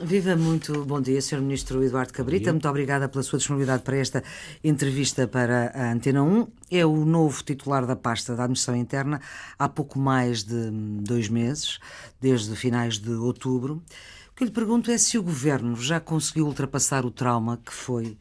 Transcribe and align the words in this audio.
Viva 0.00 0.36
muito 0.36 0.84
bom 0.84 1.00
dia, 1.00 1.20
Sr. 1.20 1.40
Ministro 1.40 1.82
Eduardo 1.82 2.12
Cabrita. 2.12 2.52
Muito 2.52 2.68
obrigada 2.68 3.08
pela 3.08 3.20
sua 3.24 3.36
disponibilidade 3.36 3.82
para 3.82 3.96
esta 3.96 4.22
entrevista 4.62 5.26
para 5.26 5.72
a 5.74 5.92
Antena 5.92 6.22
1. 6.22 6.46
É 6.70 6.86
o 6.86 7.04
novo 7.04 7.42
titular 7.42 7.84
da 7.84 7.96
pasta 7.96 8.36
da 8.36 8.44
Administração 8.44 8.80
Interna 8.80 9.20
há 9.58 9.68
pouco 9.68 9.98
mais 9.98 10.44
de 10.44 10.70
dois 11.02 11.28
meses, 11.28 11.80
desde 12.20 12.54
finais 12.54 12.96
de 12.96 13.10
outubro. 13.10 13.82
O 14.30 14.36
que 14.36 14.44
lhe 14.44 14.52
pergunto 14.52 14.88
é 14.88 14.96
se 14.96 15.18
o 15.18 15.22
Governo 15.22 15.74
já 15.74 15.98
conseguiu 15.98 16.46
ultrapassar 16.46 17.04
o 17.04 17.10
trauma 17.10 17.56
que 17.56 17.72
foi 17.72 18.16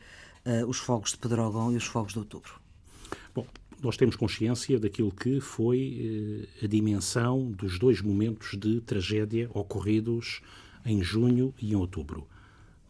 uh, 0.48 0.66
os 0.68 0.80
fogos 0.80 1.12
de 1.12 1.20
Pedrógão 1.20 1.71
e 1.71 1.75
os 1.75 1.86
fogos 1.86 2.14
de 2.14 2.18
outubro. 2.18 2.59
Bom, 3.36 3.46
nós 3.84 3.96
temos 3.96 4.16
consciência 4.16 4.80
daquilo 4.80 5.12
que 5.12 5.39
foi 5.39 6.48
uh, 6.59 6.66
a 6.66 6.68
dimensão 6.68 7.52
dos 7.52 7.78
dois 7.78 8.02
momentos 8.02 8.57
de 8.57 8.82
tragédia 8.82 9.48
ocorridos 9.54 10.41
em 10.86 11.02
junho 11.02 11.54
e 11.59 11.71
em 11.71 11.75
outubro. 11.75 12.28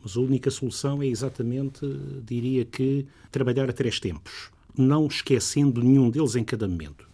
Mas 0.02 0.16
a 0.16 0.20
única 0.20 0.50
solução 0.52 1.02
é 1.02 1.08
exatamente, 1.08 1.82
diria 2.24 2.64
que, 2.66 3.06
trabalhar 3.32 3.70
a 3.70 3.74
três 3.74 4.00
tempos, 4.00 4.50
não 4.78 5.08
esquecendo 5.08 5.82
nenhum 5.82 6.10
deles 6.10 6.36
em 6.36 6.44
cada 6.44 6.68
momento. 6.68 7.08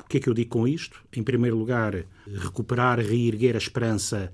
O 0.00 0.04
que 0.08 0.18
é 0.18 0.20
que 0.20 0.28
eu 0.28 0.34
digo 0.34 0.50
com 0.50 0.66
isto? 0.66 1.02
Em 1.14 1.22
primeiro 1.22 1.56
lugar, 1.56 2.06
recuperar, 2.26 2.98
reerguer 2.98 3.54
a 3.54 3.58
esperança 3.58 4.32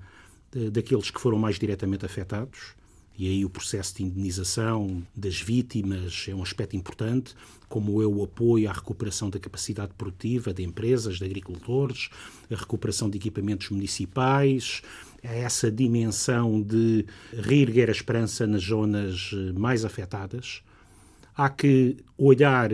daqueles 0.71 1.11
que 1.11 1.19
foram 1.19 1.37
mais 1.37 1.59
diretamente 1.59 2.05
afetados 2.05 2.75
e 3.17 3.29
aí 3.29 3.45
o 3.45 3.49
processo 3.49 3.95
de 3.95 4.03
indenização 4.03 5.01
das 5.15 5.39
vítimas 5.39 6.25
é 6.27 6.35
um 6.35 6.43
aspecto 6.43 6.75
importante, 6.75 7.33
como 7.69 8.01
é 8.01 8.05
o 8.05 8.21
apoio 8.23 8.69
à 8.69 8.73
recuperação 8.73 9.29
da 9.29 9.39
capacidade 9.39 9.93
produtiva 9.97 10.53
de 10.53 10.63
empresas, 10.63 11.17
de 11.17 11.23
agricultores, 11.23 12.09
a 12.51 12.55
recuperação 12.55 13.09
de 13.09 13.17
equipamentos 13.17 13.69
municipais, 13.69 14.81
essa 15.33 15.71
dimensão 15.71 16.61
de 16.61 17.05
reerguer 17.33 17.89
a 17.89 17.91
esperança 17.91 18.45
nas 18.45 18.63
zonas 18.63 19.31
eh, 19.33 19.51
mais 19.57 19.83
afetadas. 19.85 20.61
Há 21.35 21.49
que 21.49 21.97
olhar 22.17 22.71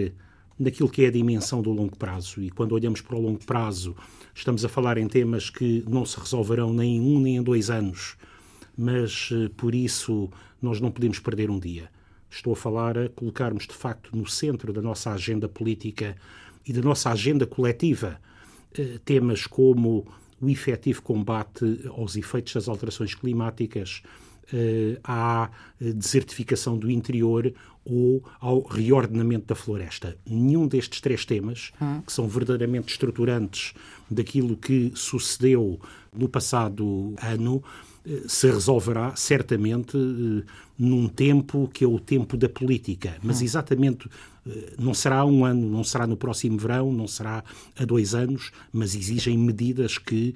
naquilo 0.59 0.89
que 0.89 1.05
é 1.05 1.07
a 1.07 1.11
dimensão 1.11 1.61
do 1.61 1.71
longo 1.71 1.97
prazo, 1.97 2.41
e 2.41 2.51
quando 2.51 2.73
olhamos 2.73 3.01
para 3.01 3.15
o 3.15 3.21
longo 3.21 3.43
prazo, 3.45 3.95
estamos 4.35 4.63
a 4.63 4.69
falar 4.69 4.97
em 4.97 5.07
temas 5.07 5.49
que 5.49 5.83
não 5.87 6.05
se 6.05 6.19
resolverão 6.19 6.73
nem 6.73 6.97
em 6.97 7.01
um 7.01 7.19
nem 7.19 7.37
em 7.37 7.43
dois 7.43 7.69
anos 7.69 8.15
mas 8.77 9.29
eh, 9.31 9.49
por 9.55 9.75
isso 9.75 10.29
nós 10.61 10.79
não 10.79 10.91
podemos 10.91 11.19
perder 11.19 11.49
um 11.49 11.59
dia. 11.59 11.89
Estou 12.29 12.53
a 12.53 12.55
falar 12.55 12.97
a 12.97 13.09
colocarmos 13.09 13.67
de 13.67 13.73
facto 13.73 14.15
no 14.15 14.27
centro 14.27 14.71
da 14.71 14.81
nossa 14.81 15.11
agenda 15.11 15.49
política 15.49 16.15
e 16.65 16.71
da 16.71 16.81
nossa 16.81 17.11
agenda 17.11 17.45
coletiva 17.45 18.19
eh, 18.77 18.99
temas 19.03 19.45
como 19.45 20.07
o 20.41 20.49
efetivo 20.49 21.01
combate 21.01 21.81
aos 21.89 22.15
efeitos 22.15 22.53
das 22.53 22.67
alterações 22.67 23.13
climáticas, 23.13 24.01
eh, 24.51 24.99
à 25.03 25.49
desertificação 25.79 26.77
do 26.77 26.89
interior 26.89 27.53
ou 27.85 28.23
ao 28.39 28.61
reordenamento 28.61 29.47
da 29.47 29.55
floresta. 29.55 30.17
Nenhum 30.25 30.67
destes 30.67 31.01
três 31.01 31.25
temas, 31.25 31.71
hum. 31.81 32.01
que 32.05 32.11
são 32.11 32.27
verdadeiramente 32.27 32.91
estruturantes 32.91 33.73
daquilo 34.09 34.55
que 34.55 34.91
sucedeu 34.95 35.79
no 36.13 36.27
passado 36.27 37.15
ano, 37.21 37.63
eh, 38.05 38.23
se 38.27 38.47
resolverá 38.47 39.15
certamente 39.15 39.95
eh, 39.97 40.43
num 40.77 41.07
tempo 41.07 41.69
que 41.71 41.83
é 41.83 41.87
o 41.87 41.99
tempo 41.99 42.35
da 42.35 42.49
política, 42.49 43.17
mas 43.23 43.41
hum. 43.41 43.45
exatamente 43.45 44.07
eh, 44.07 44.09
não 44.79 44.93
será 44.93 45.23
um 45.25 45.45
ano, 45.45 45.69
não 45.69 45.83
será 45.83 46.07
no 46.07 46.17
próximo 46.17 46.57
verão, 46.57 46.91
não 46.91 47.07
será 47.07 47.43
a 47.77 47.85
dois 47.85 48.15
anos, 48.15 48.51
mas 48.71 48.95
exigem 48.95 49.37
medidas 49.37 49.97
que 49.97 50.33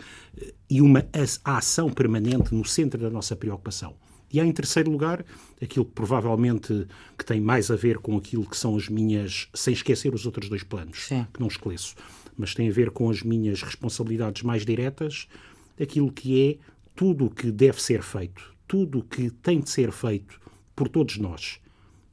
e 0.69 0.81
uma 0.81 1.05
ação 1.43 1.89
permanente 1.89 2.53
no 2.53 2.65
centro 2.65 3.01
da 3.01 3.09
nossa 3.09 3.35
preocupação. 3.35 3.95
E 4.31 4.39
há, 4.39 4.45
em 4.45 4.51
terceiro 4.51 4.91
lugar, 4.91 5.23
aquilo 5.61 5.85
que 5.85 5.93
provavelmente 5.93 6.87
que 7.17 7.25
tem 7.25 7.39
mais 7.39 7.71
a 7.71 7.75
ver 7.75 7.99
com 7.99 8.17
aquilo 8.17 8.45
que 8.45 8.57
são 8.57 8.75
as 8.75 8.89
minhas, 8.89 9.47
sem 9.53 9.73
esquecer 9.73 10.13
os 10.13 10.25
outros 10.25 10.49
dois 10.49 10.63
planos, 10.63 11.07
Sim. 11.07 11.25
que 11.33 11.39
não 11.39 11.47
esclareço, 11.47 11.95
mas 12.37 12.53
tem 12.53 12.67
a 12.67 12.71
ver 12.71 12.91
com 12.91 13.09
as 13.09 13.21
minhas 13.21 13.61
responsabilidades 13.61 14.43
mais 14.43 14.65
diretas, 14.65 15.27
aquilo 15.79 16.11
que 16.11 16.49
é 16.49 16.57
tudo 16.95 17.25
o 17.25 17.29
que 17.29 17.51
deve 17.51 17.81
ser 17.81 18.01
feito, 18.01 18.53
tudo 18.67 18.99
o 18.99 19.03
que 19.03 19.29
tem 19.29 19.59
de 19.59 19.69
ser 19.69 19.91
feito 19.91 20.39
por 20.75 20.89
todos 20.89 21.17
nós, 21.17 21.59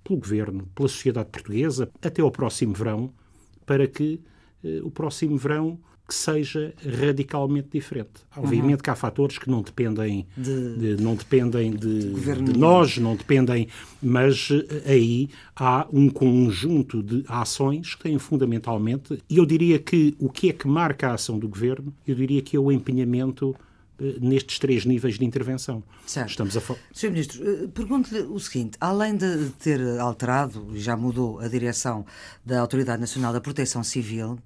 pelo 0.02 0.18
Governo, 0.18 0.68
pela 0.74 0.88
sociedade 0.88 1.28
portuguesa, 1.30 1.90
até 2.02 2.22
ao 2.22 2.30
próximo 2.30 2.74
verão, 2.74 3.12
para 3.64 3.86
que 3.86 4.20
eh, 4.64 4.80
o 4.82 4.90
próximo 4.90 5.36
verão 5.36 5.78
que 6.06 6.14
seja 6.14 6.74
radicalmente 7.00 7.68
diferente. 7.72 8.10
Obviamente 8.36 8.78
uhum. 8.78 8.82
que 8.82 8.90
há 8.90 8.94
fatores 8.94 9.38
que 9.38 9.48
não 9.48 9.62
dependem 9.62 10.26
de, 10.36 10.96
de 10.96 11.02
não 11.02 11.14
dependem 11.14 11.70
de, 11.70 12.12
de, 12.12 12.58
nós, 12.58 12.98
não 12.98 13.16
dependem, 13.16 13.68
mas 14.02 14.50
eh, 14.50 14.92
aí 14.92 15.30
há 15.56 15.86
um 15.92 16.10
conjunto 16.10 17.02
de 17.02 17.24
ações 17.28 17.94
que 17.94 18.02
têm 18.02 18.18
fundamentalmente, 18.18 19.22
e 19.28 19.38
eu 19.38 19.46
diria 19.46 19.78
que 19.78 20.14
o 20.18 20.28
que 20.28 20.50
é 20.50 20.52
que 20.52 20.68
marca 20.68 21.08
a 21.08 21.14
ação 21.14 21.38
do 21.38 21.48
governo, 21.48 21.94
eu 22.06 22.14
diria 22.14 22.42
que 22.42 22.56
é 22.56 22.60
o 22.60 22.70
empenhamento 22.70 23.56
nestes 24.20 24.58
três 24.58 24.84
níveis 24.84 25.18
de 25.18 25.24
intervenção. 25.24 25.82
Certo. 26.06 26.30
Estamos 26.30 26.56
a 26.56 26.60
Sr. 26.92 27.10
Ministro, 27.10 27.42
eh, 27.42 27.68
pergunto-lhe 27.68 28.20
o 28.22 28.38
seguinte: 28.38 28.76
além 28.80 29.16
de 29.16 29.50
ter 29.58 29.80
alterado 30.00 30.68
e 30.74 30.80
já 30.80 30.96
mudou 30.96 31.38
a 31.38 31.48
direção 31.48 32.04
da 32.44 32.60
Autoridade 32.60 33.00
Nacional 33.00 33.32
da 33.32 33.40
Proteção 33.40 33.82
Civil, 33.82 34.38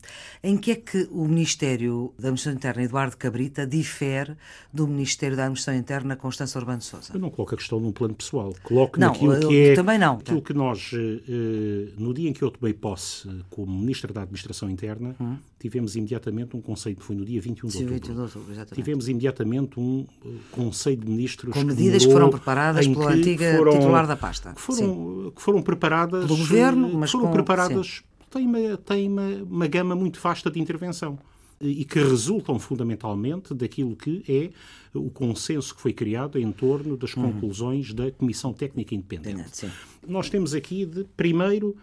em 0.42 0.56
que 0.56 0.70
é 0.72 0.74
que 0.74 1.08
o 1.10 1.26
Ministério 1.26 2.12
da 2.18 2.28
Administração 2.28 2.56
Interna, 2.56 2.82
Eduardo 2.82 3.16
Cabrita, 3.16 3.66
difere 3.66 4.36
do 4.72 4.86
Ministério 4.86 5.36
da 5.36 5.44
Administração 5.44 5.78
Interna, 5.78 6.16
Constância 6.16 6.58
Urbano 6.58 6.82
Sousa? 6.82 7.12
Eu 7.14 7.20
não 7.20 7.30
coloco 7.30 7.54
a 7.54 7.58
questão 7.58 7.80
num 7.80 7.92
plano 7.92 8.14
pessoal. 8.14 8.54
Coloco 8.62 8.98
não, 9.00 9.08
naquilo 9.08 9.48
que 9.48 9.70
é. 9.70 9.74
Também 9.74 9.98
não. 9.98 10.14
Aquilo 10.14 10.42
que 10.42 10.52
nós, 10.52 10.90
eh, 10.92 11.92
no 11.96 12.12
dia 12.12 12.28
em 12.28 12.32
que 12.32 12.42
eu 12.42 12.50
tomei 12.50 12.74
posse 12.74 13.28
como 13.50 13.76
Ministro 13.76 14.12
da 14.12 14.22
Administração 14.22 14.68
Interna, 14.68 15.16
hum. 15.20 15.36
tivemos 15.58 15.96
imediatamente 15.96 16.56
um 16.56 16.60
conceito, 16.60 17.02
foi 17.02 17.16
no 17.16 17.24
dia 17.24 17.40
21 17.40 17.68
de 17.68 17.76
outubro. 17.76 17.94
21 17.94 18.14
de 18.14 18.20
outubro 18.20 18.52
exatamente. 18.52 18.74
Tivemos 18.74 19.08
imediatamente 19.08 19.35
exatamente 19.36 19.78
um 19.78 20.06
eh, 20.24 20.28
Conselho 20.50 20.96
de 20.96 21.06
Ministros. 21.10 21.52
Com 21.52 21.64
medidas 21.64 22.02
que, 22.02 22.08
que 22.08 22.12
foram 22.12 22.30
preparadas 22.30 22.86
pela 22.86 23.12
antiga 23.12 23.56
foram, 23.56 23.72
titular 23.72 24.06
da 24.06 24.16
pasta. 24.16 24.52
Que 24.54 24.60
foram, 24.60 25.32
que 25.34 25.42
foram 25.42 25.62
preparadas. 25.62 26.26
Pelo 26.26 26.38
governo, 26.38 26.92
mas 26.94 27.10
foram 27.10 27.26
com, 27.26 27.32
preparadas. 27.32 28.02
Tem, 28.30 28.46
uma, 28.46 28.76
tem 28.78 29.08
uma, 29.08 29.28
uma 29.44 29.66
gama 29.66 29.94
muito 29.94 30.18
vasta 30.20 30.50
de 30.50 30.60
intervenção 30.60 31.18
e 31.58 31.86
que 31.86 31.98
resultam 31.98 32.58
fundamentalmente 32.58 33.54
daquilo 33.54 33.96
que 33.96 34.22
é 34.28 34.50
o 34.98 35.10
consenso 35.10 35.74
que 35.74 35.80
foi 35.80 35.92
criado 35.92 36.38
em 36.38 36.52
torno 36.52 36.98
das 36.98 37.16
uhum. 37.16 37.32
conclusões 37.32 37.94
da 37.94 38.10
Comissão 38.10 38.52
Técnica 38.52 38.94
Independente. 38.94 39.56
Sim. 39.56 39.70
Nós 40.06 40.28
temos 40.28 40.52
aqui 40.52 40.84
de, 40.84 41.04
primeiro, 41.16 41.74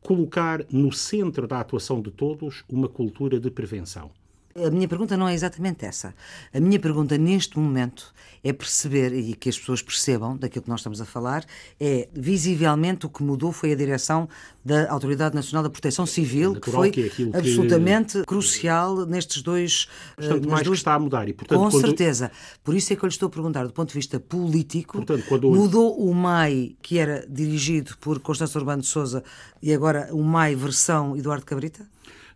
colocar 0.00 0.64
no 0.72 0.92
centro 0.92 1.46
da 1.46 1.60
atuação 1.60 2.00
de 2.00 2.10
todos 2.10 2.64
uma 2.68 2.88
cultura 2.88 3.38
de 3.38 3.50
prevenção. 3.50 4.10
A 4.54 4.70
minha 4.70 4.88
pergunta 4.88 5.16
não 5.16 5.28
é 5.28 5.34
exatamente 5.34 5.84
essa. 5.84 6.14
A 6.52 6.60
minha 6.60 6.80
pergunta 6.80 7.16
neste 7.16 7.58
momento 7.58 8.12
é 8.42 8.52
perceber, 8.52 9.12
e 9.12 9.34
que 9.34 9.48
as 9.48 9.58
pessoas 9.58 9.82
percebam 9.82 10.36
daquilo 10.36 10.62
que 10.62 10.70
nós 10.70 10.80
estamos 10.80 11.00
a 11.00 11.04
falar, 11.04 11.44
é 11.78 12.08
visivelmente 12.12 13.06
o 13.06 13.08
que 13.08 13.22
mudou 13.22 13.52
foi 13.52 13.72
a 13.72 13.74
direção 13.74 14.28
da 14.64 14.90
Autoridade 14.90 15.34
Nacional 15.34 15.62
da 15.62 15.70
Proteção 15.70 16.06
Civil, 16.06 16.56
é 16.56 16.60
que 16.60 16.70
foi 16.70 16.90
que 16.90 17.12
é 17.32 17.38
absolutamente 17.38 18.18
que... 18.18 18.24
crucial 18.24 19.06
nestes 19.06 19.42
dois. 19.42 19.88
Portanto, 20.16 20.44
uh, 20.44 20.50
mais 20.50 20.64
duas... 20.64 20.76
que 20.76 20.80
está 20.80 20.94
a 20.94 20.98
mudar. 20.98 21.28
E, 21.28 21.32
portanto, 21.32 21.58
Com 21.58 21.70
quando... 21.70 21.80
certeza. 21.84 22.30
Por 22.62 22.74
isso 22.74 22.92
é 22.92 22.96
que 22.96 23.04
eu 23.04 23.08
lhe 23.08 23.12
estou 23.12 23.26
a 23.26 23.30
perguntar, 23.30 23.66
do 23.66 23.72
ponto 23.72 23.88
de 23.88 23.94
vista 23.94 24.20
político, 24.20 24.98
portanto, 24.98 25.24
quando... 25.28 25.50
mudou 25.50 25.98
o 25.98 26.14
MAI, 26.14 26.76
que 26.82 26.98
era 26.98 27.26
dirigido 27.28 27.96
por 27.98 28.20
Constância 28.20 28.58
Urbano 28.58 28.82
de 28.82 28.88
Souza, 28.88 29.22
e 29.62 29.72
agora 29.72 30.08
o 30.12 30.22
MAI 30.22 30.54
versão 30.54 31.16
Eduardo 31.16 31.44
Cabrita? 31.44 31.86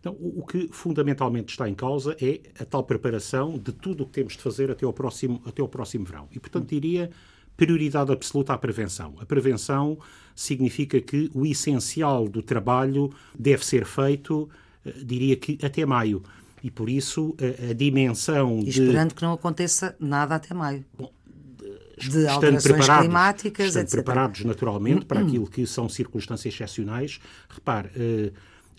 Não, 0.03 0.13
o 0.19 0.45
que 0.45 0.67
fundamentalmente 0.71 1.51
está 1.51 1.69
em 1.69 1.73
causa 1.73 2.15
é 2.21 2.41
a 2.59 2.65
tal 2.65 2.83
preparação 2.83 3.57
de 3.57 3.71
tudo 3.71 4.03
o 4.03 4.05
que 4.05 4.11
temos 4.11 4.33
de 4.33 4.39
fazer 4.39 4.69
até 4.69 4.85
ao 4.85 4.91
próximo, 4.91 5.41
até 5.45 5.61
ao 5.61 5.67
próximo 5.67 6.05
verão. 6.05 6.27
E, 6.31 6.39
portanto, 6.39 6.67
diria 6.67 7.09
prioridade 7.55 8.11
absoluta 8.11 8.53
à 8.53 8.57
prevenção. 8.57 9.15
A 9.19 9.25
prevenção 9.25 9.97
significa 10.35 10.99
que 10.99 11.31
o 11.33 11.45
essencial 11.45 12.27
do 12.27 12.41
trabalho 12.41 13.11
deve 13.37 13.65
ser 13.65 13.85
feito, 13.85 14.49
eh, 14.85 14.91
diria 15.05 15.37
que 15.37 15.57
até 15.63 15.85
maio. 15.85 16.21
E 16.61 16.71
por 16.71 16.89
isso 16.89 17.35
a, 17.39 17.69
a 17.69 17.73
dimensão. 17.73 18.59
E 18.59 18.69
esperando 18.69 19.09
de... 19.09 19.15
que 19.15 19.21
não 19.21 19.33
aconteça 19.33 19.95
nada 19.99 20.35
até 20.35 20.53
maio. 20.53 20.83
Bom, 20.97 21.11
de 21.97 22.27
alterações 22.27 22.63
preparados, 22.63 23.05
climáticas, 23.05 23.67
estando 23.67 23.83
etc. 23.83 23.95
preparados 23.95 24.43
naturalmente 24.43 25.05
para 25.05 25.21
aquilo 25.21 25.47
que 25.47 25.65
são 25.65 25.87
circunstâncias 25.87 26.53
excepcionais. 26.53 27.19
Repare, 27.49 27.89
uh, 27.89 28.33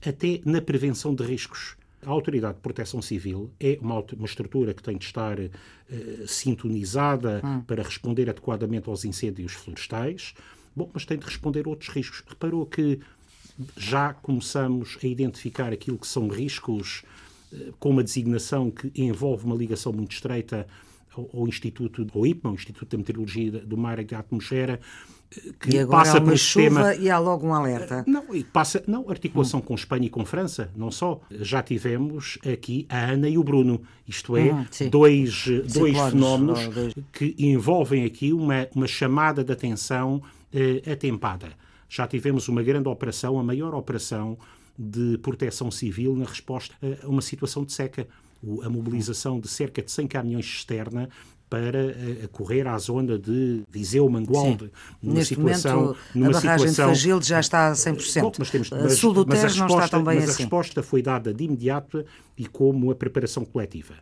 até 0.04 0.40
na 0.44 0.60
prevenção 0.60 1.14
de 1.14 1.24
riscos. 1.24 1.76
A 2.06 2.10
Autoridade 2.10 2.56
de 2.56 2.60
Proteção 2.60 3.00
Civil 3.00 3.50
é 3.58 3.78
uma, 3.80 4.04
uma 4.14 4.26
estrutura 4.26 4.74
que 4.74 4.82
tem 4.82 4.96
de 4.98 5.04
estar 5.06 5.38
uh, 5.38 5.50
sintonizada 6.28 7.40
hum. 7.42 7.62
para 7.62 7.82
responder 7.82 8.28
adequadamente 8.28 8.88
aos 8.88 9.04
incêndios 9.04 9.52
florestais, 9.52 10.34
bom, 10.76 10.90
mas 10.92 11.06
tem 11.06 11.18
de 11.18 11.24
responder 11.24 11.66
a 11.66 11.70
outros 11.70 11.88
riscos. 11.88 12.22
Reparou 12.26 12.66
que 12.66 13.00
já 13.76 14.12
começamos 14.12 14.98
a 15.02 15.06
identificar 15.06 15.72
aquilo 15.72 15.96
que 15.96 16.06
são 16.06 16.28
riscos 16.28 17.02
uh, 17.52 17.72
com 17.78 17.90
uma 17.90 18.04
designação 18.04 18.70
que 18.70 18.92
envolve 18.94 19.46
uma 19.46 19.56
ligação 19.56 19.92
muito 19.92 20.12
estreita 20.12 20.66
ao, 21.16 21.48
Instituto, 21.48 22.06
ao 22.14 22.26
IPMA, 22.26 22.52
o 22.52 22.54
Instituto 22.54 22.90
de 22.90 22.96
Meteorologia 22.96 23.50
do 23.50 23.76
Mar 23.76 23.98
e 23.98 24.04
da 24.04 24.18
Atmosfera, 24.18 24.80
que 25.58 25.76
e 25.76 25.78
agora 25.78 26.04
passa 26.04 26.18
há 26.18 26.20
uma 26.20 26.36
chuva 26.36 26.84
sistema... 26.90 26.94
e 26.94 27.10
há 27.10 27.18
logo 27.18 27.46
um 27.46 27.54
alerta. 27.54 28.04
Não, 28.06 28.24
passa, 28.52 28.82
não, 28.86 29.08
articulação 29.10 29.60
hum. 29.60 29.62
com 29.62 29.74
Espanha 29.74 30.06
e 30.06 30.10
com 30.10 30.24
França, 30.24 30.70
não 30.76 30.90
só. 30.90 31.20
Já 31.30 31.62
tivemos 31.62 32.38
aqui 32.50 32.86
a 32.88 33.10
Ana 33.10 33.28
e 33.28 33.36
o 33.36 33.42
Bruno, 33.42 33.82
isto 34.06 34.36
é, 34.36 34.52
hum, 34.52 34.66
dois, 34.90 35.46
dois 35.72 35.96
fenómenos 36.10 36.68
dois... 36.68 36.94
que 37.12 37.34
envolvem 37.38 38.04
aqui 38.04 38.32
uma, 38.32 38.68
uma 38.74 38.86
chamada 38.86 39.42
de 39.42 39.52
atenção 39.52 40.22
eh, 40.52 40.82
atempada. 40.90 41.48
Já 41.88 42.06
tivemos 42.06 42.48
uma 42.48 42.62
grande 42.62 42.88
operação, 42.88 43.38
a 43.38 43.42
maior 43.42 43.74
operação 43.74 44.38
de 44.78 45.18
proteção 45.18 45.70
civil 45.70 46.16
na 46.16 46.24
resposta 46.24 46.74
a 47.02 47.08
uma 47.08 47.22
situação 47.22 47.64
de 47.64 47.72
seca. 47.72 48.06
A 48.62 48.68
mobilização 48.68 49.40
de 49.40 49.48
cerca 49.48 49.82
de 49.82 49.90
100 49.90 50.06
caminhões 50.06 50.44
externa 50.44 51.08
para 51.48 51.78
eh, 51.78 52.28
correr 52.32 52.66
à 52.66 52.76
zona 52.78 53.18
de 53.18 53.62
Viseu, 53.70 54.08
Mangualde, 54.08 54.72
numa 55.00 55.16
Neste 55.16 55.36
situação, 55.36 55.80
momento, 55.80 55.98
numa 56.14 56.26
a 56.26 56.32
barragem 56.32 56.68
situação... 56.68 56.92
de 56.92 56.98
Fagil 56.98 57.22
já 57.22 57.40
está 57.40 57.68
a 57.68 57.72
100%. 57.72 58.20
Bom, 58.22 58.32
mas 58.38 58.50
temos, 58.50 58.70
mas, 58.70 58.94
Sul 58.94 59.12
do 59.12 59.24
Tejo 59.24 59.60
não 59.60 59.66
está 59.66 59.88
tão 59.88 60.02
bem 60.02 60.16
mas 60.16 60.30
assim. 60.30 60.42
a 60.42 60.46
resposta 60.46 60.82
foi 60.82 61.00
dada 61.00 61.32
de 61.32 61.44
imediato 61.44 62.04
e 62.36 62.46
como 62.46 62.90
a 62.90 62.94
preparação 62.94 63.44
coletiva. 63.44 63.94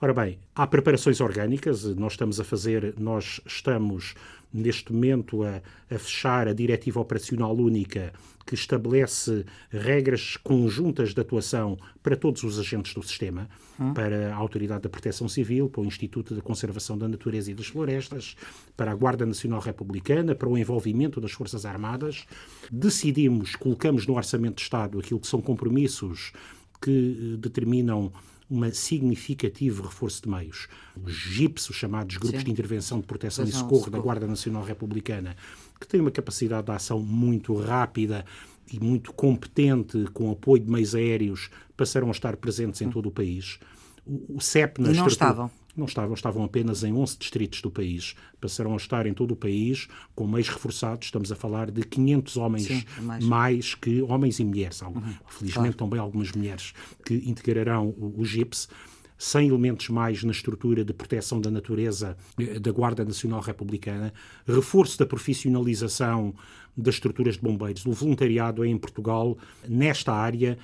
Ora 0.00 0.12
bem, 0.12 0.38
há 0.54 0.66
preparações 0.66 1.20
orgânicas, 1.20 1.84
nós 1.96 2.12
estamos 2.12 2.40
a 2.40 2.44
fazer, 2.44 2.94
nós 2.98 3.40
estamos 3.46 4.14
neste 4.52 4.92
momento 4.92 5.42
a, 5.42 5.62
a 5.90 5.98
fechar 5.98 6.48
a 6.48 6.52
Diretiva 6.52 7.00
Operacional 7.00 7.54
Única 7.54 8.12
que 8.46 8.54
estabelece 8.54 9.44
regras 9.70 10.36
conjuntas 10.36 11.14
de 11.14 11.20
atuação 11.20 11.78
para 12.02 12.16
todos 12.16 12.42
os 12.42 12.58
agentes 12.58 12.94
do 12.94 13.02
sistema, 13.02 13.48
hum. 13.78 13.94
para 13.94 14.34
a 14.34 14.36
Autoridade 14.36 14.82
da 14.82 14.88
Proteção 14.88 15.28
Civil, 15.28 15.68
para 15.68 15.82
o 15.82 15.84
Instituto 15.84 16.34
de 16.34 16.42
Conservação 16.42 16.98
da 16.98 17.08
Natureza 17.08 17.50
e 17.50 17.54
das 17.54 17.68
Florestas, 17.68 18.36
para 18.76 18.90
a 18.90 18.94
Guarda 18.94 19.24
Nacional 19.24 19.60
Republicana, 19.60 20.34
para 20.34 20.48
o 20.48 20.58
envolvimento 20.58 21.20
das 21.20 21.32
Forças 21.32 21.64
Armadas. 21.64 22.26
Decidimos, 22.70 23.54
colocamos 23.54 24.06
no 24.06 24.14
Orçamento 24.14 24.56
de 24.56 24.62
Estado 24.62 24.98
aquilo 24.98 25.20
que 25.20 25.26
são 25.26 25.40
compromissos 25.40 26.32
que 26.80 27.34
eh, 27.34 27.36
determinam 27.38 28.12
um 28.52 28.72
significativo 28.72 29.82
reforço 29.82 30.22
de 30.22 30.28
meios. 30.28 30.68
Os 31.02 31.12
GIPs, 31.14 31.70
os 31.70 31.76
chamados 31.76 32.18
Grupos 32.18 32.40
Sim. 32.40 32.44
de 32.46 32.50
Intervenção 32.50 33.00
de 33.00 33.06
Proteção 33.06 33.44
e 33.46 33.52
Socorro, 33.52 33.90
da 33.90 33.98
Guarda 33.98 34.26
Nacional 34.26 34.62
Republicana, 34.62 35.34
que 35.80 35.86
têm 35.88 36.00
uma 36.00 36.10
capacidade 36.10 36.66
de 36.66 36.72
ação 36.72 37.00
muito 37.00 37.54
rápida 37.54 38.24
e 38.70 38.78
muito 38.78 39.12
competente, 39.12 40.04
com 40.12 40.30
apoio 40.30 40.62
de 40.62 40.70
meios 40.70 40.94
aéreos, 40.94 41.50
passaram 41.76 42.08
a 42.08 42.10
estar 42.10 42.36
presentes 42.36 42.80
em 42.82 42.90
todo 42.90 43.06
o 43.06 43.10
país. 43.10 43.58
O, 44.04 44.40
CEP 44.40 44.80
na 44.80 44.92
e 44.92 44.96
não 44.96 45.06
estavam? 45.06 45.50
Não 45.74 45.86
estavam, 45.86 46.12
estavam 46.12 46.44
apenas 46.44 46.84
em 46.84 46.92
11 46.92 47.18
distritos 47.18 47.62
do 47.62 47.70
país. 47.70 48.14
Passaram 48.40 48.74
a 48.74 48.76
estar 48.76 49.06
em 49.06 49.14
todo 49.14 49.30
o 49.32 49.36
país 49.36 49.88
com 50.14 50.26
meios 50.26 50.48
reforçados. 50.48 51.06
Estamos 51.06 51.32
a 51.32 51.36
falar 51.36 51.70
de 51.70 51.82
500 51.82 52.36
homens 52.36 52.66
Sim, 52.66 52.84
é 52.98 53.00
mais. 53.00 53.24
mais. 53.24 53.74
que 53.74 54.02
homens 54.02 54.38
e 54.38 54.44
mulheres. 54.44 54.82
Uhum, 54.82 55.00
Felizmente 55.28 55.76
claro. 55.76 55.90
também 55.90 55.98
algumas 55.98 56.30
mulheres 56.32 56.74
que 57.04 57.14
integrarão 57.14 57.88
o, 57.88 58.20
o 58.20 58.24
GIPS. 58.24 58.68
100 59.16 59.48
elementos 59.48 59.88
mais 59.88 60.24
na 60.24 60.32
estrutura 60.32 60.84
de 60.84 60.92
proteção 60.92 61.40
da 61.40 61.48
natureza 61.48 62.16
eh, 62.40 62.58
da 62.58 62.72
Guarda 62.72 63.04
Nacional 63.04 63.40
Republicana, 63.40 64.12
reforço 64.44 64.98
da 64.98 65.06
profissionalização 65.06 66.34
das 66.76 66.96
estruturas 66.96 67.34
de 67.36 67.40
bombeiros. 67.40 67.86
O 67.86 67.92
voluntariado 67.92 68.64
é 68.64 68.68
em 68.68 68.76
Portugal, 68.76 69.38
nesta 69.68 70.12
área, 70.12 70.58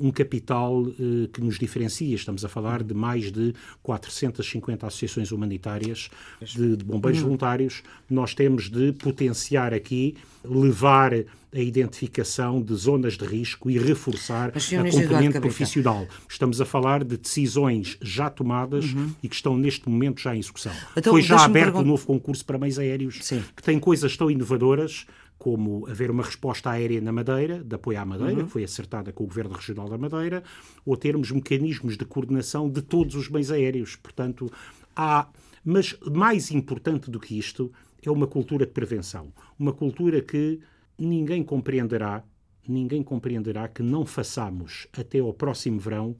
um 0.00 0.10
capital 0.10 0.86
eh, 0.88 1.28
que 1.32 1.40
nos 1.40 1.58
diferencia. 1.58 2.14
Estamos 2.14 2.44
a 2.44 2.48
falar 2.48 2.82
de 2.82 2.94
mais 2.94 3.30
de 3.30 3.54
450 3.82 4.86
associações 4.86 5.32
humanitárias 5.32 6.10
de, 6.40 6.76
de 6.76 6.84
bombeiros 6.84 7.20
uhum. 7.20 7.26
voluntários. 7.26 7.82
Nós 8.08 8.34
temos 8.34 8.70
de 8.70 8.92
potenciar 8.92 9.74
aqui, 9.74 10.16
levar 10.44 11.12
a 11.56 11.60
identificação 11.60 12.60
de 12.60 12.74
zonas 12.74 13.14
de 13.14 13.24
risco 13.24 13.70
e 13.70 13.78
reforçar 13.78 14.50
a 14.50 14.90
componente 14.90 15.40
profissional. 15.40 16.06
Estamos 16.28 16.60
a 16.60 16.64
falar 16.64 17.02
de 17.02 17.16
decisões 17.16 17.96
já 18.02 18.28
tomadas 18.28 18.92
uhum. 18.92 19.12
e 19.22 19.28
que 19.28 19.34
estão 19.34 19.56
neste 19.56 19.88
momento 19.88 20.20
já 20.20 20.34
em 20.34 20.38
execução. 20.38 20.72
Então, 20.96 21.12
Foi 21.12 21.22
já 21.22 21.44
aberto 21.44 21.76
o 21.76 21.80
um 21.80 21.84
novo 21.84 22.06
concurso 22.06 22.44
para 22.44 22.58
meios 22.58 22.78
aéreos 22.78 23.18
Sim. 23.22 23.42
que 23.54 23.62
tem 23.62 23.78
coisas 23.78 24.16
tão 24.16 24.30
inovadoras 24.30 25.06
como 25.46 25.86
haver 25.88 26.10
uma 26.10 26.24
resposta 26.24 26.70
aérea 26.70 27.00
na 27.00 27.12
Madeira, 27.12 27.62
de 27.62 27.72
apoio 27.72 28.00
à 28.00 28.04
Madeira, 28.04 28.40
uhum. 28.40 28.46
que 28.46 28.50
foi 28.50 28.64
acertada 28.64 29.12
com 29.12 29.22
o 29.22 29.28
Governo 29.28 29.54
Regional 29.54 29.88
da 29.88 29.96
Madeira, 29.96 30.42
ou 30.84 30.96
termos 30.96 31.30
mecanismos 31.30 31.96
de 31.96 32.04
coordenação 32.04 32.68
de 32.68 32.82
todos 32.82 33.14
os 33.14 33.28
bens 33.28 33.52
aéreos. 33.52 33.94
Portanto, 33.94 34.50
há. 34.96 35.28
Mas 35.64 35.96
mais 36.12 36.50
importante 36.50 37.08
do 37.08 37.20
que 37.20 37.38
isto 37.38 37.70
é 38.02 38.10
uma 38.10 38.26
cultura 38.26 38.66
de 38.66 38.72
prevenção. 38.72 39.32
Uma 39.56 39.72
cultura 39.72 40.20
que 40.20 40.58
ninguém 40.98 41.44
compreenderá, 41.44 42.24
ninguém 42.66 43.04
compreenderá 43.04 43.68
que 43.68 43.84
não 43.84 44.04
façamos 44.04 44.88
até 44.92 45.20
ao 45.20 45.32
próximo 45.32 45.78
verão 45.78 46.16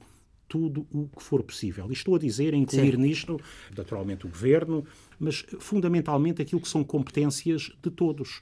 tudo 0.47 0.87
o 0.93 1.09
que 1.09 1.21
for 1.21 1.43
possível. 1.43 1.89
E 1.91 1.95
estou 1.95 2.15
a 2.15 2.19
dizer, 2.21 2.55
a 2.55 2.57
incluir 2.57 2.93
Sim. 2.93 3.03
nisto, 3.03 3.41
naturalmente, 3.77 4.25
o 4.25 4.29
Governo, 4.29 4.85
mas 5.19 5.45
fundamentalmente 5.59 6.41
aquilo 6.41 6.61
que 6.61 6.69
são 6.69 6.85
competências 6.85 7.73
de 7.83 7.91
todos 7.91 8.41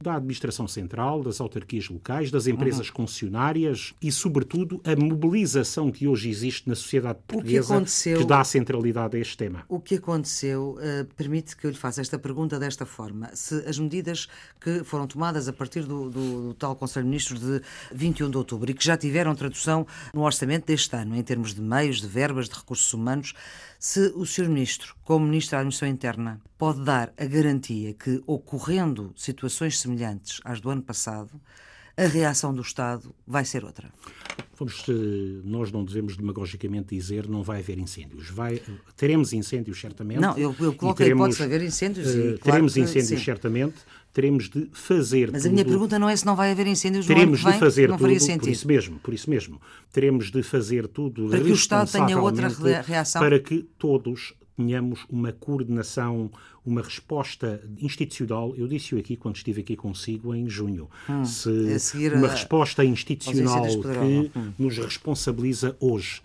da 0.00 0.16
administração 0.16 0.68
central, 0.68 1.22
das 1.22 1.40
autarquias 1.40 1.88
locais, 1.88 2.30
das 2.30 2.46
empresas 2.46 2.88
uhum. 2.88 2.94
concessionárias 2.94 3.94
e, 4.00 4.12
sobretudo, 4.12 4.80
a 4.84 4.94
mobilização 4.94 5.90
que 5.90 6.06
hoje 6.06 6.28
existe 6.28 6.68
na 6.68 6.74
sociedade 6.74 7.18
portuguesa 7.26 7.82
que, 7.82 8.16
que 8.18 8.24
dá 8.24 8.44
centralidade 8.44 9.16
a 9.16 9.20
este 9.20 9.36
tema. 9.36 9.64
O 9.68 9.80
que 9.80 9.96
aconteceu 9.96 10.78
uh, 10.78 11.04
permite 11.16 11.56
que 11.56 11.66
eu 11.66 11.70
lhe 11.70 11.76
faça 11.76 12.00
esta 12.00 12.18
pergunta 12.18 12.58
desta 12.58 12.84
forma. 12.84 13.30
Se 13.34 13.64
as 13.66 13.78
medidas 13.78 14.28
que 14.60 14.84
foram 14.84 15.06
tomadas 15.06 15.48
a 15.48 15.52
partir 15.52 15.82
do, 15.82 16.10
do, 16.10 16.48
do 16.48 16.54
tal 16.54 16.76
Conselho 16.76 17.04
de 17.04 17.10
Ministros 17.10 17.40
de 17.40 17.62
21 17.92 18.30
de 18.30 18.36
outubro 18.36 18.70
e 18.70 18.74
que 18.74 18.84
já 18.84 18.96
tiveram 18.96 19.34
tradução 19.34 19.86
no 20.12 20.22
orçamento 20.22 20.66
deste 20.66 20.94
ano, 20.94 21.16
em 21.16 21.22
termos 21.22 21.54
de 21.54 21.60
meios, 21.60 22.00
de 22.00 22.06
verbas, 22.06 22.48
de 22.48 22.54
recursos 22.54 22.92
humanos, 22.92 23.34
se 23.78 24.12
o 24.16 24.24
Sr. 24.24 24.48
Ministro, 24.48 24.94
como 25.04 25.26
Ministro 25.26 25.52
da 25.52 25.58
Administração 25.58 25.88
Interna, 25.88 26.40
pode 26.56 26.82
dar 26.82 27.12
a 27.16 27.24
garantia 27.24 27.92
que, 27.92 28.22
ocorrendo 28.26 29.12
situações 29.14 29.78
semelhantes 29.86 30.40
às 30.44 30.60
do 30.60 30.68
ano 30.70 30.82
passado, 30.82 31.40
a 31.96 32.06
reação 32.06 32.52
do 32.52 32.60
Estado 32.60 33.14
vai 33.26 33.44
ser 33.44 33.64
outra? 33.64 33.90
Vamos, 34.58 34.84
nós 35.44 35.70
não 35.70 35.84
devemos 35.84 36.16
demagogicamente 36.16 36.94
dizer 36.94 37.28
não 37.28 37.42
vai 37.42 37.60
haver 37.60 37.78
incêndios. 37.78 38.30
Vai, 38.30 38.60
teremos 38.96 39.32
incêndios, 39.34 39.78
certamente. 39.78 40.18
Não, 40.18 40.36
eu, 40.36 40.54
eu 40.58 40.72
coloquei 40.74 41.06
teremos, 41.06 41.36
pode 41.36 41.42
haver 41.42 41.62
incêndios. 41.62 42.14
E, 42.14 42.18
uh, 42.18 42.38
teremos 42.38 42.72
que, 42.72 42.80
incêndios, 42.80 43.18
sim. 43.20 43.24
certamente. 43.24 43.76
Teremos 44.14 44.48
de 44.48 44.70
fazer 44.72 45.30
Mas 45.30 45.42
tudo. 45.42 45.50
a 45.50 45.52
minha 45.52 45.64
pergunta 45.64 45.98
não 45.98 46.08
é 46.08 46.16
se 46.16 46.24
não 46.24 46.34
vai 46.34 46.50
haver 46.50 46.66
incêndios 46.66 47.04
teremos 47.04 47.42
no 47.42 47.48
ano 47.48 47.58
de 47.58 47.60
fazer 47.60 47.90
não 47.90 47.98
tudo, 47.98 48.18
sentido. 48.18 48.40
por 48.40 48.48
isso 48.48 48.66
mesmo, 48.66 48.98
por 49.00 49.12
isso 49.12 49.28
mesmo. 49.28 49.60
Teremos 49.92 50.30
de 50.30 50.42
fazer 50.42 50.88
tudo 50.88 51.28
para 51.28 51.38
que 51.38 51.50
o 51.50 51.54
Estado 51.54 51.92
tenha 51.92 52.18
outra 52.18 52.48
reação 52.80 53.20
para 53.20 53.38
que 53.38 53.68
todos 53.78 54.32
tenhamos 54.56 55.04
uma 55.10 55.32
coordenação, 55.32 56.30
uma 56.66 56.82
resposta 56.82 57.62
institucional. 57.80 58.52
Eu 58.56 58.66
disse-o 58.66 58.98
aqui 58.98 59.16
quando 59.16 59.36
estive 59.36 59.60
aqui 59.60 59.76
consigo 59.76 60.34
em 60.34 60.48
junho. 60.48 60.90
Hum, 61.08 61.24
Se 61.24 61.50
uma 62.12 62.26
a... 62.26 62.30
resposta 62.32 62.84
institucional 62.84 63.62
que 63.64 64.38
hum. 64.38 64.52
nos 64.58 64.76
responsabiliza 64.76 65.76
hoje. 65.78 66.20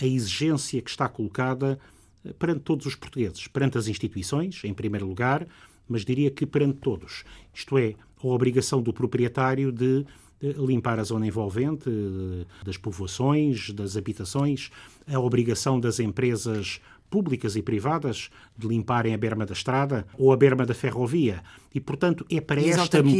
A 0.00 0.04
exigência 0.04 0.82
que 0.82 0.90
está 0.90 1.08
colocada 1.08 1.78
eh, 2.24 2.32
perante 2.36 2.60
todos 2.60 2.84
os 2.84 2.96
portugueses, 2.96 3.46
perante 3.46 3.78
as 3.78 3.86
instituições, 3.86 4.60
em 4.64 4.74
primeiro 4.74 5.06
lugar, 5.06 5.46
mas 5.88 6.04
diria 6.04 6.30
que 6.30 6.44
perante 6.44 6.78
todos. 6.78 7.22
Isto 7.54 7.78
é, 7.78 7.94
a 8.20 8.26
obrigação 8.26 8.82
do 8.82 8.92
proprietário 8.92 9.70
de 9.70 10.04
limpar 10.40 10.98
a 10.98 11.04
zona 11.04 11.26
envolvente 11.26 11.88
eh, 11.88 12.44
das 12.64 12.76
povoações, 12.76 13.70
das 13.70 13.96
habitações, 13.96 14.70
a 15.06 15.18
obrigação 15.18 15.80
das 15.80 16.00
empresas 16.00 16.80
públicas 17.10 17.54
e 17.56 17.62
privadas 17.62 18.28
de 18.56 18.66
limparem 18.66 19.14
a 19.14 19.18
berma 19.18 19.46
da 19.46 19.52
estrada 19.52 20.06
ou 20.18 20.32
a 20.32 20.36
berma 20.36 20.66
da 20.66 20.74
ferrovia. 20.74 21.42
E, 21.74 21.80
portanto, 21.80 22.26
é 22.30 22.40
para 22.40 22.60
e 22.60 22.70
esta... 22.70 22.88
também. 22.88 23.14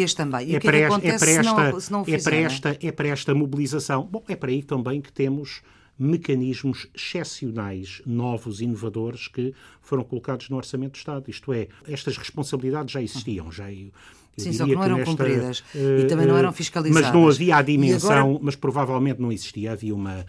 E 0.48 0.56
é, 0.56 0.60
para, 0.60 0.76
é, 0.76 0.88
para 0.88 1.30
esta, 1.30 1.42
se 1.42 1.42
não, 1.42 1.80
se 1.80 1.92
não 1.92 2.04
é, 2.06 2.18
para 2.18 2.36
esta, 2.36 2.78
é 2.80 2.92
para 2.92 3.08
esta 3.08 3.34
mobilização. 3.34 4.08
Bom, 4.10 4.22
é 4.28 4.34
para 4.34 4.50
aí 4.50 4.62
também 4.62 5.00
que 5.00 5.12
temos 5.12 5.62
mecanismos 5.98 6.88
excepcionais, 6.94 8.02
novos, 8.04 8.60
inovadores, 8.60 9.28
que 9.28 9.54
foram 9.80 10.02
colocados 10.02 10.48
no 10.48 10.56
Orçamento 10.56 10.92
do 10.92 10.96
Estado. 10.96 11.30
Isto 11.30 11.52
é, 11.52 11.68
estas 11.86 12.16
responsabilidades 12.16 12.92
já 12.92 13.02
existiam, 13.02 13.50
já... 13.52 13.66
Sim, 14.36 14.52
só 14.52 14.64
que 14.66 14.74
não 14.74 14.82
eram 14.82 14.96
nesta, 14.96 15.10
cumpridas 15.12 15.60
uh, 15.60 16.00
e 16.00 16.06
também 16.08 16.26
não 16.26 16.36
eram 16.36 16.52
fiscalizadas. 16.52 17.04
Mas 17.04 17.14
não 17.14 17.28
havia 17.28 17.56
a 17.56 17.62
dimensão, 17.62 18.30
agora... 18.30 18.38
mas 18.42 18.56
provavelmente 18.56 19.20
não 19.20 19.30
existia. 19.30 19.70
Havia 19.70 19.94
uma, 19.94 20.26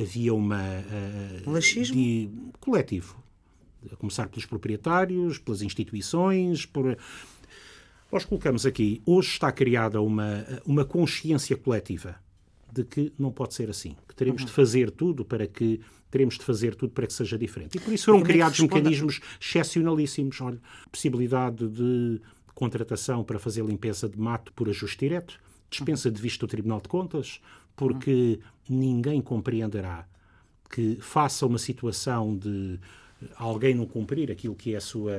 havia 0.00 0.34
uma 0.34 0.60
uh, 0.60 1.50
Laxismo? 1.50 1.96
De, 1.96 2.30
coletivo, 2.60 3.16
a 3.90 3.96
começar 3.96 4.28
pelos 4.28 4.46
proprietários, 4.46 5.38
pelas 5.38 5.62
instituições, 5.62 6.66
por 6.66 6.96
nós 8.10 8.24
colocamos 8.24 8.64
aqui, 8.64 9.02
hoje 9.04 9.30
está 9.30 9.50
criada 9.50 10.00
uma, 10.00 10.44
uma 10.64 10.84
consciência 10.84 11.56
coletiva 11.56 12.16
de 12.72 12.84
que 12.84 13.12
não 13.18 13.32
pode 13.32 13.54
ser 13.54 13.70
assim, 13.70 13.96
que 14.06 14.14
teremos 14.14 14.42
uhum. 14.42 14.46
de 14.46 14.52
fazer 14.52 14.90
tudo 14.90 15.24
para 15.24 15.46
que 15.46 15.80
teremos 16.10 16.38
de 16.38 16.44
fazer 16.44 16.74
tudo 16.74 16.92
para 16.92 17.06
que 17.06 17.12
seja 17.12 17.36
diferente. 17.36 17.76
E 17.76 17.80
por 17.80 17.92
isso 17.92 18.06
foram 18.06 18.22
criados 18.22 18.60
mecanismos 18.60 19.20
excepcionalíssimos. 19.40 20.40
Olha, 20.40 20.60
possibilidade 20.90 21.68
de 21.68 22.20
contratação 22.54 23.24
para 23.24 23.38
fazer 23.38 23.64
limpeza 23.64 24.08
de 24.08 24.18
mato 24.18 24.52
por 24.52 24.68
ajuste 24.68 24.98
direto, 24.98 25.38
dispensa 25.68 26.10
de 26.10 26.20
vista 26.20 26.46
do 26.46 26.50
Tribunal 26.50 26.80
de 26.80 26.88
Contas, 26.88 27.40
porque 27.76 28.40
ninguém 28.68 29.20
compreenderá 29.20 30.06
que 30.70 30.96
faça 31.00 31.46
uma 31.46 31.58
situação 31.58 32.36
de 32.36 32.80
alguém 33.36 33.74
não 33.74 33.86
cumprir 33.86 34.30
aquilo 34.30 34.54
que 34.54 34.74
é 34.74 34.78
a 34.78 34.80
sua 34.80 35.14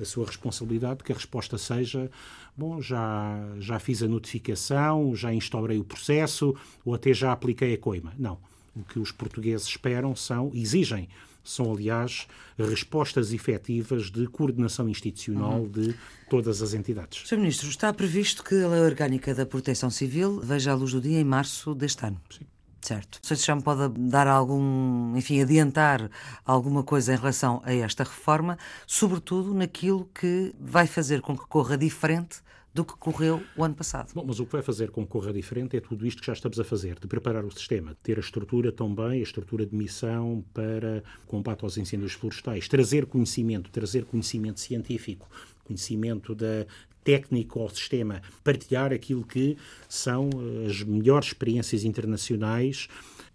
a 0.00 0.04
sua 0.04 0.26
responsabilidade, 0.26 1.02
que 1.02 1.12
a 1.12 1.14
resposta 1.14 1.58
seja: 1.58 2.10
bom, 2.56 2.80
já, 2.80 3.36
já 3.58 3.78
fiz 3.78 4.02
a 4.02 4.08
notificação, 4.08 5.14
já 5.14 5.32
instaurei 5.32 5.78
o 5.78 5.84
processo 5.84 6.54
ou 6.84 6.94
até 6.94 7.12
já 7.12 7.32
apliquei 7.32 7.74
a 7.74 7.78
coima. 7.78 8.12
Não. 8.18 8.38
O 8.76 8.84
que 8.84 8.98
os 8.98 9.10
portugueses 9.10 9.66
esperam 9.66 10.14
são, 10.14 10.52
exigem, 10.54 11.08
são, 11.42 11.72
aliás, 11.72 12.26
respostas 12.58 13.32
efetivas 13.32 14.10
de 14.10 14.26
coordenação 14.26 14.88
institucional 14.88 15.60
uhum. 15.60 15.68
de 15.68 15.94
todas 16.28 16.60
as 16.62 16.74
entidades. 16.74 17.26
Sr. 17.26 17.38
Ministro, 17.38 17.68
está 17.68 17.92
previsto 17.92 18.44
que 18.44 18.62
a 18.62 18.68
Lei 18.68 18.80
Orgânica 18.80 19.34
da 19.34 19.46
Proteção 19.46 19.90
Civil 19.90 20.40
veja 20.40 20.72
a 20.72 20.74
luz 20.74 20.92
do 20.92 21.00
dia 21.00 21.18
em 21.18 21.24
março 21.24 21.74
deste 21.74 22.04
ano. 22.04 22.20
Sim. 22.30 22.46
Certo. 22.80 23.18
Não 23.22 23.28
sei 23.28 23.36
se 23.36 23.46
já 23.46 23.56
me 23.56 23.62
pode 23.62 23.92
dar 23.98 24.26
algum, 24.28 25.16
enfim, 25.16 25.42
adiantar 25.42 26.08
alguma 26.44 26.82
coisa 26.82 27.12
em 27.12 27.16
relação 27.16 27.60
a 27.64 27.74
esta 27.74 28.04
reforma, 28.04 28.56
sobretudo 28.86 29.52
naquilo 29.52 30.08
que 30.14 30.54
vai 30.60 30.86
fazer 30.86 31.20
com 31.20 31.36
que 31.36 31.44
corra 31.46 31.76
diferente 31.76 32.40
do 32.78 32.84
que 32.84 32.96
correu 32.96 33.42
o 33.56 33.64
ano 33.64 33.74
passado. 33.74 34.12
Bom, 34.14 34.24
mas 34.24 34.38
o 34.38 34.46
que 34.46 34.52
vai 34.52 34.62
fazer 34.62 34.90
com 34.90 35.02
que 35.04 35.10
corra 35.10 35.32
diferente 35.32 35.76
é 35.76 35.80
tudo 35.80 36.06
isto 36.06 36.20
que 36.20 36.26
já 36.26 36.32
estamos 36.32 36.60
a 36.60 36.64
fazer, 36.64 36.96
de 37.00 37.08
preparar 37.08 37.44
o 37.44 37.50
sistema, 37.50 37.96
ter 38.04 38.16
a 38.16 38.20
estrutura 38.20 38.70
também, 38.70 39.18
a 39.18 39.22
estrutura 39.22 39.66
de 39.66 39.74
missão 39.74 40.44
para 40.54 41.02
combate 41.26 41.64
aos 41.64 41.76
incêndios 41.76 42.12
florestais, 42.12 42.68
trazer 42.68 43.06
conhecimento, 43.06 43.68
trazer 43.70 44.04
conhecimento 44.04 44.60
científico, 44.60 45.28
conhecimento 45.64 46.36
da 46.36 46.66
técnico 47.02 47.60
ao 47.60 47.68
sistema, 47.68 48.22
partilhar 48.44 48.92
aquilo 48.92 49.24
que 49.24 49.56
são 49.88 50.28
eh, 50.28 50.66
as 50.66 50.82
melhores 50.82 51.28
experiências 51.28 51.82
internacionais 51.82 52.86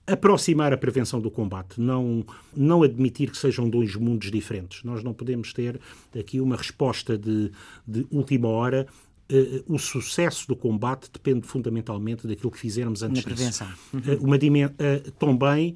aproximar 0.06 0.74
a 0.74 0.78
prevenção 0.78 1.20
do 1.22 1.32
combate, 1.32 1.80
não, 1.80 2.26
não 2.56 2.84
admitir 2.84 3.32
que 3.32 3.38
sejam 3.38 3.70
dois 3.70 3.96
mundos 3.96 4.30
diferentes. 4.30 4.84
Nós 4.84 5.02
não 5.02 5.14
podemos 5.14 5.54
ter 5.54 5.80
aqui 6.18 6.42
uma 6.42 6.58
resposta 6.58 7.18
de, 7.18 7.52
de 7.88 8.06
última 8.12 8.50
hora. 8.50 8.86
Uh, 9.32 9.74
o 9.74 9.80
sucesso 9.80 10.48
do 10.48 10.56
combate 10.56 11.10
depende 11.12 11.48
fundamentalmente 11.48 12.28
daquilo 12.28 12.52
que 12.52 12.60
fizermos 12.60 13.04
antes 13.04 13.24
Na 13.24 13.34
prevenção. 13.34 13.68
disso. 13.94 14.12
Uh, 14.22 14.24
uma 14.24 14.38
uh, 14.68 15.12
também 15.14 15.76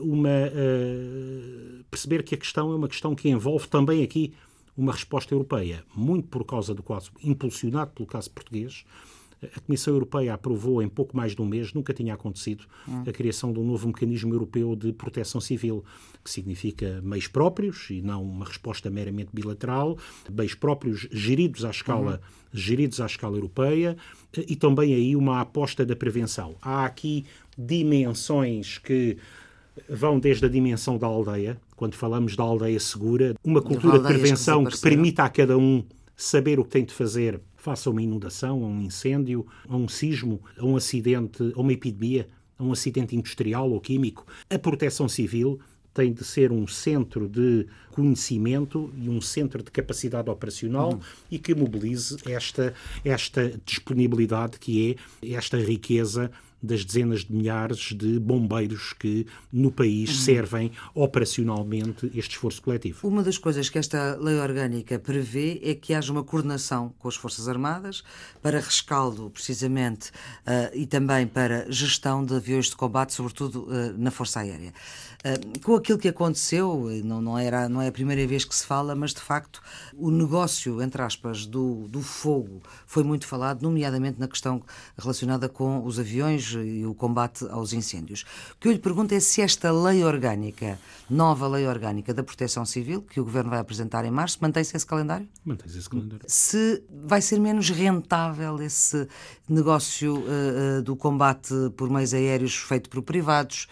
uma, 0.00 0.30
perceber 1.90 2.22
que 2.22 2.34
a 2.34 2.38
questão 2.38 2.72
é 2.72 2.74
uma 2.74 2.88
questão 2.88 3.14
que 3.14 3.28
envolve 3.28 3.68
também 3.68 4.02
aqui 4.02 4.32
uma 4.74 4.92
resposta 4.92 5.34
europeia, 5.34 5.84
muito 5.94 6.26
por 6.28 6.42
causa 6.42 6.74
do 6.74 6.82
caso, 6.82 7.12
impulsionado 7.22 7.90
pelo 7.90 8.06
caso 8.06 8.30
português. 8.30 8.86
A 9.42 9.60
Comissão 9.60 9.94
Europeia 9.94 10.34
aprovou 10.34 10.82
em 10.82 10.88
pouco 10.88 11.16
mais 11.16 11.34
de 11.34 11.40
um 11.40 11.46
mês, 11.46 11.72
nunca 11.72 11.94
tinha 11.94 12.14
acontecido, 12.14 12.64
a 13.06 13.12
criação 13.12 13.52
de 13.52 13.60
um 13.60 13.64
novo 13.64 13.86
mecanismo 13.86 14.34
europeu 14.34 14.74
de 14.74 14.92
proteção 14.92 15.40
civil, 15.40 15.84
que 16.24 16.30
significa 16.30 17.00
meios 17.02 17.28
próprios 17.28 17.88
e 17.90 18.02
não 18.02 18.22
uma 18.22 18.44
resposta 18.44 18.90
meramente 18.90 19.30
bilateral, 19.32 19.96
meios 20.30 20.54
próprios 20.54 21.06
geridos 21.12 21.64
à 21.64 21.70
escala, 21.70 22.20
geridos 22.52 23.00
à 23.00 23.06
escala 23.06 23.36
europeia 23.36 23.96
e 24.36 24.56
também 24.56 24.94
aí 24.94 25.14
uma 25.14 25.40
aposta 25.40 25.86
da 25.86 25.94
prevenção. 25.94 26.56
Há 26.60 26.84
aqui 26.84 27.24
dimensões 27.56 28.78
que 28.78 29.16
vão 29.88 30.18
desde 30.18 30.46
a 30.46 30.48
dimensão 30.48 30.98
da 30.98 31.06
aldeia, 31.06 31.60
quando 31.76 31.94
falamos 31.94 32.34
da 32.34 32.42
aldeia 32.42 32.80
segura, 32.80 33.34
uma 33.44 33.62
cultura 33.62 33.98
de 33.98 34.04
prevenção 34.04 34.64
que, 34.64 34.72
que 34.72 34.80
permita 34.80 35.22
a 35.22 35.28
cada 35.28 35.56
um 35.56 35.84
saber 36.16 36.58
o 36.58 36.64
que 36.64 36.70
tem 36.70 36.84
de 36.84 36.92
fazer 36.92 37.40
face 37.68 37.86
a 37.86 37.90
uma 37.90 38.02
inundação, 38.02 38.64
a 38.64 38.66
um 38.66 38.80
incêndio, 38.80 39.46
a 39.68 39.76
um 39.76 39.86
sismo, 39.86 40.40
a 40.56 40.64
um 40.64 40.74
acidente, 40.74 41.52
a 41.54 41.60
uma 41.60 41.72
epidemia, 41.72 42.26
a 42.58 42.64
um 42.64 42.72
acidente 42.72 43.14
industrial 43.14 43.70
ou 43.70 43.78
químico. 43.78 44.26
A 44.48 44.58
proteção 44.58 45.06
civil 45.06 45.60
tem 45.92 46.12
de 46.12 46.24
ser 46.24 46.50
um 46.50 46.66
centro 46.66 47.28
de 47.28 47.66
conhecimento 47.90 48.90
e 48.96 49.08
um 49.08 49.20
centro 49.20 49.62
de 49.62 49.70
capacidade 49.70 50.30
operacional 50.30 50.98
e 51.30 51.38
que 51.38 51.54
mobilize 51.54 52.16
esta, 52.24 52.72
esta 53.04 53.52
disponibilidade 53.66 54.58
que 54.58 54.96
é 55.22 55.34
esta 55.34 55.58
riqueza 55.58 56.30
das 56.62 56.84
dezenas 56.84 57.24
de 57.24 57.32
milhares 57.32 57.92
de 57.92 58.18
bombeiros 58.18 58.92
que 58.92 59.26
no 59.52 59.70
país 59.70 60.10
uhum. 60.10 60.16
servem 60.16 60.72
operacionalmente 60.94 62.06
este 62.14 62.32
esforço 62.32 62.60
coletivo. 62.62 63.06
Uma 63.06 63.22
das 63.22 63.38
coisas 63.38 63.68
que 63.68 63.78
esta 63.78 64.16
lei 64.16 64.38
orgânica 64.38 64.98
prevê 64.98 65.60
é 65.62 65.74
que 65.74 65.94
haja 65.94 66.12
uma 66.12 66.24
coordenação 66.24 66.92
com 66.98 67.08
as 67.08 67.16
Forças 67.16 67.48
Armadas 67.48 68.02
para 68.42 68.58
rescaldo, 68.58 69.30
precisamente, 69.30 70.10
uh, 70.10 70.74
e 70.74 70.86
também 70.86 71.26
para 71.26 71.70
gestão 71.70 72.24
de 72.24 72.34
aviões 72.34 72.66
de 72.66 72.76
combate, 72.76 73.12
sobretudo 73.12 73.64
uh, 73.64 73.94
na 73.96 74.10
Força 74.10 74.40
Aérea. 74.40 74.72
Uh, 75.18 75.60
com 75.60 75.74
aquilo 75.74 75.98
que 75.98 76.08
aconteceu, 76.08 76.88
não, 77.04 77.20
não, 77.20 77.36
era, 77.36 77.68
não 77.68 77.82
é 77.82 77.88
a 77.88 77.92
primeira 77.92 78.24
vez 78.24 78.44
que 78.44 78.54
se 78.54 78.64
fala, 78.64 78.94
mas 78.94 79.12
de 79.12 79.20
facto 79.20 79.60
o 79.96 80.12
negócio, 80.12 80.80
entre 80.80 81.02
aspas, 81.02 81.44
do, 81.44 81.88
do 81.88 82.00
fogo 82.00 82.62
foi 82.86 83.02
muito 83.02 83.26
falado, 83.26 83.62
nomeadamente 83.62 84.20
na 84.20 84.28
questão 84.28 84.62
relacionada 84.96 85.48
com 85.48 85.84
os 85.84 85.98
aviões 85.98 86.52
e 86.52 86.86
o 86.86 86.94
combate 86.94 87.44
aos 87.50 87.72
incêndios. 87.72 88.24
O 88.52 88.56
que 88.60 88.68
eu 88.68 88.72
lhe 88.72 88.78
pergunto 88.78 89.12
é 89.12 89.18
se 89.18 89.42
esta 89.42 89.72
lei 89.72 90.04
orgânica, 90.04 90.78
nova 91.10 91.48
lei 91.48 91.66
orgânica 91.66 92.14
da 92.14 92.22
proteção 92.22 92.64
civil, 92.64 93.02
que 93.02 93.20
o 93.20 93.24
Governo 93.24 93.50
vai 93.50 93.58
apresentar 93.58 94.04
em 94.04 94.10
março, 94.12 94.38
mantém-se 94.40 94.76
esse 94.76 94.86
calendário? 94.86 95.28
Mantém-se 95.44 95.78
esse 95.78 95.90
calendário. 95.90 96.24
Se 96.28 96.82
vai 97.04 97.20
ser 97.20 97.40
menos 97.40 97.70
rentável 97.70 98.62
esse 98.62 99.08
negócio 99.48 100.18
uh, 100.18 100.78
uh, 100.78 100.82
do 100.82 100.94
combate 100.94 101.52
por 101.76 101.90
meios 101.90 102.14
aéreos 102.14 102.54
feito 102.54 102.88
por 102.88 103.02
privados, 103.02 103.66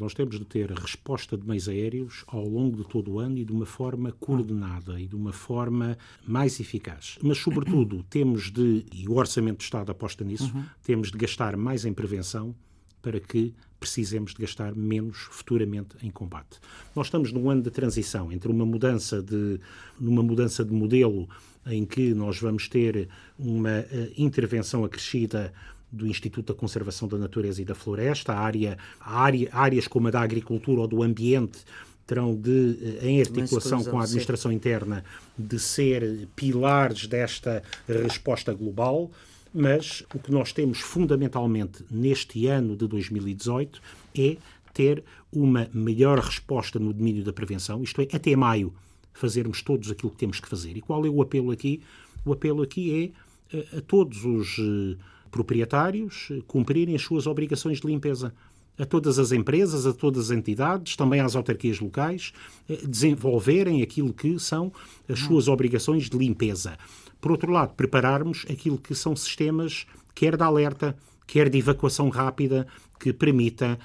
nós 0.00 0.14
temos 0.14 0.38
de 0.38 0.44
ter 0.44 0.70
resposta 0.70 1.36
de 1.36 1.46
meios 1.46 1.68
aéreos 1.68 2.24
ao 2.26 2.46
longo 2.46 2.76
de 2.76 2.88
todo 2.88 3.12
o 3.12 3.18
ano 3.18 3.38
e 3.38 3.44
de 3.44 3.52
uma 3.52 3.66
forma 3.66 4.12
coordenada 4.12 5.00
e 5.00 5.06
de 5.06 5.14
uma 5.14 5.32
forma 5.32 5.98
mais 6.26 6.58
eficaz. 6.58 7.18
Mas, 7.22 7.38
sobretudo, 7.38 8.04
temos 8.08 8.50
de, 8.50 8.84
e 8.92 9.08
o 9.08 9.14
Orçamento 9.14 9.58
do 9.58 9.62
Estado 9.62 9.90
aposta 9.92 10.24
nisso, 10.24 10.52
uhum. 10.54 10.64
temos 10.82 11.10
de 11.10 11.18
gastar 11.18 11.56
mais 11.56 11.84
em 11.84 11.92
prevenção 11.92 12.54
para 13.02 13.20
que 13.20 13.54
precisemos 13.78 14.32
de 14.32 14.40
gastar 14.40 14.74
menos 14.74 15.28
futuramente 15.30 15.94
em 16.02 16.10
combate. 16.10 16.58
Nós 16.96 17.08
estamos 17.08 17.30
num 17.32 17.50
ano 17.50 17.60
de 17.60 17.70
transição 17.70 18.32
entre 18.32 18.50
uma 18.50 18.64
mudança 18.64 19.22
de, 19.22 19.60
numa 20.00 20.22
mudança 20.22 20.64
de 20.64 20.72
modelo 20.72 21.28
em 21.66 21.84
que 21.84 22.14
nós 22.14 22.38
vamos 22.38 22.66
ter 22.68 23.08
uma 23.38 23.80
uh, 23.80 24.12
intervenção 24.16 24.84
acrescida 24.84 25.52
do 25.94 26.06
Instituto 26.06 26.52
da 26.52 26.58
Conservação 26.58 27.08
da 27.08 27.16
Natureza 27.16 27.62
e 27.62 27.64
da 27.64 27.74
Floresta, 27.74 28.32
a 28.32 28.38
área, 28.38 28.76
a 29.00 29.20
área, 29.20 29.48
áreas 29.52 29.86
como 29.86 30.08
a 30.08 30.10
da 30.10 30.20
agricultura 30.20 30.80
ou 30.82 30.88
do 30.88 31.02
ambiente 31.02 31.58
terão 32.06 32.34
de, 32.34 32.78
eh, 33.00 33.08
em 33.08 33.20
articulação 33.20 33.82
com 33.84 33.98
a 33.98 34.02
administração 34.02 34.52
interna, 34.52 35.04
de 35.38 35.58
ser 35.58 36.28
pilares 36.36 37.06
desta 37.06 37.62
resposta 37.88 38.52
global. 38.52 39.10
Mas 39.56 40.02
o 40.12 40.18
que 40.18 40.32
nós 40.32 40.52
temos 40.52 40.80
fundamentalmente 40.80 41.84
neste 41.88 42.46
ano 42.48 42.76
de 42.76 42.88
2018 42.88 43.80
é 44.18 44.36
ter 44.72 45.04
uma 45.32 45.68
melhor 45.72 46.18
resposta 46.18 46.78
no 46.80 46.92
domínio 46.92 47.22
da 47.22 47.32
prevenção, 47.32 47.82
isto 47.82 48.00
é, 48.00 48.08
até 48.12 48.34
maio, 48.34 48.74
fazermos 49.12 49.62
todos 49.62 49.90
aquilo 49.92 50.10
que 50.10 50.18
temos 50.18 50.40
que 50.40 50.48
fazer. 50.48 50.76
E 50.76 50.80
qual 50.80 51.06
é 51.06 51.08
o 51.08 51.22
apelo 51.22 51.52
aqui? 51.52 51.80
O 52.24 52.32
apelo 52.32 52.62
aqui 52.62 53.12
é 53.52 53.56
a, 53.56 53.60
eh, 53.60 53.78
a 53.78 53.80
todos 53.80 54.24
os 54.24 54.58
eh, 54.58 54.96
proprietários 55.34 56.28
cumprirem 56.46 56.94
as 56.94 57.02
suas 57.02 57.26
obrigações 57.26 57.80
de 57.80 57.88
limpeza. 57.88 58.32
A 58.78 58.84
todas 58.84 59.18
as 59.18 59.32
empresas, 59.32 59.84
a 59.84 59.92
todas 59.92 60.30
as 60.30 60.36
entidades, 60.36 60.94
também 60.94 61.20
às 61.20 61.34
autarquias 61.34 61.80
locais, 61.80 62.32
eh, 62.68 62.78
desenvolverem 62.86 63.82
aquilo 63.82 64.12
que 64.12 64.38
são 64.38 64.72
as 65.08 65.18
suas 65.18 65.48
obrigações 65.48 66.08
de 66.08 66.16
limpeza. 66.16 66.78
Por 67.20 67.32
outro 67.32 67.50
lado, 67.50 67.74
prepararmos 67.74 68.46
aquilo 68.48 68.78
que 68.78 68.94
são 68.94 69.16
sistemas, 69.16 69.86
quer 70.14 70.36
de 70.36 70.44
alerta, 70.44 70.96
quer 71.26 71.48
de 71.48 71.58
evacuação 71.58 72.10
rápida, 72.10 72.66
que 73.00 73.12
permita 73.12 73.76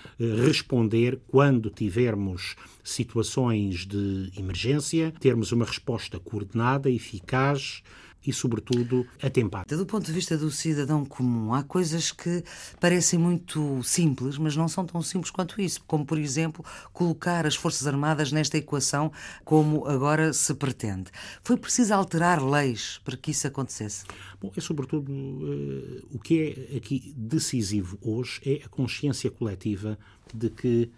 responder 0.46 1.20
quando 1.28 1.72
tivermos 1.72 2.56
situações 2.84 3.88
de 3.88 4.32
emergência, 4.38 5.12
termos 5.20 5.52
uma 5.52 5.66
resposta 5.66 6.20
coordenada, 6.20 6.92
eficaz, 6.92 7.82
e, 8.26 8.34
sobretudo, 8.34 9.08
atempada. 9.22 9.78
Do 9.78 9.86
ponto 9.86 10.06
de 10.06 10.12
vista 10.12 10.38
do 10.38 10.52
cidadão 10.52 11.06
comum, 11.06 11.54
há 11.54 11.64
coisas 11.64 12.12
que 12.12 12.44
parecem 12.80 13.18
muito 13.18 13.82
simples, 13.84 14.38
mas 14.38 14.56
não 14.56 14.68
são 14.68 14.86
tão 14.86 15.02
simples 15.02 15.32
quanto 15.32 15.62
isso, 15.62 15.82
como, 15.88 16.06
por 16.06 16.18
exemplo, 16.18 16.64
colocar 16.92 17.46
as 17.46 17.56
Forças 17.56 17.88
Armadas 17.88 18.32
nesta 18.32 18.58
equação 18.58 19.12
como 19.46 19.88
agora 19.88 20.34
se 20.34 20.54
pretende. 20.54 21.12
Foi 21.44 21.58
preciso 21.58 21.94
alterar 21.94 22.44
leis 22.44 23.00
para 23.04 23.16
que 23.16 23.32
isso 23.32 23.48
acontecesse? 23.48 24.06
Bom, 24.42 24.52
é 24.56 24.62
sobretudo 24.62 25.12
uh, 25.12 26.08
o 26.12 26.20
que 26.20 26.70
é 26.72 26.78
aqui 26.78 27.14
decisivo 27.16 27.98
hoje 28.02 28.42
é 28.46 28.66
a 28.66 28.70
consciência 28.70 29.30
coletiva 29.30 29.98
de 30.34 30.50
que 30.50 30.92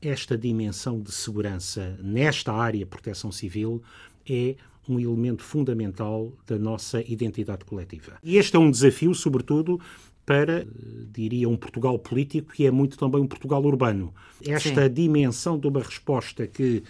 esta 0.00 0.36
dimensão 0.36 1.00
de 1.00 1.12
segurança 1.12 1.98
nesta 2.02 2.52
área 2.52 2.80
de 2.80 2.86
proteção 2.86 3.32
civil 3.32 3.82
é 4.28 4.56
um 4.88 4.98
elemento 5.00 5.42
fundamental 5.42 6.32
da 6.46 6.58
nossa 6.58 7.00
identidade 7.00 7.64
coletiva. 7.64 8.18
E 8.22 8.36
este 8.36 8.56
é 8.56 8.58
um 8.58 8.70
desafio, 8.70 9.14
sobretudo, 9.14 9.80
para, 10.26 10.66
diria, 11.12 11.48
um 11.48 11.56
Portugal 11.56 11.98
político 11.98 12.52
que 12.52 12.66
é 12.66 12.70
muito 12.70 12.96
também 12.98 13.20
um 13.20 13.26
Portugal 13.26 13.62
urbano. 13.64 14.12
Esta 14.46 14.86
Sim. 14.88 14.92
dimensão 14.92 15.58
de 15.58 15.66
uma 15.66 15.80
resposta 15.80 16.46
que 16.46 16.82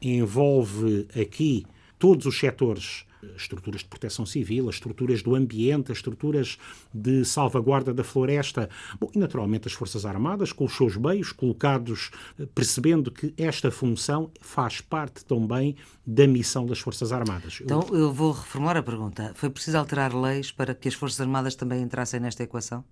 envolve 0.00 1.06
aqui 1.18 1.64
todos 1.98 2.26
os 2.26 2.38
setores 2.38 3.04
estruturas 3.36 3.80
de 3.80 3.86
proteção 3.86 4.26
civil, 4.26 4.68
as 4.68 4.76
estruturas 4.76 5.22
do 5.22 5.34
ambiente, 5.34 5.92
as 5.92 5.98
estruturas 5.98 6.58
de 6.92 7.24
salvaguarda 7.24 7.92
da 7.92 8.04
floresta, 8.04 8.68
Bom, 9.00 9.10
e 9.14 9.18
naturalmente 9.18 9.68
as 9.68 9.72
Forças 9.72 10.04
Armadas, 10.04 10.52
com 10.52 10.64
os 10.64 10.76
seus 10.76 10.96
meios 10.96 11.32
colocados, 11.32 12.10
eh, 12.38 12.46
percebendo 12.54 13.10
que 13.10 13.32
esta 13.36 13.70
função 13.70 14.30
faz 14.40 14.80
parte 14.80 15.24
também 15.24 15.76
da 16.06 16.26
missão 16.26 16.66
das 16.66 16.78
Forças 16.78 17.12
Armadas. 17.12 17.60
Então, 17.62 17.86
eu 17.92 18.12
vou 18.12 18.32
reformular 18.32 18.76
a 18.76 18.82
pergunta. 18.82 19.32
Foi 19.34 19.50
preciso 19.50 19.78
alterar 19.78 20.14
leis 20.14 20.50
para 20.50 20.74
que 20.74 20.88
as 20.88 20.94
Forças 20.94 21.20
Armadas 21.20 21.54
também 21.54 21.82
entrassem 21.82 22.20
nesta 22.20 22.42
equação? 22.42 22.84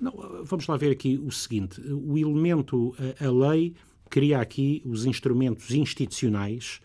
Não, 0.00 0.12
vamos 0.44 0.66
lá 0.68 0.76
ver 0.76 0.92
aqui 0.92 1.18
o 1.18 1.30
seguinte: 1.32 1.80
o 1.80 2.16
elemento, 2.16 2.94
a 3.20 3.28
lei 3.28 3.74
cria 4.08 4.40
aqui 4.40 4.82
os 4.84 5.04
instrumentos 5.04 5.70
institucionais 5.72 6.80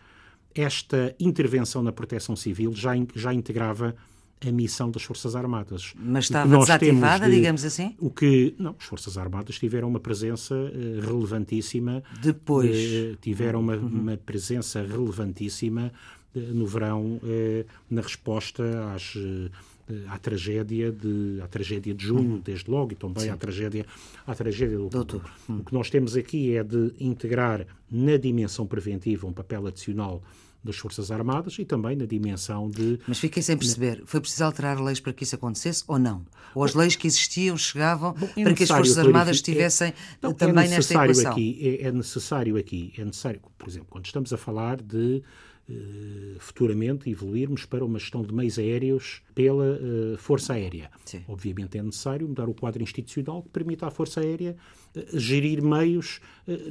esta 0.56 1.16
intervenção 1.20 1.82
na 1.82 1.92
proteção 1.92 2.36
civil 2.36 2.74
já, 2.74 2.92
já 3.16 3.34
integrava 3.34 3.96
a 4.48 4.52
missão 4.52 4.92
das 4.92 5.04
Forças 5.04 5.36
Armadas. 5.36 5.94
Mas 5.98 6.26
estava 6.26 6.58
desativada, 6.58 7.30
de, 7.30 7.36
digamos 7.36 7.64
assim? 7.64 7.96
O 8.00 8.10
que 8.10 8.54
não, 8.60 8.76
as 8.78 8.86
Forças 8.86 9.18
Armadas 9.18 9.58
tiveram 9.58 9.88
uma 9.88 10.00
presença 10.00 10.54
uh, 10.54 11.02
relevantíssima. 11.02 12.04
Depois 12.22 12.76
uh, 12.76 13.16
tiveram 13.22 13.62
uma, 13.62 13.76
uhum. 13.76 13.88
uma, 13.88 14.18
presença 14.18 14.82
relevantíssima 14.82 15.92
uh, 16.36 16.40
no 16.40 16.66
verão 16.66 17.20
na 17.90 18.02
resposta 18.02 18.64
às 18.94 19.16
à 20.08 20.18
tragédia 20.18 20.94
de 20.94 21.40
à 21.42 21.48
tragédia 21.48 21.94
de 21.94 22.06
junho, 22.06 22.36
uhum. 22.36 22.42
desde 22.44 22.72
logo, 22.72 22.94
e 22.94 22.96
também 22.96 23.30
à 23.30 23.36
tragédia 23.36 23.86
à 24.26 24.34
tragédia 24.34 24.78
do 24.78 24.84
outubro. 24.84 25.30
Uhum. 25.48 25.60
O 25.60 25.64
que 25.64 25.74
nós 25.74 25.90
temos 25.90 26.16
aqui 26.16 26.56
é 26.56 26.64
de 26.64 26.94
integrar 27.00 27.66
na 27.92 28.18
dimensão 28.18 28.66
preventiva 28.66 29.28
um 29.28 29.34
papel 29.34 29.68
adicional 29.68 30.24
das 30.64 30.78
Forças 30.78 31.12
Armadas 31.12 31.58
e 31.60 31.66
também 31.66 31.96
na 31.96 32.06
dimensão 32.06 32.70
de. 32.70 33.00
Mas 33.08 33.20
fiquei 33.20 33.44
sem 33.44 33.58
perceber, 33.58 34.02
foi 34.06 34.22
preciso 34.22 34.46
alterar 34.46 34.82
leis 34.82 35.00
para 35.00 35.12
que 35.14 35.24
isso 35.24 35.36
acontecesse 35.36 35.84
ou 35.88 36.00
não? 36.00 36.26
Ou 36.56 36.64
as 36.64 36.74
leis 36.74 36.96
que 36.96 37.08
existiam 37.08 37.58
chegavam 37.58 38.14
Bom, 38.14 38.30
é 38.38 38.44
para 38.44 38.54
que 38.54 38.64
as 38.64 38.70
Forças 38.70 38.98
Armadas 38.98 39.38
estivessem 39.38 39.90
é, 39.90 39.94
não, 40.22 40.32
é 40.32 40.34
também 40.34 40.66
é 40.66 40.70
nesta 40.70 40.94
equação? 40.94 41.32
Aqui, 41.32 41.80
é, 41.82 41.88
é 41.88 41.92
necessário 41.92 42.58
aqui, 42.58 42.94
é 42.98 43.04
necessário, 43.04 43.42
por 43.58 43.68
exemplo, 43.68 43.88
quando 43.90 44.06
estamos 44.06 44.32
a 44.32 44.38
falar 44.38 44.82
de 44.82 45.22
Uh, 45.66 46.38
futuramente 46.40 47.10
evoluirmos 47.10 47.66
para 47.66 47.86
uma 47.86 47.98
gestão 47.98 48.22
de 48.22 48.34
meios 48.34 48.60
aéreos 48.60 49.22
pela 49.34 49.64
uh, 49.64 50.18
Força 50.18 50.52
Aérea. 50.52 50.92
Sim. 51.06 51.24
Obviamente 51.26 51.78
é 51.78 51.82
necessário 51.82 52.28
mudar 52.28 52.50
o 52.50 52.54
quadro 52.54 52.84
institucional 52.84 53.42
que 53.42 53.48
permita 53.48 53.88
à 53.88 53.90
Força 53.90 54.20
Aérea 54.20 54.58
uh, 54.94 55.18
gerir 55.18 55.64
meios 55.64 56.20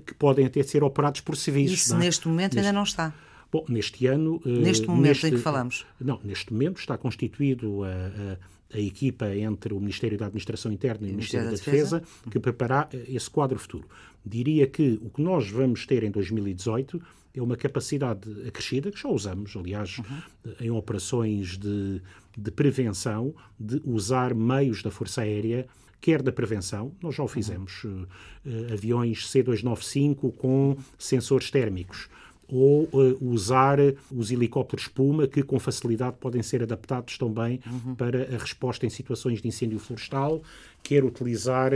que 0.04 0.12
podem 0.12 0.44
até 0.44 0.62
ser 0.62 0.84
operados 0.84 1.22
por 1.22 1.38
civis. 1.38 1.70
Isso 1.70 1.96
neste 1.96 2.28
momento 2.28 2.52
neste... 2.52 2.66
ainda 2.66 2.70
não 2.70 2.82
está. 2.82 3.14
Bom, 3.52 3.66
neste 3.68 4.06
ano. 4.06 4.40
Neste 4.44 4.87
momento 4.87 5.09
neste, 5.09 5.26
em 5.26 5.30
que 5.32 5.38
falamos? 5.38 5.85
Não, 6.00 6.18
neste 6.25 6.50
momento 6.52 6.78
está 6.78 6.97
constituído 6.97 7.85
a, 7.85 7.88
a, 7.88 8.76
a, 8.78 8.80
equipa 8.80 9.28
entre 9.37 9.75
o 9.75 9.78
Ministério 9.78 10.16
da 10.16 10.26
Administração 10.26 10.73
Interna 10.73 11.06
e 11.06 11.11
o 11.11 11.14
Ministério, 11.14 11.49
Ministério 11.49 11.75
da, 11.75 11.80
Defesa, 11.80 12.00
Defesa 12.00 12.30
que 12.30 12.40
preparar 12.40 12.88
esse 13.06 13.28
quadro 13.28 13.59
futuro. 13.59 13.87
Diria 14.25 14.66
que 14.66 14.99
o 15.02 15.11
que 15.11 15.21
nós 15.21 15.50
vamos 15.50 15.85
ter 15.85 16.02
em 16.02 16.11
2018 16.11 17.00
é 17.35 17.42
uma 17.42 17.56
capacidade 17.56 18.30
acrescida, 18.47 18.90
que 18.90 19.00
já 19.00 19.09
usamos, 19.09 19.54
aliás, 19.56 19.99
uhum. 19.99 20.54
em 20.61 20.71
operações 20.71 21.59
de, 21.59 22.00
de 22.37 22.50
prevenção, 22.50 23.35
de 23.59 23.82
usar 23.85 24.35
meios 24.35 24.82
da 24.82 24.90
Força 24.90 25.23
Aérea 25.23 25.67
quer 26.00 26.21
da 26.21 26.32
prevenção, 26.32 26.93
nós 27.00 27.15
já 27.15 27.23
o 27.23 27.28
fizemos, 27.28 27.84
uhum. 27.84 28.04
uh, 28.45 28.73
aviões 28.73 29.30
C-295 29.30 30.32
com 30.36 30.76
sensores 30.99 31.49
térmicos, 31.49 32.08
ou 32.49 32.89
uh, 32.93 33.19
usar 33.21 33.78
os 34.11 34.31
helicópteros 34.31 34.89
Puma, 34.89 35.26
que 35.26 35.43
com 35.43 35.59
facilidade 35.59 36.17
podem 36.21 36.43
ser 36.43 36.63
adaptados 36.63 37.17
também 37.17 37.61
uhum. 37.67 37.95
para 37.95 38.35
a 38.35 38.39
resposta 38.39 38.85
em 38.87 38.91
situações 38.91 39.41
de 39.41 39.49
incêndio 39.49 39.78
florestal, 39.78 40.43
quer 40.82 41.04
utilizar 41.04 41.73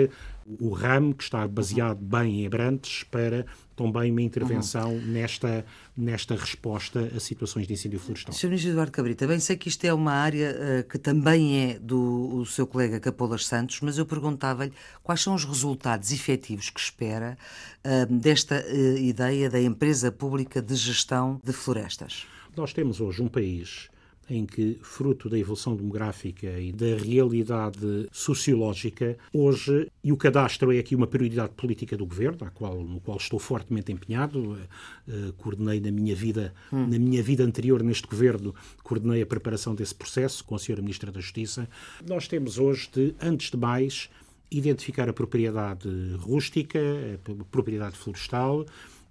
o 0.61 0.71
RAM, 0.71 1.13
que 1.13 1.25
está 1.25 1.47
baseado 1.49 1.99
bem 1.99 2.43
em 2.43 2.47
Abrantes, 2.47 3.03
para 3.05 3.45
também 3.75 4.11
uma 4.11 4.23
intervenção 4.23 4.95
uhum. 4.95 5.01
nesta, 5.07 5.67
nesta 5.97 6.35
resposta 6.35 7.11
a 7.15 7.21
situações 7.21 7.67
de 7.67 7.75
incêndio 7.75 7.99
florestal. 7.99 8.33
Sr. 8.33 8.47
Ministro 8.47 8.71
Eduardo 8.71 8.93
Cabrita, 8.93 9.27
bem 9.27 9.41
sei 9.41 9.57
que 9.57 9.69
isto 9.69 9.85
é 9.85 9.93
uma 9.93 10.13
área 10.13 10.57
uh, 10.57 10.89
que 10.89 10.99
também 10.99 11.71
é 11.71 11.79
do 11.79 12.45
seu 12.47 12.67
colega 12.67 13.01
Capolas 13.01 13.45
Santos, 13.45 13.81
mas 13.81 13.99
eu 13.99 14.07
perguntava-lhe 14.07 14.73
quais 15.03 15.21
são 15.21 15.35
os 15.35 15.45
resultados 15.45 16.13
efetivos 16.13 16.71
que 16.71 16.81
espera 16.81 17.37
uh, 17.85 18.15
desta 18.15 18.65
uh, 18.65 18.99
ideia 18.99 19.51
da 19.51 19.61
empresa 19.61 20.11
pública 20.11 20.63
de 20.63 20.75
gestão 20.75 21.41
de 21.45 21.53
florestas. 21.53 22.27
Nós 22.57 22.73
temos 22.73 23.01
hoje 23.01 23.21
um 23.21 23.29
país 23.29 23.91
em 24.29 24.45
que, 24.45 24.79
fruto 24.83 25.29
da 25.29 25.39
evolução 25.39 25.77
demográfica 25.77 26.59
e 26.59 26.73
da 26.73 26.97
realidade 26.97 28.09
sociológica, 28.11 29.17
hoje, 29.33 29.91
e 30.03 30.13
o 30.13 30.17
cadastro 30.17 30.73
é 30.73 30.79
aqui 30.79 30.95
uma 30.95 31.07
prioridade 31.07 31.53
política 31.55 31.97
do 31.97 32.07
governo, 32.07 32.51
qual, 32.55 32.83
no 32.83 33.01
qual 33.01 33.17
estou 33.17 33.39
fortemente 33.39 33.93
empenhado, 33.93 34.53
uh, 34.53 35.33
coordenei 35.37 35.81
na 35.81 35.91
minha 35.91 36.15
vida, 36.15 36.53
hum. 36.73 36.87
na 36.87 36.99
minha 36.99 37.23
vida 37.23 37.45
anterior 37.45 37.83
neste 37.83 38.07
governo, 38.07 38.55
coordenei 38.83 39.23
a 39.23 39.27
preparação 39.27 39.75
desse 39.75 39.95
processo 39.95 40.45
com 40.45 40.55
a 40.55 40.59
Sra. 40.59 40.77
Ministra 40.83 41.11
da 41.11 41.21
Justiça. 41.21 41.69
Nós 42.07 42.29
temos 42.29 42.59
hoje 42.59 42.89
de, 42.93 43.15
antes 43.21 43.51
de 43.51 43.57
mais, 43.57 44.09
identificar 44.51 45.09
a 45.09 45.13
propriedade 45.13 45.89
rústica, 46.19 46.79
a 46.79 47.45
propriedade 47.51 47.97
florestal, 47.97 48.65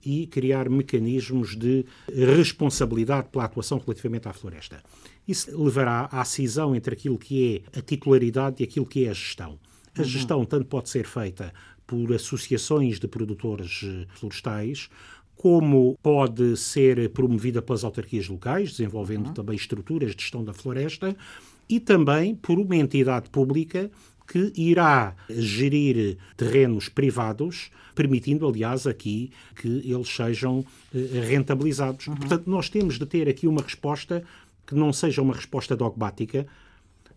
e 0.05 0.27
criar 0.27 0.69
mecanismos 0.69 1.55
de 1.55 1.85
responsabilidade 2.07 3.29
pela 3.29 3.45
atuação 3.45 3.79
relativamente 3.79 4.27
à 4.27 4.33
floresta. 4.33 4.83
Isso 5.27 5.51
levará 5.61 6.07
à 6.11 6.23
cisão 6.23 6.75
entre 6.75 6.93
aquilo 6.93 7.17
que 7.17 7.63
é 7.73 7.79
a 7.79 7.81
titularidade 7.81 8.57
e 8.59 8.63
aquilo 8.63 8.85
que 8.85 9.05
é 9.05 9.09
a 9.09 9.13
gestão. 9.13 9.57
A 9.97 10.01
uhum. 10.01 10.05
gestão 10.05 10.45
tanto 10.45 10.65
pode 10.65 10.89
ser 10.89 11.05
feita 11.05 11.51
por 11.87 12.13
associações 12.13 12.99
de 12.99 13.07
produtores 13.07 13.81
eh, 13.83 14.05
florestais, 14.13 14.89
como 15.35 15.97
pode 16.01 16.55
ser 16.57 17.09
promovida 17.09 17.61
pelas 17.61 17.83
autarquias 17.83 18.27
locais, 18.27 18.71
desenvolvendo 18.71 19.27
uhum. 19.27 19.33
também 19.33 19.55
estruturas 19.55 20.15
de 20.15 20.21
gestão 20.21 20.43
da 20.43 20.53
floresta, 20.53 21.15
e 21.67 21.79
também 21.79 22.35
por 22.35 22.59
uma 22.59 22.75
entidade 22.75 23.29
pública 23.29 23.89
que 24.27 24.51
irá 24.55 25.15
gerir 25.29 26.17
terrenos 26.35 26.89
privados, 26.89 27.69
permitindo, 27.93 28.47
aliás, 28.47 28.87
aqui 28.87 29.31
que 29.55 29.67
eles 29.67 30.09
sejam 30.09 30.65
eh, 30.93 31.21
rentabilizados. 31.27 32.07
Uhum. 32.07 32.15
Portanto, 32.15 32.49
nós 32.49 32.69
temos 32.69 32.97
de 32.97 33.05
ter 33.05 33.29
aqui 33.29 33.47
uma 33.47 33.61
resposta 33.61 34.23
que 34.65 34.75
não 34.75 34.91
seja 34.91 35.21
uma 35.21 35.33
resposta 35.33 35.75
dogmática, 35.75 36.47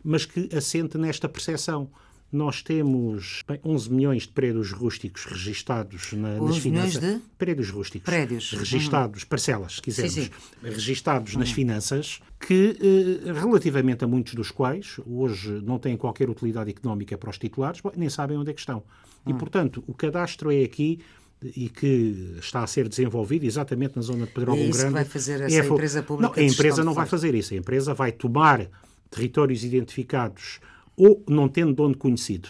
mas 0.05 0.25
que 0.25 0.49
assente 0.55 0.99
nesta 0.99 1.29
percepção. 1.29 1.91
Nós 2.31 2.63
temos 2.63 3.43
bem, 3.49 3.59
11 3.65 3.91
milhões 3.91 4.23
de 4.25 4.29
prédios 4.29 4.71
rústicos 4.71 5.25
registados 5.25 6.13
na, 6.13 6.39
nas 6.39 6.59
finanças. 6.59 7.01
de? 7.01 7.21
Prédios 7.39 7.71
rústicos. 7.71 8.05
Prédios. 8.05 8.53
Registados, 8.53 9.23
uhum. 9.23 9.29
parcelas, 9.29 9.77
se 9.77 9.83
quisermos. 9.83 10.13
Sim, 10.13 10.25
sim. 10.25 10.31
Registados 10.63 11.33
uhum. 11.33 11.41
nas 11.41 11.51
finanças, 11.51 12.21
que, 12.39 12.77
eh, 13.25 13.33
relativamente 13.33 14.05
a 14.05 14.07
muitos 14.07 14.35
dos 14.35 14.51
quais, 14.51 15.01
hoje 15.07 15.63
não 15.65 15.79
têm 15.79 15.97
qualquer 15.97 16.29
utilidade 16.29 16.69
económica 16.69 17.17
para 17.17 17.31
os 17.31 17.39
titulares, 17.39 17.81
nem 17.97 18.11
sabem 18.11 18.37
onde 18.37 18.51
é 18.51 18.53
que 18.53 18.61
estão. 18.61 18.83
E, 19.27 19.33
uhum. 19.33 19.39
portanto, 19.39 19.83
o 19.87 19.95
cadastro 19.95 20.53
é 20.53 20.63
aqui 20.63 21.01
e 21.43 21.69
que 21.69 22.37
está 22.39 22.63
a 22.63 22.67
ser 22.67 22.89
desenvolvido 22.89 23.45
exatamente 23.45 23.97
na 23.97 24.03
zona 24.03 24.27
de 24.27 24.33
Pedrógão 24.33 24.65
é 24.65 24.69
Grande. 24.69 24.87
Que 24.87 24.93
vai 24.93 25.05
fazer 25.05 25.41
essa 25.41 25.57
é, 25.57 25.67
empresa 25.67 26.03
pública? 26.03 26.35
Não, 26.37 26.43
a 26.43 26.47
empresa 26.47 26.85
não 26.85 26.93
vai 26.93 27.07
fazer 27.07 27.35
isso. 27.35 27.55
A 27.55 27.57
empresa 27.57 27.95
vai 27.95 28.13
tomar 28.13 28.69
territórios 29.11 29.65
identificados 29.65 30.61
ou 30.99 31.23
não 31.29 31.49
tendo 31.49 31.73
dono 31.73 31.97
conhecido, 31.97 32.49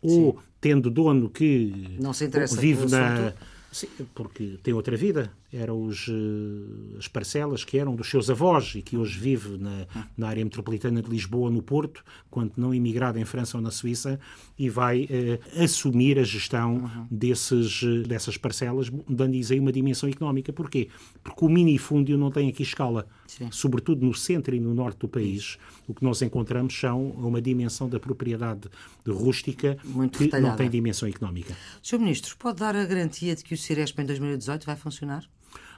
ou 0.00 0.38
tendo 0.60 0.90
dono 0.90 1.28
que 1.28 1.96
Não 2.00 2.12
se 2.12 2.24
interessa 2.24 2.60
vive 2.60 2.90
na. 2.90 3.32
Sim, 3.70 3.88
porque 4.14 4.58
tem 4.62 4.74
outra 4.74 4.96
vida. 4.96 5.30
Eram 5.52 5.82
os, 5.82 6.08
eh, 6.08 6.98
as 6.98 7.08
parcelas 7.08 7.64
que 7.64 7.76
eram 7.76 7.96
dos 7.96 8.08
seus 8.08 8.30
avós 8.30 8.74
e 8.76 8.82
que 8.82 8.96
hoje 8.96 9.18
vive 9.18 9.58
na, 9.58 9.86
na 10.16 10.28
área 10.28 10.44
metropolitana 10.44 11.02
de 11.02 11.10
Lisboa, 11.10 11.50
no 11.50 11.60
Porto, 11.62 12.04
quando 12.30 12.52
não 12.56 12.72
imigrado 12.72 13.18
em 13.18 13.24
França 13.24 13.56
ou 13.56 13.62
na 13.62 13.70
Suíça, 13.70 14.20
e 14.58 14.68
vai 14.68 15.08
eh, 15.10 15.40
assumir 15.62 16.18
a 16.18 16.22
gestão 16.22 16.88
desses, 17.10 17.82
eh, 17.82 18.06
dessas 18.06 18.36
parcelas, 18.36 18.90
dando-lhes 19.08 19.50
aí 19.50 19.58
uma 19.58 19.72
dimensão 19.72 20.08
económica. 20.08 20.52
Porquê? 20.52 20.88
Porque 21.22 21.44
o 21.44 21.48
minifúndio 21.48 22.16
não 22.16 22.30
tem 22.30 22.48
aqui 22.48 22.62
escala. 22.62 23.06
Sim. 23.26 23.48
Sobretudo 23.50 24.04
no 24.04 24.14
centro 24.14 24.54
e 24.54 24.60
no 24.60 24.74
norte 24.74 24.98
do 24.98 25.08
país, 25.08 25.58
o 25.86 25.94
que 25.94 26.04
nós 26.04 26.22
encontramos 26.22 26.78
são 26.78 27.10
uma 27.10 27.40
dimensão 27.40 27.88
da 27.88 27.98
propriedade 27.98 28.68
rústica 29.06 29.76
Muito 29.84 30.18
que 30.18 30.24
não 30.24 30.26
retalhada. 30.26 30.56
tem 30.56 30.70
dimensão 30.70 31.08
económica. 31.08 31.56
Sr. 31.82 31.98
Ministro, 31.98 32.36
pode 32.36 32.58
dar 32.58 32.76
a 32.76 32.84
garantia 32.84 33.34
de 33.34 33.42
que 33.44 33.54
o 33.54 33.56
Ciresp 33.56 33.98
em 34.00 34.06
2018 34.06 34.66
vai 34.66 34.76
funcionar? 34.76 35.24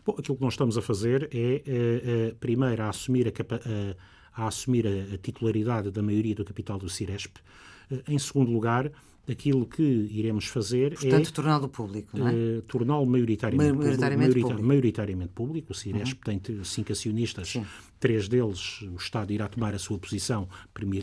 Bom, 0.05 0.17
aquilo 0.19 0.37
que 0.37 0.43
nós 0.43 0.55
estamos 0.55 0.77
a 0.77 0.83
fazer 0.83 1.29
é, 1.33 1.37
eh, 1.37 1.63
eh, 1.67 2.35
primeiro, 2.41 2.83
a 2.83 2.89
assumir, 2.89 3.29
a, 3.29 3.33
capa- 3.33 3.61
eh, 3.65 3.95
a 4.35 4.47
assumir 4.49 4.87
a, 4.87 5.15
a 5.15 5.19
titularidade 5.19 5.91
da 5.91 6.03
maioria 6.03 6.35
do 6.35 6.45
capital 6.45 6.79
do 6.79 6.89
Ciresp. 6.89 7.37
Eh, 7.91 8.03
em 8.09 8.19
segundo 8.19 8.51
lugar, 8.51 8.91
aquilo 9.31 9.65
que 9.65 9.81
iremos 10.11 10.47
fazer 10.47 10.95
Portanto, 10.99 11.33
torná-lo 11.33 11.69
público, 11.69 12.19
não 12.19 12.27
é? 12.27 12.33
é 12.35 12.59
eh, 12.59 12.61
torná-lo 12.67 13.07
maioritariamente, 13.07 13.73
Maioritariamente 13.79 14.29
público, 14.31 14.49
público. 14.49 14.61
Uhum. 14.63 14.69
maioritariamente 14.69 15.33
público. 15.33 15.73
O 15.73 15.75
Ciresp 15.77 16.25
tem 16.25 16.39
t- 16.41 16.65
cinco 16.65 16.91
acionistas, 16.91 17.57
três 18.01 18.27
deles 18.27 18.83
o 18.83 18.97
Estado 18.97 19.33
irá 19.33 19.47
tomar 19.47 19.75
a 19.77 19.79
sua 19.79 19.97
posição, 19.97 20.49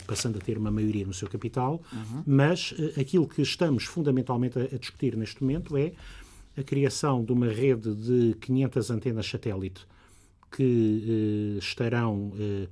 passando 0.05 0.37
a 0.37 0.41
ter 0.41 0.57
uma 0.57 0.69
maioria 0.69 1.05
no 1.05 1.13
seu 1.13 1.29
capital, 1.29 1.81
Uhum. 1.93 2.23
mas 2.27 2.73
eh, 2.77 2.99
aquilo 2.99 3.25
que 3.25 3.41
estamos 3.41 3.85
fundamentalmente 3.85 4.59
a, 4.59 4.63
a 4.63 4.77
discutir 4.77 5.15
neste 5.15 5.41
momento 5.41 5.77
é 5.77 5.93
a 6.57 6.63
criação 6.63 7.23
de 7.23 7.31
uma 7.31 7.47
rede 7.47 7.93
de 7.95 8.35
500 8.41 8.91
antenas 8.91 9.27
satélite 9.29 9.85
que 10.51 11.55
eh, 11.55 11.59
estarão 11.59 12.31
eh, 12.39 12.67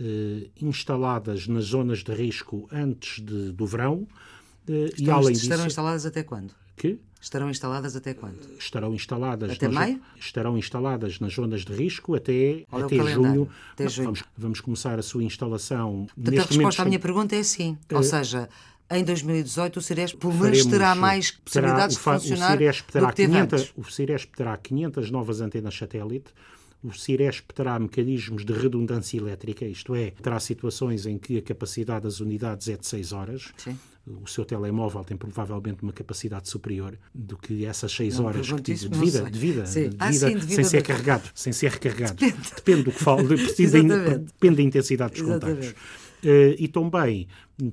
eh, 0.00 0.48
instaladas 0.60 1.46
nas 1.48 1.64
zonas 1.64 2.00
de 2.04 2.12
risco 2.12 2.68
antes 2.70 3.22
de- 3.24 3.52
do 3.52 3.66
verão. 3.66 4.06
eh, 4.68 4.72
e 4.72 5.00
Estão- 5.00 5.16
além 5.16 5.32
estarão 5.32 5.56
disso, 5.56 5.66
instaladas 5.68 6.06
até 6.06 6.22
quando? 6.22 6.54
que 6.76 6.98
Estarão 7.20 7.48
instaladas 7.50 7.94
até 7.96 8.14
quando? 8.14 8.38
estarão 8.58 8.92
instaladas 8.94 9.52
Até 9.52 9.68
maio? 9.68 10.00
estarão 10.18 10.58
instaladas 10.58 11.20
nas 11.20 11.32
zonas 11.34 11.64
de 11.64 11.72
risco 11.72 12.14
até, 12.16 12.64
até 12.70 12.96
junho. 13.12 13.48
Até 13.72 13.84
Não, 13.84 13.90
junho. 13.90 14.04
Vamos, 14.06 14.24
vamos 14.36 14.60
começar 14.60 14.98
a 14.98 15.02
sua 15.02 15.22
instalação 15.22 16.06
Portanto, 16.14 16.28
a 16.28 16.42
resposta 16.42 16.60
momento. 16.62 16.80
à 16.80 16.84
minha 16.84 16.98
pergunta 17.00 17.36
é 17.36 17.42
sim. 17.44 17.78
Ou 17.92 18.02
seja, 18.02 18.48
em 18.98 19.04
2018 19.04 19.76
o 19.76 19.82
Ciresp 19.82 20.16
pelo 20.18 20.34
menos 20.34 20.64
terá 20.66 20.94
mais 20.94 21.30
terá- 21.30 21.40
possibilidades 21.44 21.96
fa- 21.96 22.16
de 22.16 22.22
funcionar 22.22 22.48
o 22.48 22.58
Ciresp 22.58 22.86
do 22.86 22.92
terá 22.92 23.08
que 23.10 23.14
teve 23.16 23.32
500, 23.32 23.60
antes. 23.60 23.72
O 23.76 23.84
Ciresp 23.90 24.34
terá 24.36 24.56
500 24.56 25.10
novas 25.10 25.40
antenas 25.40 25.76
satélite. 25.76 26.26
O 26.82 26.92
Ciresp 26.92 27.50
terá 27.54 27.78
mecanismos 27.78 28.44
de 28.44 28.52
redundância 28.52 29.16
elétrica, 29.16 29.64
isto 29.64 29.94
é, 29.94 30.10
terá 30.20 30.40
situações 30.40 31.06
em 31.06 31.16
que 31.16 31.38
a 31.38 31.42
capacidade 31.42 32.02
das 32.02 32.18
unidades 32.18 32.68
é 32.68 32.76
de 32.76 32.84
6 32.86 33.12
horas. 33.12 33.52
Sim. 33.56 33.78
O 34.04 34.26
seu 34.28 34.44
telemóvel 34.44 35.04
tem 35.04 35.16
provavelmente 35.16 35.84
uma 35.84 35.92
capacidade 35.92 36.48
superior 36.48 36.98
do 37.14 37.36
que 37.36 37.64
essas 37.64 37.92
6 37.92 38.18
horas 38.18 38.50
que 38.50 38.72
isso, 38.72 38.88
de 38.88 38.98
vida, 38.98 39.30
de 39.30 39.38
vida, 39.38 39.64
Sim. 39.64 39.90
de 39.90 39.96
Ah, 40.00 40.10
vida 40.10 40.26
sim, 40.28 40.34
de 40.34 40.40
vida 40.40 40.54
sem 40.56 40.64
ser 40.64 40.82
carregado, 40.82 41.30
sem 41.36 41.52
ser 41.52 41.70
recarregado. 41.70 42.16
Depende, 42.56 42.82
do 42.82 42.90
que 42.90 42.98
falo, 42.98 43.28
depende, 43.30 43.82
da, 43.86 44.16
depende 44.16 44.62
intensidade 44.62 45.12
dos 45.12 45.22
contactos. 45.22 45.66
Exatamente. 45.66 45.76
Eh, 45.78 46.01
e 46.58 46.68
também 46.68 47.26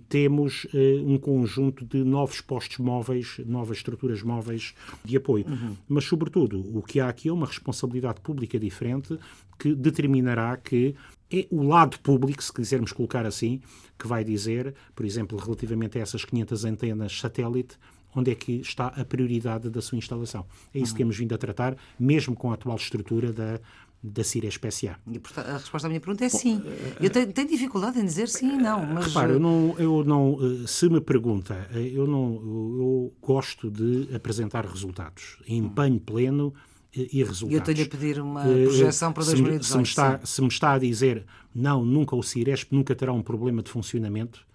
temos 0.07 0.67
eh, 0.73 1.01
um 1.05 1.17
conjunto 1.17 1.85
de 1.85 2.03
novos 2.03 2.41
postos 2.41 2.77
móveis, 2.77 3.39
novas 3.45 3.77
estruturas 3.77 4.21
móveis 4.21 4.73
de 5.03 5.17
apoio. 5.17 5.45
Mas, 5.87 6.05
sobretudo, 6.05 6.59
o 6.75 6.81
que 6.81 6.99
há 6.99 7.09
aqui 7.09 7.29
é 7.29 7.33
uma 7.33 7.45
responsabilidade 7.45 8.21
pública 8.21 8.59
diferente 8.59 9.17
que 9.57 9.73
determinará 9.75 10.55
que 10.57 10.95
é 11.31 11.45
o 11.51 11.63
lado 11.63 11.99
público, 11.99 12.43
se 12.43 12.51
quisermos 12.51 12.91
colocar 12.91 13.25
assim, 13.25 13.61
que 13.97 14.07
vai 14.07 14.23
dizer, 14.23 14.73
por 14.95 15.05
exemplo, 15.05 15.37
relativamente 15.37 15.97
a 15.99 16.01
essas 16.01 16.25
500 16.25 16.65
antenas 16.65 17.19
satélite, 17.19 17.77
onde 18.15 18.31
é 18.31 18.35
que 18.35 18.53
está 18.53 18.87
a 18.87 19.05
prioridade 19.05 19.69
da 19.69 19.81
sua 19.81 19.97
instalação. 19.97 20.45
É 20.73 20.79
isso 20.79 20.93
que 20.93 20.97
temos 20.97 21.17
vindo 21.17 21.35
a 21.35 21.37
tratar, 21.37 21.77
mesmo 21.99 22.35
com 22.35 22.49
a 22.49 22.55
atual 22.55 22.75
estrutura 22.75 23.31
da, 23.31 23.59
da 24.01 24.23
Ciresp 24.23 24.63
SA. 24.71 24.97
E, 25.11 25.19
portanto, 25.19 25.47
a 25.49 25.53
resposta 25.57 25.87
à 25.87 25.89
minha 25.89 25.99
pergunta 25.99 26.23
é 26.23 26.29
sim. 26.29 26.61
Eu 27.01 27.09
tenho, 27.09 27.31
tenho 27.33 27.47
dificuldade 27.49 27.99
em 27.99 28.05
dizer 28.05 28.29
sim 28.29 28.53
e 28.53 28.57
não, 28.57 28.85
mas 28.85 29.07
Repara, 29.07 29.33
eu 29.33 29.39
não, 29.39 29.75
eu 29.77 30.03
não, 30.05 30.37
eh, 30.63 30.67
se 30.67 30.87
me 30.89 31.01
pergunta, 31.01 31.67
eh, 31.73 31.91
eu 31.93 32.07
não, 32.07 32.33
eu, 32.35 33.13
gosto 33.21 33.69
de 33.69 34.07
apresentar 34.15 34.65
resultados, 34.65 35.37
empenho 35.47 35.99
pleno 35.99 36.53
eh, 36.95 37.07
e 37.11 37.23
resultados. 37.23 37.67
eu 37.67 37.75
tenho 37.75 37.85
a 37.85 37.89
pedir 37.89 38.21
uma 38.21 38.47
Eh, 38.47 38.63
projeção 38.65 39.11
para 39.11 39.23
se 39.23 39.35
me- 39.35 39.41
2018. 39.49 39.65
Se 39.65 39.77
me, 39.77 39.83
está, 39.83 40.19
sim. 40.19 40.25
se 40.25 40.41
me 40.41 40.47
está 40.47 40.71
a 40.73 40.77
dizer, 40.79 41.25
não, 41.53 41.83
nunca 41.83 42.15
o 42.15 42.23
Ciresp 42.23 42.71
nunca 42.71 42.95
terá 42.95 43.11
um 43.11 43.21
problema 43.21 43.61
de 43.61 43.69
funcionamento, 43.69 44.39
eh, 44.39 44.48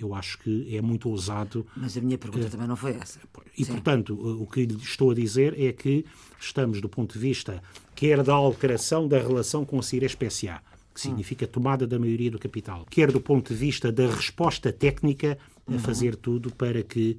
eu 0.00 0.14
acho 0.14 0.38
que 0.38 0.76
é 0.76 0.80
muito 0.80 1.08
ousado 1.08 1.66
Mas 1.76 1.96
a 1.96 2.00
minha 2.00 2.18
pergunta 2.18 2.48
também 2.48 2.66
não 2.66 2.76
foi 2.76 2.92
essa. 2.92 3.18
e, 3.56 3.64
portanto, 3.64 4.14
o 4.14 4.46
que 4.46 4.66
lhe 4.66 4.76
estou 4.76 5.10
a 5.10 5.14
dizer 5.14 5.58
é 5.58 5.72
que 5.72 6.04
estamos, 6.40 6.80
do 6.80 6.88
ponto 6.88 7.14
de 7.14 7.18
vista 7.18 7.62
quer 7.94 8.22
da 8.22 8.32
alteração 8.32 9.06
da 9.06 9.18
relação 9.18 9.64
com 9.64 9.78
a 9.78 9.82
Ciresp 9.82 10.22
SA, 10.30 10.60
que 10.94 11.00
significa 11.00 11.46
tomada 11.46 11.86
da 11.86 11.98
maioria 11.98 12.30
do 12.30 12.38
capital, 12.38 12.86
quer 12.88 13.10
do 13.10 13.20
ponto 13.20 13.52
de 13.52 13.58
vista 13.58 13.90
da 13.90 14.06
resposta 14.06 14.72
técnica 14.72 15.38
a 15.66 15.78
fazer 15.78 16.16
tudo 16.16 16.50
para 16.52 16.82
que 16.82 17.18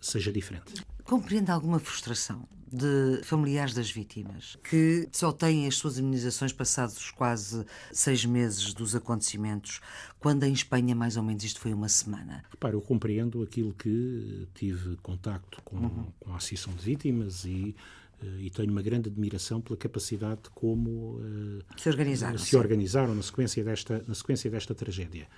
seja 0.00 0.32
diferente. 0.32 0.74
Compreende 1.04 1.50
alguma 1.50 1.78
frustração 1.78 2.46
de 2.72 3.20
familiares 3.22 3.74
das 3.74 3.90
vítimas 3.90 4.56
que 4.64 5.06
só 5.12 5.30
têm 5.30 5.66
as 5.66 5.76
suas 5.76 5.98
imunizações 5.98 6.52
passados 6.54 7.10
quase 7.10 7.66
seis 7.92 8.24
meses 8.24 8.72
dos 8.72 8.94
acontecimentos, 8.96 9.80
quando 10.18 10.44
em 10.44 10.52
Espanha, 10.54 10.94
mais 10.94 11.18
ou 11.18 11.22
menos, 11.22 11.44
isto 11.44 11.60
foi 11.60 11.74
uma 11.74 11.88
semana? 11.88 12.42
Repara, 12.50 12.74
eu 12.74 12.80
compreendo 12.80 13.42
aquilo 13.42 13.74
que 13.74 14.48
tive 14.54 14.96
contacto 15.02 15.60
com, 15.62 16.06
com 16.18 16.32
a 16.32 16.36
Associação 16.36 16.72
de 16.72 16.82
Vítimas 16.82 17.44
e, 17.44 17.76
eh, 18.22 18.26
e 18.40 18.48
tenho 18.50 18.70
uma 18.70 18.80
grande 18.80 19.10
admiração 19.10 19.60
pela 19.60 19.76
capacidade 19.76 20.44
de 20.44 20.50
como 20.50 21.20
eh, 21.22 21.62
Se 21.76 21.90
organizaram. 21.90 22.38
se 22.38 22.56
organizaram 22.56 23.14
na 23.14 23.22
sequência 23.22 23.62
desta, 23.62 24.02
na 24.08 24.14
sequência 24.14 24.50
desta 24.50 24.74
tragédia. 24.74 25.28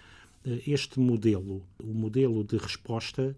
Eh, 0.46 0.62
Este 0.68 1.00
modelo, 1.00 1.66
o 1.82 1.92
modelo 1.92 2.44
de 2.44 2.58
resposta, 2.58 3.36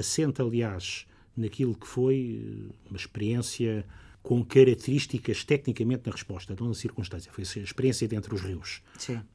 assenta, 0.00 0.42
aliás, 0.42 1.06
naquilo 1.36 1.74
que 1.74 1.86
foi 1.86 2.68
eh, 2.70 2.74
uma 2.88 2.96
experiência 2.96 3.84
com 4.22 4.42
características 4.42 5.44
tecnicamente 5.44 6.06
na 6.06 6.12
resposta, 6.12 6.56
não 6.58 6.68
na 6.68 6.74
circunstância. 6.74 7.30
Foi 7.30 7.44
a 7.44 7.62
experiência 7.62 8.08
de 8.08 8.16
Entre 8.16 8.34
os 8.34 8.40
Rios, 8.40 8.80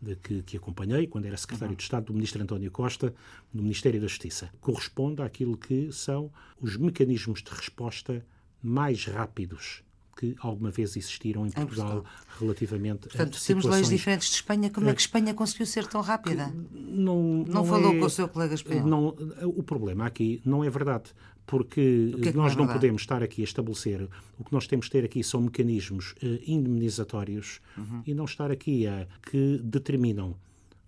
de 0.02 0.16
que, 0.16 0.42
que 0.42 0.58
acompanhei 0.58 1.06
quando 1.06 1.26
era 1.26 1.38
secretário 1.38 1.76
de 1.76 1.84
Estado 1.84 2.06
do 2.06 2.14
Ministro 2.14 2.42
António 2.42 2.72
Costa, 2.72 3.14
no 3.54 3.62
Ministério 3.62 4.02
da 4.02 4.08
Justiça. 4.08 4.50
Corresponde 4.60 5.22
àquilo 5.22 5.56
que 5.56 5.92
são 5.92 6.32
os 6.60 6.76
mecanismos 6.76 7.44
de 7.44 7.52
resposta 7.52 8.26
mais 8.64 9.06
rápidos 9.06 9.84
que 10.20 10.36
alguma 10.40 10.70
vez 10.70 10.98
existiram 10.98 11.46
em 11.46 11.52
Portugal, 11.52 12.04
relativamente 12.40 13.08
Portanto, 13.08 13.38
a 13.38 13.48
temos 13.48 13.64
leis 13.64 13.76
situações 13.78 13.90
diferentes 13.90 14.28
de 14.30 14.36
Espanha. 14.36 14.70
Como 14.70 14.90
é 14.90 14.94
que 14.94 15.00
Espanha 15.00 15.34
conseguiu 15.34 15.66
ser 15.66 15.88
tão 15.88 16.02
rápida? 16.02 16.54
não, 16.74 17.46
Não 17.48 17.64
falou 17.64 17.96
é- 17.96 18.00
com 18.00 18.06
o 18.06 18.10
seu 18.10 18.28
colega 18.28 18.54
espanhol? 18.54 18.86
Não, 18.86 19.08
o 19.46 19.64
problema 19.64 20.06
aqui 20.06 20.42
não 20.44 20.62
é 20.62 20.70
verdade, 20.70 21.14
porque 21.50 22.14
que 22.22 22.30
é 22.30 22.34
nós 22.34 22.56
não 22.56 22.68
podemos 22.68 23.02
estar 23.02 23.24
aqui 23.24 23.42
a 23.42 23.44
estabelecer. 23.44 24.08
O 24.38 24.44
que 24.44 24.54
nós 24.54 24.68
temos 24.68 24.86
de 24.86 24.92
ter 24.92 25.04
aqui 25.04 25.24
são 25.24 25.42
mecanismos 25.42 26.14
eh, 26.22 26.40
indemnizatórios 26.46 27.60
Uhum. 27.78 28.04
e 28.06 28.14
não 28.14 28.26
estar 28.26 28.52
aqui 28.52 28.86
a 28.86 29.08
que 29.30 29.60
determinam 29.64 30.36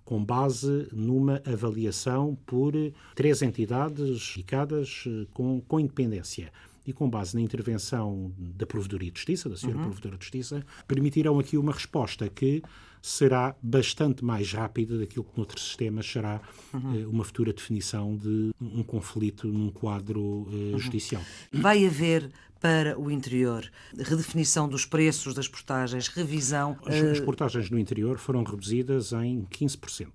com 0.06 0.24
base 0.24 0.88
numa 0.91 1.41
avaliação 1.45 2.38
por 2.45 2.74
três 3.15 3.41
entidades 3.41 4.34
indicadas 4.38 5.04
eh, 5.08 5.26
com, 5.34 5.62
com 5.67 5.80
independência 5.80 6.52
e 6.86 6.91
com 6.94 7.10
base 7.10 7.36
na 7.36 7.41
intervenção 7.41 8.32
da 8.38 8.65
Provedoria 8.65 9.12
de 9.12 9.20
Justiça, 9.20 9.50
da 9.50 9.56
Senhora 9.56 9.80
Provedora 9.80 10.17
de 10.17 10.24
Justiça, 10.24 10.65
permitirão 10.88 11.39
aqui 11.39 11.58
uma 11.58 11.72
resposta 11.72 12.28
que 12.28 12.63
será 13.02 13.56
bastante 13.62 14.24
mais 14.24 14.54
rápida 14.54 14.98
daquilo 14.98 15.24
que 15.24 15.36
noutros 15.36 15.63
sistemas 15.63 16.06
será 16.06 16.39
eh, 16.74 17.06
uma 17.08 17.24
futura 17.24 17.52
definição 17.52 18.15
de 18.15 18.52
um 18.62 18.84
conflito 18.84 19.48
num 19.48 19.72
quadro 19.72 20.48
eh, 20.52 20.78
judicial. 20.78 21.22
Vai 21.52 21.86
haver 21.86 22.32
para 22.60 22.98
o 23.00 23.10
interior 23.10 23.67
redefinição 23.98 24.70
dos 24.70 24.86
preços 24.86 25.34
das 25.34 25.48
portagens, 25.48 26.08
revisão. 26.08 26.78
As, 26.86 26.94
eh, 26.94 27.12
as 27.12 27.20
portagens 27.20 27.72
no 27.72 27.80
interior 27.80 28.20
foram 28.20 28.44
reduzidas 28.44 29.13
em 29.13 29.48
15%. 29.50 30.08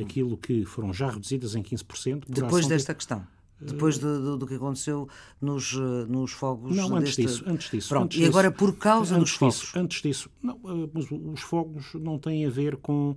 Aquilo 0.00 0.36
que 0.36 0.64
foram 0.64 0.94
já 0.94 1.10
reduzidas 1.10 1.56
em 1.56 1.62
15% 1.62 2.20
por 2.20 2.32
depois 2.32 2.66
desta 2.66 2.94
questão. 2.94 3.26
Depois 3.60 3.98
do, 3.98 4.22
do- 4.22 4.36
do 4.38 4.46
que 4.46 4.54
aconteceu 4.54 5.08
nos, 5.40 5.74
eh, 5.74 6.06
nos 6.08 6.32
fogos. 6.32 6.74
Não, 6.76 6.96
antes 6.96 7.16
deste- 7.16 7.22
disso, 7.22 7.44
antes 7.46 7.70
disso. 7.70 7.88
Pronto, 7.88 8.04
antes 8.06 8.18
e 8.18 8.24
agora 8.24 8.48
disso- 8.50 8.58
por 8.58 8.76
causa 8.76 9.18
dos 9.18 9.30
fogos. 9.32 9.56
disso, 9.60 9.78
antes 9.78 10.02
disso, 10.02 10.30
não, 10.42 10.54
eh, 10.64 10.88
mas 10.94 11.06
os 11.10 11.40
fogos 11.42 11.92
não 11.94 12.18
têm 12.18 12.46
a 12.46 12.50
ver 12.50 12.76
com 12.76 13.16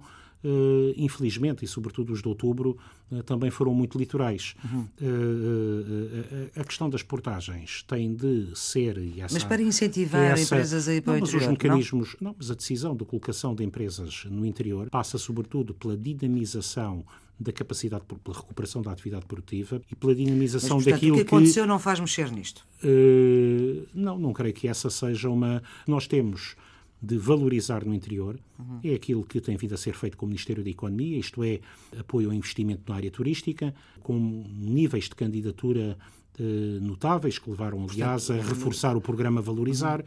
infelizmente, 0.97 1.63
e 1.63 1.67
sobretudo 1.67 2.13
os 2.13 2.21
de 2.21 2.27
outubro, 2.27 2.77
uh, 3.11 3.23
também 3.23 3.49
foram 3.49 3.73
muito 3.73 3.97
literais. 3.97 4.55
Uhum. 4.63 4.87
Uh, 5.01 6.59
a 6.59 6.63
questão 6.63 6.89
das 6.89 7.01
portagens 7.03 7.83
tem 7.83 8.13
de 8.13 8.49
ser. 8.55 8.97
Essa, 9.17 9.33
mas 9.33 9.43
para 9.43 9.61
incentivar 9.61 10.31
essa, 10.31 10.55
empresas 10.55 10.87
a 10.87 10.93
ir 10.93 11.01
para 11.01 11.13
não, 11.13 11.19
o 11.19 11.23
interior. 11.23 11.39
Mas 11.39 11.47
os 11.47 11.51
mecanismos, 11.51 12.15
não? 12.19 12.31
não, 12.31 12.35
mas 12.37 12.51
a 12.51 12.55
decisão 12.55 12.95
de 12.95 13.05
colocação 13.05 13.55
de 13.55 13.63
empresas 13.63 14.25
no 14.29 14.45
interior 14.45 14.89
passa 14.89 15.17
sobretudo 15.17 15.73
pela 15.73 15.95
dinamização 15.95 17.05
da 17.39 17.51
capacidade, 17.51 18.03
pela 18.05 18.37
recuperação 18.37 18.81
da 18.81 18.91
atividade 18.91 19.25
produtiva 19.25 19.81
e 19.91 19.95
pela 19.95 20.13
dinamização 20.13 20.77
Mas, 20.77 20.83
portanto, 20.85 20.93
daquilo 20.93 21.15
que... 21.15 21.21
O 21.21 21.25
que 21.25 21.35
aconteceu 21.35 21.65
não 21.65 21.79
faz 21.79 21.99
mexer 21.99 22.31
nisto? 22.31 22.65
Uh, 22.83 23.87
não, 23.93 24.17
não 24.17 24.33
creio 24.33 24.53
que 24.53 24.67
essa 24.67 24.89
seja 24.89 25.29
uma... 25.29 25.61
Nós 25.87 26.07
temos 26.07 26.55
de 27.03 27.17
valorizar 27.17 27.83
no 27.83 27.93
interior, 27.93 28.39
uhum. 28.57 28.79
é 28.81 28.93
aquilo 28.93 29.25
que 29.25 29.41
tem 29.41 29.57
vindo 29.57 29.73
a 29.73 29.77
ser 29.77 29.93
feito 29.93 30.15
com 30.15 30.25
o 30.25 30.29
Ministério 30.29 30.63
da 30.63 30.69
Economia, 30.69 31.17
isto 31.17 31.43
é, 31.43 31.59
apoio 31.99 32.29
ao 32.29 32.33
investimento 32.33 32.83
na 32.87 32.95
área 32.95 33.11
turística, 33.11 33.75
com 34.01 34.17
níveis 34.17 35.09
de 35.09 35.15
candidatura 35.15 35.97
uh, 36.39 36.43
notáveis, 36.79 37.37
que 37.37 37.49
levaram, 37.49 37.85
aliás, 37.89 38.31
a 38.31 38.35
reforçar 38.35 38.95
o 38.95 39.01
programa 39.01 39.41
Valorizar. 39.41 39.99
Uhum. 39.99 40.05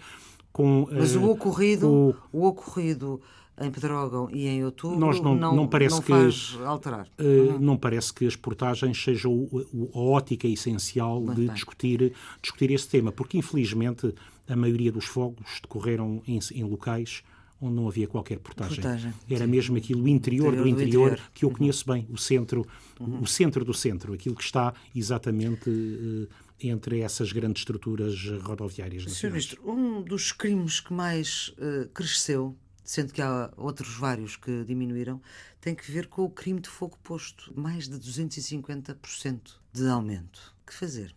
Com, 0.55 0.89
Mas 0.91 1.15
uh, 1.15 1.21
o 1.21 1.31
ocorrido, 1.33 1.87
o... 1.87 2.15
o 2.33 2.47
ocorrido 2.47 3.21
em 3.61 3.71
Pedrógão 3.71 4.31
e 4.31 4.47
em 4.47 4.65
outubro 4.65 4.99
Nós 4.99 5.21
não, 5.21 5.35
não, 5.35 5.55
não, 5.55 5.69
parece 5.69 5.97
não 5.97 6.03
que, 6.03 6.65
alterar. 6.65 7.07
Uh, 7.19 7.53
uhum. 7.53 7.59
Não 7.59 7.77
parece 7.77 8.11
que 8.13 8.27
as 8.27 8.37
portagens 8.37 9.03
sejam 9.03 9.47
a 9.95 9.99
ótica 9.99 10.49
essencial 10.49 11.21
Muito 11.21 11.43
de 11.43 11.49
discutir, 11.49 12.15
discutir 12.41 12.71
esse 12.71 12.89
tema, 12.89 13.13
porque 13.13 13.37
infelizmente 13.37 14.15
a 14.49 14.57
maioria 14.57 14.93
dos 14.93 15.05
fogos 15.05 15.61
decorreram 15.61 16.23
em, 16.27 16.39
em 16.53 16.65
locais 16.65 17.23
onde 17.61 17.75
não 17.75 17.89
havia 17.89 18.07
qualquer 18.07 18.39
portagem. 18.39 18.77
portagem 18.77 19.15
Era 19.31 19.45
sim. 19.45 19.51
mesmo 19.51 19.77
aquilo 19.77 20.03
o 20.03 20.09
interior, 20.09 20.49
interior 20.49 20.63
do, 20.63 20.69
interior, 20.69 21.09
interior, 21.09 21.31
que 21.33 21.45
eu 21.45 21.49
uhum. 21.49 21.55
conheço 21.55 21.87
bem, 21.87 22.07
o 22.11 22.19
centro, 22.19 22.67
uhum. 23.01 23.23
o 23.23 23.27
centro 23.27 23.65
do 23.65 23.73
centro, 23.73 24.13
aquilo 24.13 24.35
que 24.35 24.43
está 24.43 24.75
exatamente 24.95 25.71
uh, 25.71 26.29
entre 26.61 27.01
essas 27.01 27.33
grandes 27.33 27.63
estruturas 27.63 28.15
rodoviárias. 28.43 29.05
Sr. 29.11 29.29
Ministro, 29.29 29.71
um 29.71 30.03
dos 30.03 30.33
crimes 30.33 30.81
que 30.81 30.93
mais 30.93 31.55
uh, 31.59 31.89
cresceu 31.95 32.57
sendo 32.87 33.13
que 33.13 33.21
há 33.21 33.53
outros 33.57 33.97
vários 33.97 34.37
que 34.37 34.65
diminuíram, 34.65 35.21
tem 35.61 35.75
que 35.75 35.91
ver 35.91 36.07
com 36.07 36.23
o 36.23 36.31
crime 36.31 36.61
de 36.61 36.69
fogo 36.69 36.97
posto. 37.03 37.53
Mais 37.57 37.89
de 37.89 37.97
250% 37.99 39.41
de 39.73 39.89
aumento. 39.89 40.55
Que 40.65 40.73
fazer? 40.73 41.15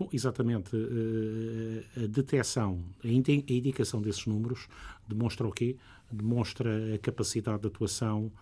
Bom, 0.00 0.08
exatamente. 0.14 0.74
Eh, 0.74 2.04
a 2.04 2.06
detecção, 2.06 2.82
a 3.04 3.08
indicação 3.08 4.00
desses 4.00 4.24
números 4.24 4.66
demonstra 5.06 5.46
o 5.46 5.52
quê? 5.52 5.76
Demonstra 6.10 6.94
a 6.94 6.98
capacidade 6.98 7.60
de 7.60 7.66
atuação 7.66 8.32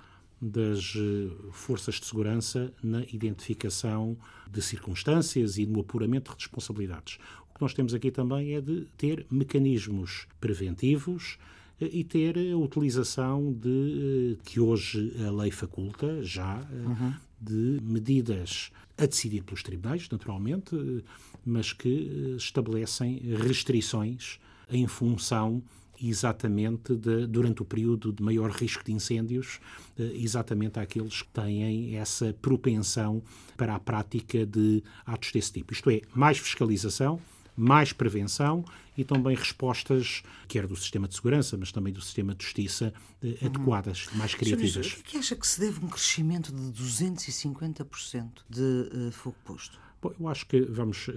das 0.41 0.95
eh, 0.97 1.51
forças 1.51 1.97
de 1.97 2.07
segurança 2.07 2.73
na 2.81 3.03
identificação 3.13 4.17
de 4.49 4.63
circunstâncias 4.63 5.59
e 5.59 5.67
no 5.67 5.81
apuramento 5.81 6.31
de 6.31 6.37
responsabilidades. 6.37 7.19
O 7.51 7.55
que 7.55 7.61
nós 7.61 7.75
temos 7.75 7.93
aqui 7.93 8.13
também 8.13 8.55
é 8.55 8.61
de 8.61 8.87
ter 8.97 9.27
mecanismos 9.29 10.29
preventivos 10.41 11.39
e 11.81 12.03
ter 12.03 12.37
a 12.53 12.57
utilização 12.57 13.53
de, 13.53 14.37
eh, 14.39 14.43
que 14.45 14.61
hoje 14.61 15.13
a 15.27 15.31
lei 15.31 15.51
faculta 15.51 16.23
já, 16.23 16.61
eh, 16.71 16.87
uhum. 16.87 17.15
De 17.41 17.81
medidas 17.83 18.71
a 18.97 19.07
decidir 19.07 19.43
pelos 19.43 19.63
tribunais, 19.63 20.09
naturalmente, 20.11 20.75
eh, 20.75 21.03
mas 21.45 21.73
que 21.73 22.35
estabelecem 22.37 23.19
restrições 23.37 24.39
em 24.71 24.87
função 24.87 25.63
exatamente 26.01 26.95
de, 26.95 27.27
durante 27.27 27.63
o 27.63 27.65
período 27.65 28.13
de 28.13 28.23
maior 28.23 28.51
risco 28.51 28.85
de 28.85 28.93
incêndios, 28.93 29.59
exatamente 29.99 30.79
àqueles 30.79 31.23
que 31.23 31.29
têm 31.31 31.97
essa 31.97 32.33
propensão 32.41 33.21
para 33.57 33.75
a 33.75 33.81
prática 33.81 34.47
de 34.47 34.81
atos 35.05 35.33
desse 35.33 35.55
tipo. 35.55 35.73
Isto 35.73 35.91
é, 35.91 36.03
mais 36.15 36.39
fiscalização, 36.39 37.21
mais 37.57 37.93
prevenção 37.93 38.65
e 38.99 39.05
também 39.05 39.37
respostas, 39.37 40.25
quer 40.49 40.67
do 40.67 40.75
sistema 40.75 41.07
de 41.07 41.15
segurança, 41.15 41.57
mas 41.57 41.71
também 41.71 41.93
do 41.93 42.01
sistema 42.03 42.35
de 42.35 42.43
justiça, 42.43 42.93
eh, 43.23 43.29
uhum. 43.29 43.47
adequadas, 43.47 44.09
mais 44.15 44.35
criativas. 44.35 44.95
O 44.95 45.05
que 45.05 45.17
acha 45.17 45.37
que 45.37 45.47
se 45.47 45.61
deve 45.61 45.85
um 45.85 45.89
crescimento 45.89 46.53
de 46.53 46.83
250% 46.83 48.29
de 48.51 48.61
uh, 48.61 49.13
fogo 49.13 49.37
posto? 49.45 49.79
Bom, 50.03 50.13
eu 50.19 50.27
acho 50.27 50.45
que, 50.47 50.61
vamos, 50.63 51.07
uh, 51.07 51.13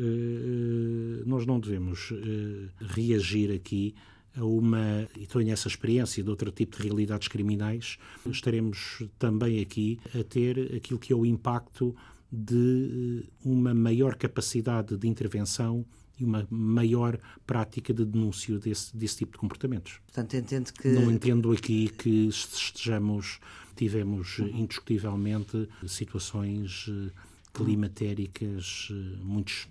nós 1.26 1.48
não 1.48 1.60
devemos 1.60 2.12
uh, 2.12 2.70
reagir 2.82 3.52
aqui 3.52 3.96
a 4.38 4.46
uma, 4.46 5.10
e 5.18 5.26
tenho 5.26 5.52
essa 5.52 5.68
experiência 5.68 6.24
de 6.24 6.30
outro 6.30 6.52
tipo 6.52 6.78
de 6.78 6.84
realidades 6.84 7.28
criminais, 7.28 7.98
estaremos 8.28 9.02
também 9.18 9.60
aqui 9.60 10.00
a 10.18 10.24
ter 10.24 10.76
aquilo 10.76 11.00
que 11.00 11.12
é 11.12 11.16
o 11.16 11.26
impacto 11.26 11.96
de 12.32 13.26
uma 13.44 13.74
maior 13.74 14.16
capacidade 14.16 14.96
de 14.96 15.08
intervenção 15.08 15.84
e 16.22 16.26
uma 16.26 16.48
maior 16.50 17.20
prática 17.46 17.94
de 17.94 18.06
denúncio 18.06 18.60
desse, 18.60 18.96
desse 18.96 19.18
tipo 19.18 19.34
de 19.34 19.38
comportamentos. 19.40 20.00
Portanto, 20.06 20.36
entendo 20.36 20.72
que... 20.72 20.88
Não 20.90 21.12
entendo 21.12 21.52
aqui 21.52 21.90
que 21.90 22.28
estejamos, 22.28 23.40
tivemos 23.76 24.38
uhum. 24.38 24.48
indiscutivelmente 24.48 25.68
situações 25.88 26.86
eh, 26.90 27.12
climatéricas 27.54 28.90
eh, 28.92 29.18
muito 29.24 29.68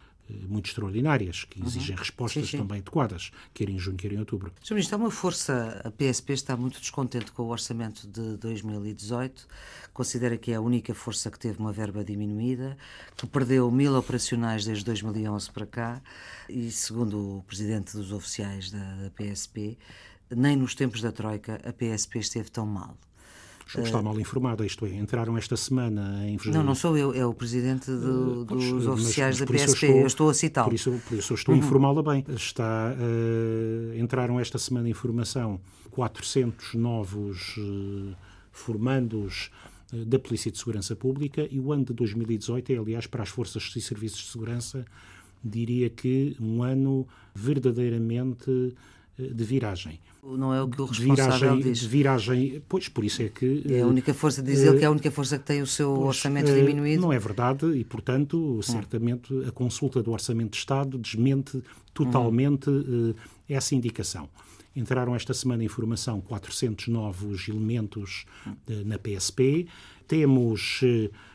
muito 0.49 0.67
extraordinárias, 0.67 1.45
que 1.45 1.61
uhum. 1.61 1.67
exigem 1.67 1.95
uhum. 1.95 2.01
respostas 2.01 2.45
sim, 2.45 2.51
sim. 2.51 2.59
também 2.59 2.81
adequadas, 2.81 3.31
quer 3.53 3.69
em 3.69 3.79
junho, 3.79 3.97
quer 3.97 4.13
em 4.13 4.19
outubro. 4.19 4.53
Sr. 4.63 4.75
Ministro, 4.75 4.97
há 4.97 4.99
uma 4.99 5.11
força, 5.11 5.81
a 5.85 5.91
PSP 5.91 6.33
está 6.33 6.57
muito 6.57 6.81
descontente 6.81 7.33
com 7.33 7.43
o 7.45 7.49
orçamento 7.49 8.07
de 8.07 8.37
2018, 8.37 9.47
considera 9.93 10.37
que 10.37 10.53
é 10.53 10.57
a 10.57 10.61
única 10.61 10.95
força 10.95 11.31
que 11.31 11.39
teve 11.39 11.59
uma 11.59 11.73
verba 11.73 12.05
diminuída, 12.05 12.77
que 13.17 13.27
perdeu 13.27 13.71
mil 13.71 13.95
operacionais 13.97 14.65
desde 14.65 14.85
2011 14.85 15.51
para 15.51 15.67
cá, 15.67 16.03
e 16.49 16.71
segundo 16.71 17.39
o 17.39 17.43
presidente 17.43 17.97
dos 17.97 18.13
oficiais 18.13 18.71
da, 18.71 18.97
da 18.97 19.11
PSP, 19.11 19.79
nem 20.31 20.57
nos 20.57 20.75
tempos 20.75 21.01
da 21.01 21.11
Troika 21.11 21.61
a 21.65 21.73
PSP 21.73 22.21
esteve 22.21 22.51
tão 22.51 22.67
mal. 22.67 22.97
Está 23.79 24.03
mal 24.03 24.19
informado, 24.19 24.65
isto 24.65 24.85
é, 24.85 24.95
entraram 24.95 25.37
esta 25.39 25.57
semana 25.57 26.27
em... 26.27 26.39
Não, 26.47 26.63
não 26.63 26.75
sou 26.75 26.97
eu, 26.99 27.15
é 27.15 27.25
o 27.25 27.33
presidente 27.33 27.91
do, 27.91 28.45
dos 28.45 28.67
pois, 28.67 28.87
oficiais 28.87 29.39
mas, 29.39 29.49
da 29.49 29.55
PSP, 29.55 29.87
eu 29.87 29.91
estou, 29.91 30.07
estou 30.07 30.31
a 30.31 30.35
citá-lo. 30.35 30.69
Por 30.69 30.75
isso, 30.75 31.01
por 31.09 31.19
isso 31.19 31.33
eu 31.33 31.35
estou 31.37 31.55
uhum. 31.55 31.61
a 31.61 31.65
informá-la 31.65 32.03
bem. 32.03 32.25
Está, 32.29 32.93
uh, 32.93 33.99
entraram 33.99 34.41
esta 34.41 34.59
semana 34.59 34.89
em 34.89 34.93
formação 34.93 35.61
400 35.91 36.75
novos 36.75 37.57
uh, 37.59 38.17
formandos 38.51 39.51
uh, 39.93 40.05
da 40.05 40.19
Polícia 40.19 40.51
de 40.51 40.59
Segurança 40.59 40.97
Pública 40.97 41.47
e 41.51 41.61
o 41.61 41.73
ano 41.73 41.85
de 41.85 41.93
2018 41.93 42.73
é, 42.73 42.77
aliás, 42.77 43.07
para 43.07 43.23
as 43.23 43.29
forças 43.29 43.73
e 43.77 43.81
serviços 43.81 44.21
de 44.21 44.33
segurança, 44.33 44.85
diria 45.45 45.89
que 45.89 46.37
um 46.41 46.63
ano 46.63 47.07
verdadeiramente 47.35 48.75
de 49.29 49.45
viragem. 49.45 50.01
Não 50.23 50.53
é 50.53 50.63
o 50.63 50.69
que 50.69 50.81
o 50.81 50.85
responsável 50.85 51.39
viragem, 51.39 51.61
diz. 51.61 51.79
De 51.81 51.89
viragem, 51.89 52.63
pois, 52.69 52.89
por 52.89 53.05
isso 53.05 53.23
é 53.23 53.29
que... 53.29 53.65
É 53.69 53.81
a 53.81 53.87
única 53.87 54.13
força, 54.13 54.43
diz 54.43 54.61
ele 54.61 54.79
que 54.79 54.85
é 54.85 54.87
a 54.87 54.91
única 54.91 55.11
força 55.11 55.39
que 55.39 55.45
tem 55.45 55.63
o 55.63 55.67
seu 55.67 55.95
pois, 55.95 56.09
orçamento 56.09 56.53
diminuído. 56.53 57.01
Não 57.01 57.13
é 57.13 57.19
verdade 57.19 57.67
e, 57.73 57.85
portanto, 57.85 58.59
hum. 58.59 58.63
certamente 58.63 59.33
a 59.47 59.51
consulta 59.51 60.03
do 60.03 60.13
Orçamento 60.13 60.51
de 60.51 60.59
Estado 60.59 60.99
desmente 60.99 61.63
totalmente 61.95 62.69
hum. 62.69 63.15
essa 63.49 63.75
indicação. 63.75 64.29
Entraram 64.75 65.15
esta 65.17 65.35
semana 65.35 65.65
em 65.65 65.69
formação 65.69 66.21
400 66.21 66.89
novos 66.89 67.49
elementos 67.49 68.25
na 68.85 68.99
PSP. 68.99 69.67
Temos 70.07 70.81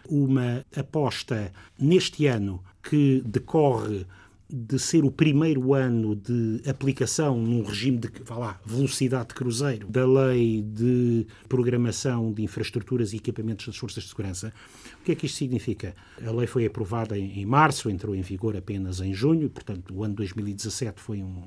uma 0.08 0.66
aposta 0.76 1.52
neste 1.78 2.28
ano 2.28 2.64
que 2.82 3.22
decorre 3.26 4.06
de 4.50 4.78
ser 4.78 5.04
o 5.04 5.12
primeiro 5.12 5.74
ano 5.74 6.16
de 6.16 6.62
aplicação 6.70 7.40
num 7.40 7.64
regime 7.64 7.98
de 7.98 8.10
vá 8.24 8.38
lá, 8.38 8.62
velocidade 8.66 9.30
de 9.30 9.36
cruzeiro 9.36 9.88
da 9.88 10.06
lei 10.06 10.62
de 10.62 11.26
programação 11.50 12.32
de 12.32 12.44
infraestruturas 12.44 13.14
e 13.14 13.18
equipamentos 13.18 13.66
das 13.66 13.76
forças 13.76 14.04
de 14.04 14.10
segurança. 14.10 14.54
O 15.02 15.04
que 15.04 15.12
é 15.12 15.16
que 15.16 15.26
isto 15.26 15.38
significa? 15.38 15.96
A 16.26 16.32
lei 16.32 16.46
foi 16.46 16.66
aprovada 16.66 17.18
em, 17.18 17.40
em 17.40 17.46
março, 17.46 17.90
entrou 17.90 18.16
em 18.16 18.22
vigor 18.22 18.56
apenas 18.56 19.00
em 19.00 19.14
junho, 19.14 19.50
portanto, 19.50 19.94
o 19.96 20.04
ano 20.04 20.16
2017 20.16 21.02
foi 21.02 21.24
um, 21.24 21.44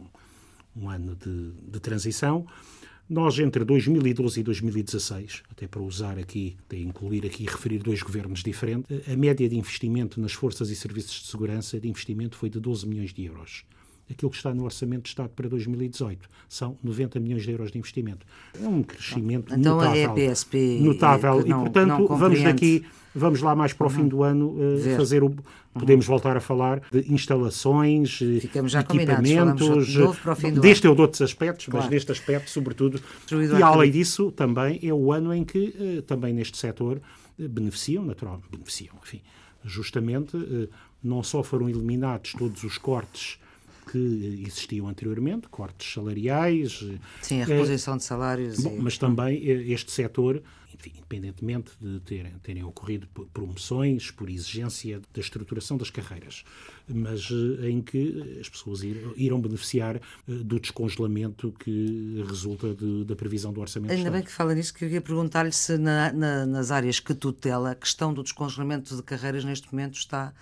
um 0.76 0.90
ano 0.90 1.14
de, 1.16 1.52
de 1.70 1.80
transição. 1.80 2.46
Nós, 3.10 3.38
entre 3.38 3.64
2012 3.64 4.40
e 4.40 4.42
2016, 4.42 5.42
até 5.50 5.66
para 5.66 5.80
usar 5.80 6.18
aqui, 6.18 6.58
de 6.68 6.82
incluir 6.82 7.24
aqui 7.24 7.44
e 7.44 7.46
referir 7.46 7.78
dois 7.78 8.02
governos 8.02 8.42
diferentes, 8.42 9.08
a 9.08 9.16
média 9.16 9.48
de 9.48 9.56
investimento 9.56 10.20
nas 10.20 10.34
forças 10.34 10.68
e 10.68 10.76
serviços 10.76 11.22
de 11.22 11.26
segurança 11.28 11.80
de 11.80 11.88
investimento 11.88 12.36
foi 12.36 12.50
de 12.50 12.60
12 12.60 12.86
milhões 12.86 13.14
de 13.14 13.24
euros. 13.24 13.64
Aquilo 14.10 14.30
que 14.30 14.36
está 14.36 14.54
no 14.54 14.64
Orçamento 14.64 15.02
de 15.02 15.08
Estado 15.10 15.30
para 15.30 15.48
2018. 15.48 16.28
São 16.48 16.76
90 16.82 17.20
milhões 17.20 17.42
de 17.42 17.50
euros 17.50 17.70
de 17.70 17.78
investimento. 17.78 18.26
É 18.60 18.66
um 18.66 18.82
crescimento 18.82 19.54
então, 19.54 19.76
notável. 19.76 20.02
Então 20.02 20.16
é 20.16 20.30
PSP 20.30 20.78
notável. 20.80 21.46
Não, 21.46 21.60
e, 21.60 21.70
portanto, 21.70 22.06
vamos 22.08 22.42
daqui, 22.42 22.84
vamos 23.14 23.42
lá 23.42 23.54
mais 23.54 23.72
para 23.72 23.86
o 23.86 23.90
uhum. 23.90 23.96
fim 23.96 24.08
do 24.08 24.22
ano 24.22 24.48
uh, 24.48 24.96
fazer 24.96 25.22
o. 25.22 25.34
Podemos 25.74 26.06
uhum. 26.06 26.14
voltar 26.14 26.36
a 26.36 26.40
falar 26.40 26.80
de 26.90 27.12
instalações, 27.12 28.20
eh, 28.20 28.40
Ficamos 28.40 28.72
já 28.72 28.80
equipamentos. 28.80 29.86
De 29.86 29.98
novo 29.98 30.18
para 30.20 30.32
o 30.32 30.36
fim 30.36 30.52
do 30.52 30.60
deste 30.60 30.86
ano. 30.86 30.90
ou 30.90 30.96
de 30.96 31.02
outros 31.02 31.22
aspectos, 31.22 31.66
claro. 31.66 31.84
mas 31.84 31.90
deste 31.90 32.10
aspecto, 32.10 32.50
sobretudo. 32.50 33.00
E 33.30 33.62
além 33.62 33.92
disso, 33.92 34.32
também 34.32 34.80
é 34.82 34.92
o 34.92 35.12
ano 35.12 35.32
em 35.32 35.44
que, 35.44 35.98
uh, 35.98 36.02
também 36.02 36.32
neste 36.32 36.56
setor, 36.56 36.96
uh, 37.38 37.48
beneficiam, 37.48 38.04
naturalmente, 38.04 38.48
beneficiam, 38.50 38.96
enfim, 39.00 39.20
justamente, 39.64 40.36
não 41.04 41.22
só 41.22 41.44
foram 41.44 41.68
eliminados 41.68 42.32
todos 42.32 42.64
os 42.64 42.76
cortes 42.78 43.38
que 43.90 44.44
existiam 44.46 44.88
anteriormente, 44.88 45.48
cortes 45.48 45.92
salariais. 45.92 46.84
Sim, 47.22 47.42
a 47.42 47.44
reposição 47.44 47.96
de 47.96 48.04
salários. 48.04 48.60
Bom, 48.60 48.76
e... 48.76 48.80
Mas 48.80 48.98
também 48.98 49.42
este 49.44 49.90
setor, 49.90 50.42
enfim, 50.72 50.92
independentemente 50.96 51.72
de 51.80 52.00
terem, 52.00 52.32
terem 52.42 52.64
ocorrido 52.64 53.08
promoções 53.32 54.10
por 54.10 54.28
exigência 54.28 55.00
da 55.12 55.20
estruturação 55.20 55.76
das 55.76 55.90
carreiras, 55.90 56.44
mas 56.86 57.28
eh, 57.30 57.70
em 57.70 57.80
que 57.80 58.38
as 58.40 58.48
pessoas 58.48 58.82
irão 59.16 59.40
beneficiar 59.40 59.96
eh, 59.96 60.00
do 60.26 60.60
descongelamento 60.60 61.52
que 61.58 62.22
resulta 62.28 62.74
de, 62.74 63.04
da 63.04 63.16
previsão 63.16 63.52
do 63.52 63.60
orçamento. 63.60 63.92
Ainda 63.92 64.10
bem 64.10 64.22
que 64.22 64.30
fala 64.30 64.54
nisso, 64.54 64.72
que 64.74 64.84
eu 64.84 64.88
ia 64.88 65.00
perguntar-lhe 65.00 65.52
se 65.52 65.78
na, 65.78 66.12
na, 66.12 66.46
nas 66.46 66.70
áreas 66.70 67.00
que 67.00 67.14
tutela 67.14 67.72
a 67.72 67.74
questão 67.74 68.12
do 68.12 68.22
descongelamento 68.22 68.94
de 68.94 69.02
carreiras 69.02 69.44
neste 69.44 69.72
momento 69.72 69.94
está 69.94 70.32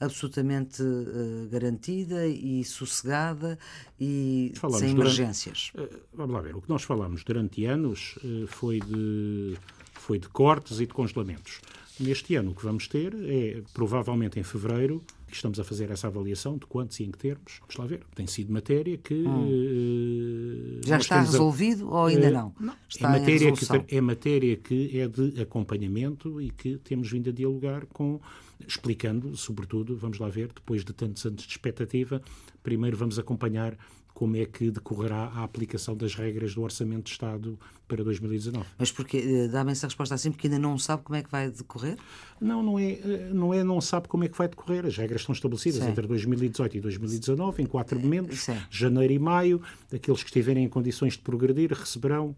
absolutamente 0.00 0.82
uh, 0.82 1.48
garantida 1.50 2.26
e 2.26 2.64
sossegada 2.64 3.58
e 3.98 4.52
falamos 4.56 4.80
sem 4.80 4.90
emergências. 4.90 5.70
Durante, 5.74 5.94
uh, 5.94 6.00
vamos 6.14 6.34
lá 6.34 6.40
ver, 6.40 6.56
o 6.56 6.60
que 6.60 6.68
nós 6.68 6.82
falamos 6.82 7.24
durante 7.24 7.64
anos 7.64 8.16
uh, 8.16 8.46
foi, 8.46 8.80
de, 8.80 9.56
foi 9.94 10.18
de 10.18 10.28
cortes 10.28 10.80
e 10.80 10.86
de 10.86 10.92
congelamentos. 10.92 11.60
Neste 11.98 12.34
ano 12.34 12.50
o 12.50 12.54
que 12.54 12.62
vamos 12.62 12.88
ter 12.88 13.14
é, 13.14 13.62
provavelmente 13.72 14.38
em 14.38 14.42
fevereiro, 14.42 15.02
que 15.26 15.34
estamos 15.34 15.58
a 15.58 15.64
fazer 15.64 15.90
essa 15.90 16.06
avaliação 16.06 16.56
de 16.56 16.66
quantos 16.66 17.00
e 17.00 17.04
em 17.04 17.10
que 17.10 17.18
termos. 17.18 17.60
Vamos 17.60 17.76
lá 17.76 17.86
ver. 17.86 18.02
Tem 18.14 18.26
sido 18.26 18.52
matéria 18.52 18.96
que. 18.96 19.14
Hum. 19.14 20.80
Já 20.84 20.98
está 20.98 21.20
resolvido 21.20 21.88
a... 21.88 22.00
ou 22.00 22.06
ainda 22.06 22.30
não? 22.30 22.54
não. 22.60 22.74
Está 22.88 23.08
é, 23.08 23.18
matéria 23.18 23.52
que, 23.52 23.96
é 23.96 24.00
matéria 24.00 24.56
que 24.56 25.00
é 25.00 25.08
de 25.08 25.40
acompanhamento 25.40 26.40
e 26.40 26.50
que 26.50 26.76
temos 26.78 27.10
vindo 27.10 27.30
a 27.30 27.32
dialogar 27.32 27.86
com 27.86 28.20
explicando, 28.66 29.36
sobretudo, 29.36 29.96
vamos 29.96 30.18
lá 30.18 30.28
ver, 30.28 30.52
depois 30.52 30.84
de 30.84 30.92
tantos 30.92 31.24
anos 31.26 31.42
de 31.42 31.50
expectativa, 31.50 32.22
primeiro 32.62 32.96
vamos 32.96 33.18
acompanhar 33.18 33.76
como 34.16 34.34
é 34.34 34.46
que 34.46 34.70
decorrerá 34.70 35.30
a 35.34 35.44
aplicação 35.44 35.94
das 35.94 36.14
regras 36.14 36.54
do 36.54 36.62
Orçamento 36.62 37.04
de 37.04 37.10
Estado 37.10 37.58
para 37.86 38.02
2019. 38.02 38.66
Mas 38.78 38.90
porque 38.90 39.18
eh, 39.18 39.48
dá-me 39.48 39.72
essa 39.72 39.86
resposta 39.86 40.14
assim 40.14 40.32
porque 40.32 40.46
ainda 40.46 40.58
não 40.58 40.78
sabe 40.78 41.02
como 41.02 41.16
é 41.16 41.22
que 41.22 41.30
vai 41.30 41.50
decorrer? 41.50 41.98
Não, 42.40 42.62
não 42.62 42.78
é, 42.78 42.92
eh, 42.92 43.30
não 43.34 43.52
é 43.52 43.62
não 43.62 43.78
sabe 43.78 44.08
como 44.08 44.24
é 44.24 44.28
que 44.28 44.38
vai 44.38 44.48
decorrer. 44.48 44.86
As 44.86 44.96
regras 44.96 45.20
estão 45.20 45.34
estabelecidas 45.34 45.82
Sim. 45.82 45.90
entre 45.90 46.06
2018 46.06 46.78
e 46.78 46.80
2019 46.80 47.62
em 47.62 47.66
quatro 47.66 48.00
momentos, 48.00 48.40
Sim. 48.40 48.56
janeiro 48.70 49.12
e 49.12 49.18
maio. 49.18 49.60
Aqueles 49.94 50.22
que 50.22 50.30
estiverem 50.30 50.64
em 50.64 50.68
condições 50.68 51.12
de 51.12 51.18
progredir 51.18 51.70
receberão 51.74 52.34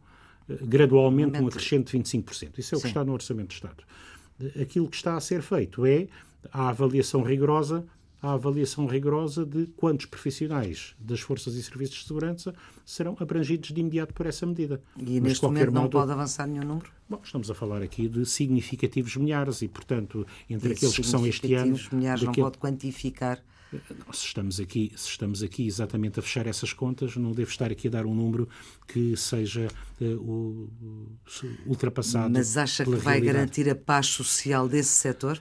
eh, 0.50 0.59
gradualmente 0.61 1.40
um 1.40 1.46
acrescente 1.46 1.96
de 1.96 1.98
25%. 2.02 2.59
Isso 2.59 2.74
é 2.74 2.78
o 2.78 2.81
que 2.81 2.88
está 2.88 3.04
no 3.04 3.12
Orçamento 3.12 3.50
de 3.50 3.54
Estado 3.54 3.85
aquilo 4.61 4.88
que 4.88 4.96
está 4.96 5.16
a 5.16 5.20
ser 5.20 5.42
feito 5.42 5.85
é 5.87 6.09
a 6.53 6.68
avaliação 6.68 7.22
rigorosa 7.22 7.85
a 8.20 8.33
avaliação 8.33 8.87
rigorosa 8.87 9.46
de 9.46 9.66
quantos 9.77 10.07
profissionais 10.07 10.94
das 10.98 11.20
forças 11.20 11.55
e 11.55 11.62
serviços 11.62 11.98
de 12.01 12.07
segurança 12.07 12.55
serão 12.85 13.16
abrangidos 13.20 13.70
de 13.70 13.81
imediato 13.81 14.12
por 14.12 14.27
essa 14.27 14.44
medida. 14.44 14.83
E 14.96 15.20
Mas, 15.20 15.22
neste 15.22 15.44
momento 15.44 15.70
não 15.70 15.83
modo, 15.83 15.92
pode 15.92 16.11
avançar 16.11 16.46
nenhum 16.46 16.64
número? 16.64 16.90
Bom, 17.09 17.20
estamos 17.22 17.51
a 17.51 17.55
falar 17.55 17.81
aqui 17.81 18.09
de 18.09 18.27
significativos 18.27 19.16
milhares 19.16 19.62
e, 19.62 19.68
portanto, 19.68 20.27
entre 20.51 20.70
e 20.70 20.72
aqueles 20.72 20.96
que 20.96 21.05
são 21.05 21.27
este 21.27 21.55
ano... 21.55 21.79
milhares 21.92 22.22
daquele... 22.22 22.42
não 22.42 22.51
pode 22.51 22.59
quantificar 22.59 23.42
se 24.12 24.26
estamos 24.26 24.61
aqui 24.61 24.92
se 24.96 25.09
estamos 25.09 25.42
aqui 25.42 25.66
exatamente 25.66 26.18
a 26.18 26.22
fechar 26.22 26.46
essas 26.46 26.72
contas 26.72 27.16
não 27.16 27.33
devo 27.33 27.50
estar 27.50 27.70
aqui 27.70 27.88
a 27.88 27.90
dar 27.90 28.07
um 28.07 28.14
número 28.14 28.48
que 28.87 29.16
seja 29.16 29.68
uh, 30.00 30.70
ultrapassado 31.66 32.33
mas 32.33 32.57
acha 32.57 32.85
que 32.85 32.90
vai 32.90 33.14
realidade. 33.14 33.26
garantir 33.26 33.68
a 33.68 33.74
paz 33.74 34.07
social 34.07 34.68
desse 34.68 34.90
setor 34.90 35.40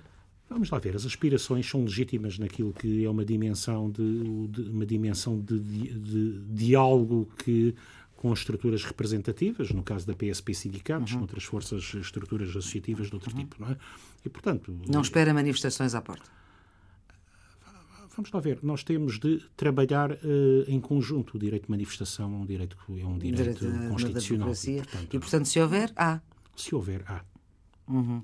Vamos 0.49 0.69
lá 0.69 0.79
ver, 0.79 0.95
as 0.95 1.05
aspirações 1.05 1.69
são 1.69 1.83
legítimas 1.83 2.39
naquilo 2.39 2.71
que 2.71 3.03
é 3.03 3.09
uma 3.09 3.25
dimensão 3.25 3.91
de, 3.91 4.47
de 4.47 4.61
uma 4.61 4.85
dimensão 4.85 5.37
de, 5.37 5.59
de, 5.59 5.99
de 5.99 6.39
diálogo 6.53 7.29
que 7.43 7.75
com 8.15 8.33
estruturas 8.33 8.83
representativas, 8.83 9.71
no 9.71 9.83
caso 9.83 10.07
da 10.07 10.13
PSP 10.13 10.53
sindicatos, 10.53 11.13
uhum. 11.13 11.21
outras 11.21 11.43
forças, 11.43 11.93
estruturas 11.93 12.49
associativas 12.49 13.07
de 13.07 13.13
outro 13.13 13.31
uhum. 13.31 13.37
tipo, 13.37 13.55
não 13.59 13.69
é? 13.69 13.77
E, 14.25 14.29
portanto... 14.29 14.75
Não 14.87 15.01
espera 15.01 15.33
manifestações 15.33 15.93
à 15.93 16.01
porta? 16.01 16.36
Vamos 18.17 18.31
lá 18.31 18.39
ver, 18.39 18.57
nós 18.63 18.83
temos 18.83 19.19
de 19.19 19.43
trabalhar 19.55 20.11
uh, 20.11 20.17
em 20.67 20.81
conjunto. 20.81 21.37
O 21.37 21.39
direito 21.39 21.65
de 21.65 21.69
manifestação 21.69 22.33
é 22.33 22.35
um 22.35 22.45
direito, 22.47 22.75
é 22.89 23.05
um 23.05 23.15
direito, 23.15 23.59
direito 23.59 23.89
constitucional. 23.89 24.49
E 24.49 24.77
portanto, 24.81 25.13
e, 25.13 25.19
portanto, 25.19 25.45
se 25.45 25.59
houver, 25.59 25.93
há. 25.95 26.19
Se 26.55 26.73
houver, 26.73 27.03
há. 27.05 27.21
Uhum. 27.87 28.23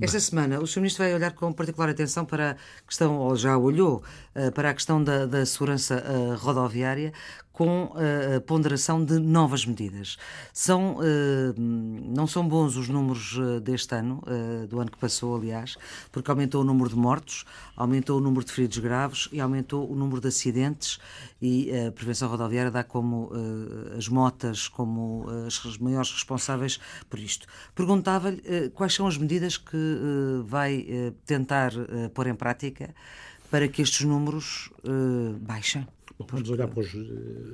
Esta 0.00 0.18
semana, 0.18 0.60
o 0.60 0.66
Sr. 0.66 0.80
Ministro 0.80 1.04
vai 1.04 1.14
olhar 1.14 1.32
com 1.32 1.52
particular 1.52 1.88
atenção 1.88 2.26
para 2.26 2.50
a 2.50 2.86
questão, 2.86 3.16
ou 3.16 3.36
já 3.36 3.56
olhou, 3.56 4.02
uh, 4.34 4.50
para 4.50 4.70
a 4.70 4.74
questão 4.74 5.02
da, 5.02 5.24
da 5.24 5.46
segurança 5.46 6.02
uh, 6.04 6.34
rodoviária, 6.36 7.12
com 7.58 7.92
eh, 7.96 8.36
a 8.36 8.40
ponderação 8.40 9.04
de 9.04 9.18
novas 9.18 9.66
medidas. 9.66 10.16
São, 10.52 11.00
eh, 11.02 11.52
não 11.58 12.24
são 12.24 12.46
bons 12.46 12.76
os 12.76 12.88
números 12.88 13.36
eh, 13.36 13.58
deste 13.58 13.96
ano, 13.96 14.22
do 14.68 14.78
ano 14.78 14.88
que 14.88 14.96
passou, 14.96 15.34
aliás, 15.34 15.76
porque 16.12 16.30
aumentou 16.30 16.60
o 16.60 16.64
número 16.64 16.88
de 16.88 16.94
mortos, 16.94 17.44
aumentou 17.76 18.18
o 18.18 18.20
número 18.20 18.44
de 18.44 18.52
feridos 18.52 18.78
graves 18.78 19.28
e 19.32 19.40
aumentou 19.40 19.90
o 19.90 19.96
número 19.96 20.20
de 20.20 20.28
acidentes 20.28 21.00
e 21.42 21.68
a 21.76 21.90
prevenção 21.90 22.28
rodoviária 22.28 22.70
dá 22.70 22.84
como 22.84 23.32
as 23.96 24.08
motas 24.08 24.68
como 24.68 25.26
as 25.46 25.78
maiores 25.78 26.12
responsáveis 26.12 26.78
por 27.10 27.18
isto. 27.18 27.46
Perguntava-lhe 27.74 28.70
quais 28.74 28.94
são 28.94 29.06
as 29.06 29.18
medidas 29.18 29.56
que 29.56 29.76
vai 30.44 30.86
tentar 31.26 31.72
pôr 32.14 32.28
em 32.28 32.34
prática 32.34 32.94
para 33.50 33.66
que 33.66 33.82
estes 33.82 34.04
números 34.04 34.70
baixem. 35.40 35.86
Bom, 36.18 36.26
vamos, 36.28 36.50
olhar 36.50 36.66
para 36.66 36.80
os, 36.80 36.92
eh, 36.92 36.98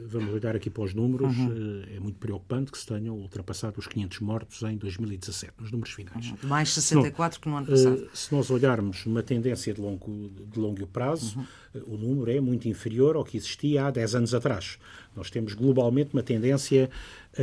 vamos 0.06 0.32
olhar 0.32 0.56
aqui 0.56 0.70
para 0.70 0.84
os 0.84 0.94
números. 0.94 1.36
Uhum. 1.36 1.82
Eh, 1.86 1.96
é 1.96 2.00
muito 2.00 2.18
preocupante 2.18 2.72
que 2.72 2.78
se 2.78 2.86
tenham 2.86 3.14
ultrapassado 3.14 3.78
os 3.78 3.86
500 3.86 4.20
mortos 4.20 4.62
em 4.62 4.78
2017, 4.78 5.52
nos 5.60 5.70
números 5.70 5.92
finais. 5.92 6.30
Uhum. 6.30 6.48
Mais 6.48 6.70
64 6.70 7.40
que 7.40 7.48
no 7.48 7.58
ano 7.58 7.66
passado. 7.66 8.02
Eh, 8.02 8.08
se 8.14 8.34
nós 8.34 8.50
olharmos 8.50 9.04
uma 9.04 9.22
tendência 9.22 9.74
de 9.74 9.82
longo, 9.82 10.30
de 10.50 10.58
longo 10.58 10.86
prazo, 10.86 11.38
uhum. 11.74 11.82
o 11.88 11.96
número 11.98 12.30
é 12.30 12.40
muito 12.40 12.66
inferior 12.66 13.16
ao 13.16 13.24
que 13.24 13.36
existia 13.36 13.84
há 13.84 13.90
10 13.90 14.14
anos 14.14 14.32
atrás. 14.34 14.78
Nós 15.14 15.28
temos 15.28 15.52
globalmente 15.52 16.14
uma 16.14 16.22
tendência 16.22 16.88
uh, 17.38 17.42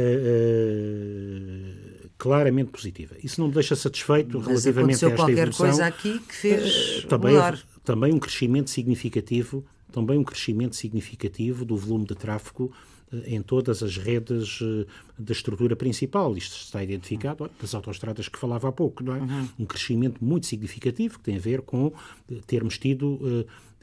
uh, 2.06 2.10
claramente 2.18 2.72
positiva. 2.72 3.16
Isso 3.24 3.40
não 3.40 3.48
me 3.48 3.54
deixa 3.54 3.76
satisfeito 3.76 4.40
Mas 4.40 4.48
relativamente 4.48 5.06
a 5.06 5.08
esta 5.08 5.16
qualquer 5.16 5.38
evolução. 5.38 5.68
coisa 5.68 5.86
aqui 5.86 6.20
que 6.20 6.36
fez 6.36 7.06
também, 7.06 7.36
também 7.84 8.12
um 8.12 8.20
crescimento 8.20 8.72
significativo 8.72 9.64
também 9.92 10.18
um 10.18 10.24
crescimento 10.24 10.76
significativo 10.76 11.64
do 11.66 11.76
volume 11.76 12.06
de 12.06 12.16
tráfego 12.16 12.72
eh, 13.12 13.36
em 13.36 13.42
todas 13.42 13.84
as 13.84 13.98
redes 13.98 14.60
eh, 14.62 14.86
da 15.18 15.34
estrutura 15.34 15.76
principal. 15.76 16.36
Isto 16.36 16.56
está 16.56 16.84
identificado 16.84 17.50
das 17.60 17.76
autoestradas 17.76 18.28
que 18.28 18.40
falava 18.40 18.70
há 18.70 18.72
pouco, 18.72 19.04
não 19.04 19.16
é? 19.16 19.20
Uhum. 19.20 19.50
Um 19.60 19.66
crescimento 19.66 20.24
muito 20.24 20.46
significativo 20.46 21.20
que 21.20 21.26
tem 21.26 21.36
a 21.36 21.40
ver 21.40 21.62
com 21.62 21.92
eh, 22.32 22.36
termos 22.48 22.78
tido, 22.78 23.20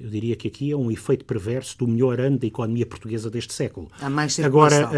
eu 0.00 0.08
diria 0.08 0.36
que 0.36 0.48
aqui 0.48 0.70
é 0.70 0.76
um 0.76 0.90
efeito 0.90 1.24
perverso 1.24 1.76
do 1.78 1.86
melhor 1.86 2.20
ano 2.20 2.38
da 2.38 2.46
economia 2.46 2.86
portuguesa 2.86 3.28
deste 3.28 3.52
século. 3.52 3.90
Há 4.00 4.08
mais 4.08 4.38
agora, 4.38 4.88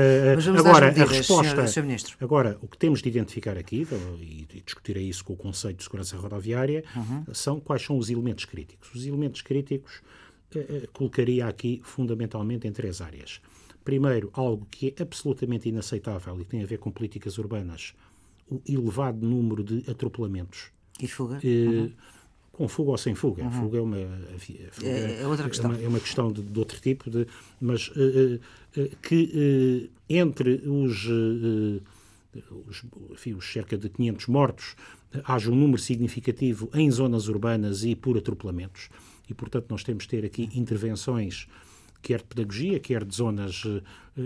agora 0.59 0.87
medidas, 0.87 1.11
a 1.11 1.13
resposta, 1.13 1.67
senhor, 1.67 1.99
senhor 1.99 2.17
agora 2.21 2.59
o 2.61 2.69
que 2.69 2.77
temos 2.77 3.01
de 3.01 3.09
identificar 3.09 3.57
aqui 3.57 3.87
e, 4.21 4.47
discutirei 4.65 5.05
isso 5.05 5.25
com 5.25 5.33
o 5.33 5.37
Conselho 5.37 5.75
de 5.75 5.83
Segurança 5.83 6.17
Rodoviária 6.17 6.85
uhum. 6.95 7.25
são 7.33 7.59
quais 7.59 7.83
são 7.83 7.97
os 7.97 8.11
elementos 8.11 8.45
críticos. 8.45 8.95
Os 8.95 9.07
elementos 9.07 9.41
críticos 9.41 10.03
colocaria 10.93 11.47
aqui 11.47 11.81
fundamentalmente 11.85 12.67
em 12.67 12.73
três 12.73 13.01
áreas. 13.01 13.41
Primeiro, 13.85 14.31
algo 14.33 14.67
que 14.71 14.95
é 14.97 15.03
absolutamente 15.03 15.69
inaceitável 15.69 16.39
e 16.41 16.45
tem 16.45 16.63
a 16.63 16.67
ver 16.67 16.79
com 16.79 16.91
políticas 16.91 17.39
urbanas, 17.39 17.95
o 18.49 18.61
elevado 18.69 19.27
número 19.27 19.65
de 19.65 19.91
atropelamentos. 19.91 20.71
E 21.01 21.09
fuga? 21.09 21.41
Eh, 21.43 21.49
uhum. 21.49 21.93
Com 22.53 22.69
fuga 22.69 22.91
ou 22.91 22.99
sem 22.99 23.15
fuga. 23.15 23.43
Uhum. 23.45 23.51
Fuga 23.51 23.79
é 23.79 23.81
uma, 23.81 23.97
fuga 24.39 24.89
é, 24.89 25.23
é, 25.23 25.27
outra 25.27 25.49
questão. 25.49 25.73
É 25.73 25.75
uma, 25.75 25.85
é 25.85 25.89
uma 25.89 26.01
questão 26.01 26.31
de, 26.31 26.43
de, 26.43 26.59
outro 26.59 26.79
tipo, 26.81 27.09
de, 27.09 27.27
mas 27.61 27.89
uh, 27.89 28.41
uh, 28.77 28.97
que 29.01 29.89
uh, 29.89 29.91
entre 30.09 30.63
os, 30.67 31.07
os, 32.67 32.85
enfim, 33.13 33.33
os 33.33 33.51
cerca 33.51 33.79
de 33.79 33.89
500 33.89 34.27
mortos 34.27 34.77
haja 35.25 35.51
um 35.51 35.55
número 35.55 35.81
significativo 35.81 36.69
em 36.75 36.91
zonas 36.91 37.29
urbanas 37.29 37.83
e 37.83 37.97
por 37.97 38.19
atropelamentos 38.19 38.91
e, 39.31 39.35
portanto, 39.35 39.67
nós 39.71 39.83
temos 39.83 40.05
de 40.05 40.11
ter 40.11 40.25
aqui 40.25 40.51
intervenções 40.55 41.47
quer 42.03 42.19
de 42.19 42.25
pedagogia, 42.25 42.81
quer 42.81 43.05
de 43.05 43.15
zonas 43.15 43.63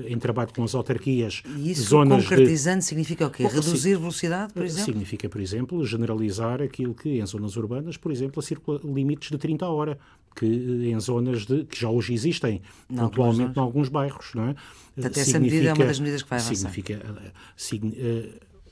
em 0.06 0.18
trabalho 0.18 0.50
com 0.54 0.64
as 0.64 0.74
autarquias. 0.74 1.42
E 1.56 1.72
isso, 1.72 1.82
zonas 1.82 2.22
concretizando, 2.22 2.78
de... 2.78 2.84
significa 2.84 3.26
o 3.26 3.30
quê? 3.30 3.46
Reduzir 3.46 3.96
velocidade, 3.96 4.52
por 4.52 4.64
exemplo? 4.64 4.84
Significa, 4.84 5.28
por 5.28 5.40
exemplo, 5.40 5.84
generalizar 5.84 6.62
aquilo 6.62 6.94
que 6.94 7.20
em 7.20 7.26
zonas 7.26 7.56
urbanas, 7.56 7.96
por 7.96 8.12
exemplo, 8.12 8.42
circula 8.42 8.80
limites 8.84 9.30
de 9.30 9.38
30 9.38 9.66
a 9.66 9.68
hora, 9.68 9.98
que 10.34 10.46
em 10.46 10.98
zonas 11.00 11.46
de, 11.46 11.64
que 11.64 11.80
já 11.80 11.90
hoje 11.90 12.14
existem, 12.14 12.62
não, 12.88 13.08
pontualmente 13.08 13.58
em 13.58 13.62
alguns 13.62 13.88
bairros. 13.88 14.32
Não 14.34 14.48
é? 14.48 14.54
Portanto, 14.94 15.18
essa 15.18 15.38
medida 15.38 15.70
é 15.70 15.72
uma 15.72 15.84
das 15.84 16.00
medidas 16.00 16.22
que 16.22 16.30
vai 16.30 16.38
avançar. 16.38 16.54
Significa, 16.54 17.02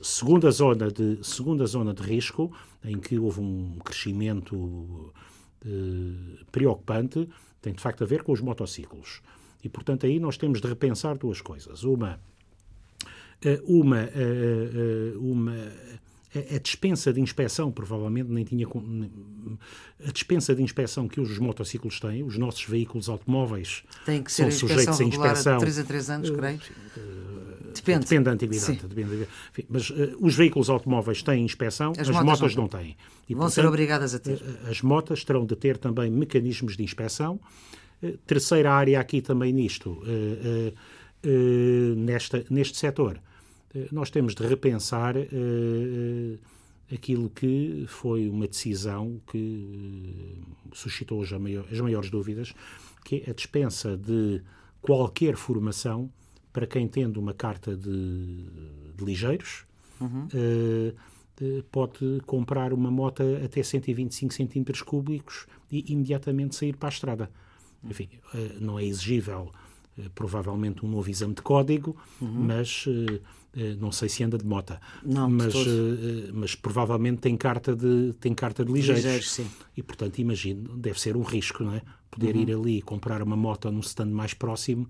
segunda 0.01 0.51
zona 0.51 0.91
de 0.91 1.19
segunda 1.21 1.65
zona 1.65 1.93
de 1.93 2.03
risco 2.03 2.51
em 2.83 2.99
que 2.99 3.17
houve 3.17 3.39
um 3.39 3.79
crescimento 3.83 5.13
eh, 5.15 5.32
preocupante 6.51 7.27
tem 7.61 7.73
de 7.73 7.81
facto 7.81 8.03
a 8.03 8.07
ver 8.07 8.23
com 8.23 8.31
os 8.31 8.41
motociclos 8.41 9.21
e 9.63 9.69
portanto 9.69 10.05
aí 10.05 10.19
nós 10.19 10.37
temos 10.37 10.59
de 10.59 10.67
repensar 10.67 11.17
duas 11.17 11.41
coisas 11.41 11.83
uma 11.83 12.19
eh, 13.41 13.61
uma 13.65 13.99
eh, 13.99 15.13
uma 15.15 15.55
a 16.55 16.57
dispensa 16.57 17.13
de 17.13 17.21
inspeção 17.21 17.71
provavelmente 17.71 18.29
nem 18.29 18.43
tinha 18.43 18.67
a 20.05 20.11
dispensa 20.11 20.55
de 20.55 20.63
inspeção 20.63 21.07
que 21.07 21.21
os 21.21 21.37
motociclos 21.37 21.99
têm, 21.99 22.23
os 22.23 22.37
nossos 22.37 22.65
veículos 22.65 23.07
automóveis 23.07 23.83
Tem 24.05 24.23
que 24.23 24.31
ser 24.31 24.51
são 24.51 24.67
sujeitos 24.67 24.99
a 24.99 25.03
inspeção. 25.03 25.57
De 25.57 25.63
3 25.63 25.79
a 25.79 25.83
3 25.83 26.09
anos, 26.09 26.29
creio. 26.31 26.59
Depende. 27.81 28.05
Depende 28.05 28.23
da 28.23 28.31
antiguidade. 28.31 28.87
Depende, 28.87 29.27
enfim, 29.51 29.65
mas 29.69 29.89
uh, 29.89 30.17
os 30.19 30.35
veículos 30.35 30.69
automóveis 30.69 31.21
têm 31.21 31.43
inspeção, 31.43 31.91
as, 31.91 31.99
as 31.99 32.09
motas, 32.09 32.25
motas, 32.25 32.55
não 32.55 32.67
têm. 32.67 32.95
E, 33.27 33.33
Vão 33.33 33.43
portanto, 33.43 33.53
ser 33.53 33.65
obrigadas 33.65 34.13
a 34.13 34.19
ter. 34.19 34.35
Uh, 34.41 34.69
as 34.69 34.81
motas 34.81 35.23
terão 35.23 35.45
de 35.45 35.55
ter 35.55 35.77
também 35.77 36.09
mecanismos 36.11 36.77
de 36.77 36.83
inspeção. 36.83 37.39
Uh, 38.01 38.17
terceira 38.25 38.73
área 38.73 38.99
aqui 38.99 39.21
também 39.21 39.51
nisto, 39.53 40.01
nesta, 41.95 42.43
neste 42.49 42.77
setor, 42.77 43.19
nós 43.91 44.09
temos 44.09 44.35
de 44.35 44.45
repensar 44.45 45.15
aquilo 46.93 47.29
que 47.29 47.85
foi 47.87 48.27
uma 48.27 48.47
decisão 48.47 49.21
que 49.31 50.35
suscitou 50.73 51.23
as 51.23 51.79
maiores 51.79 52.09
dúvidas, 52.09 52.53
que 53.03 53.23
é 53.25 53.31
a 53.31 53.33
dispensa 53.33 53.97
de 53.97 54.41
qualquer 54.81 55.35
formação 55.35 56.11
para 56.53 56.67
quem 56.67 56.87
tendo 56.87 57.19
uma 57.19 57.33
carta 57.33 57.75
de, 57.75 58.45
de 58.95 59.03
ligeiros, 59.03 59.65
uhum. 59.99 60.27
uh, 60.27 61.63
pode 61.71 62.21
comprar 62.27 62.71
uma 62.71 62.91
moto 62.91 63.23
até 63.43 63.61
125 63.63 64.31
centímetros 64.31 64.83
cúbicos 64.83 65.47
e 65.71 65.91
imediatamente 65.91 66.55
sair 66.55 66.77
para 66.77 66.89
a 66.89 66.91
estrada. 66.91 67.31
Enfim, 67.83 68.07
uh, 68.33 68.61
não 68.61 68.77
é 68.77 68.85
exigível 68.85 69.51
provavelmente 70.15 70.83
um 70.83 70.89
novo 70.89 71.07
exame 71.07 71.35
de 71.35 71.41
código, 71.43 71.95
uhum. 72.19 72.27
mas 72.27 72.87
não 73.77 73.91
sei 73.91 74.09
se 74.09 74.23
anda 74.23 74.39
de 74.39 74.43
moto. 74.43 74.75
Não, 75.05 75.29
mas, 75.29 75.53
mas 76.33 76.55
provavelmente 76.55 77.19
tem 77.19 77.37
carta 77.37 77.75
de, 77.75 78.11
tem 78.19 78.33
carta 78.33 78.65
de 78.65 78.71
ligeiros. 78.71 79.03
ligeiros 79.03 79.41
e, 79.77 79.83
portanto, 79.83 80.17
imagino, 80.17 80.75
deve 80.75 80.99
ser 80.99 81.15
um 81.15 81.21
risco, 81.21 81.63
não 81.63 81.75
é? 81.75 81.83
Poder 82.09 82.35
uhum. 82.35 82.41
ir 82.41 82.51
ali 82.51 82.77
e 82.79 82.81
comprar 82.81 83.21
uma 83.21 83.35
moto 83.37 83.69
num 83.71 83.81
stand 83.81 84.07
mais 84.07 84.33
próximo 84.33 84.89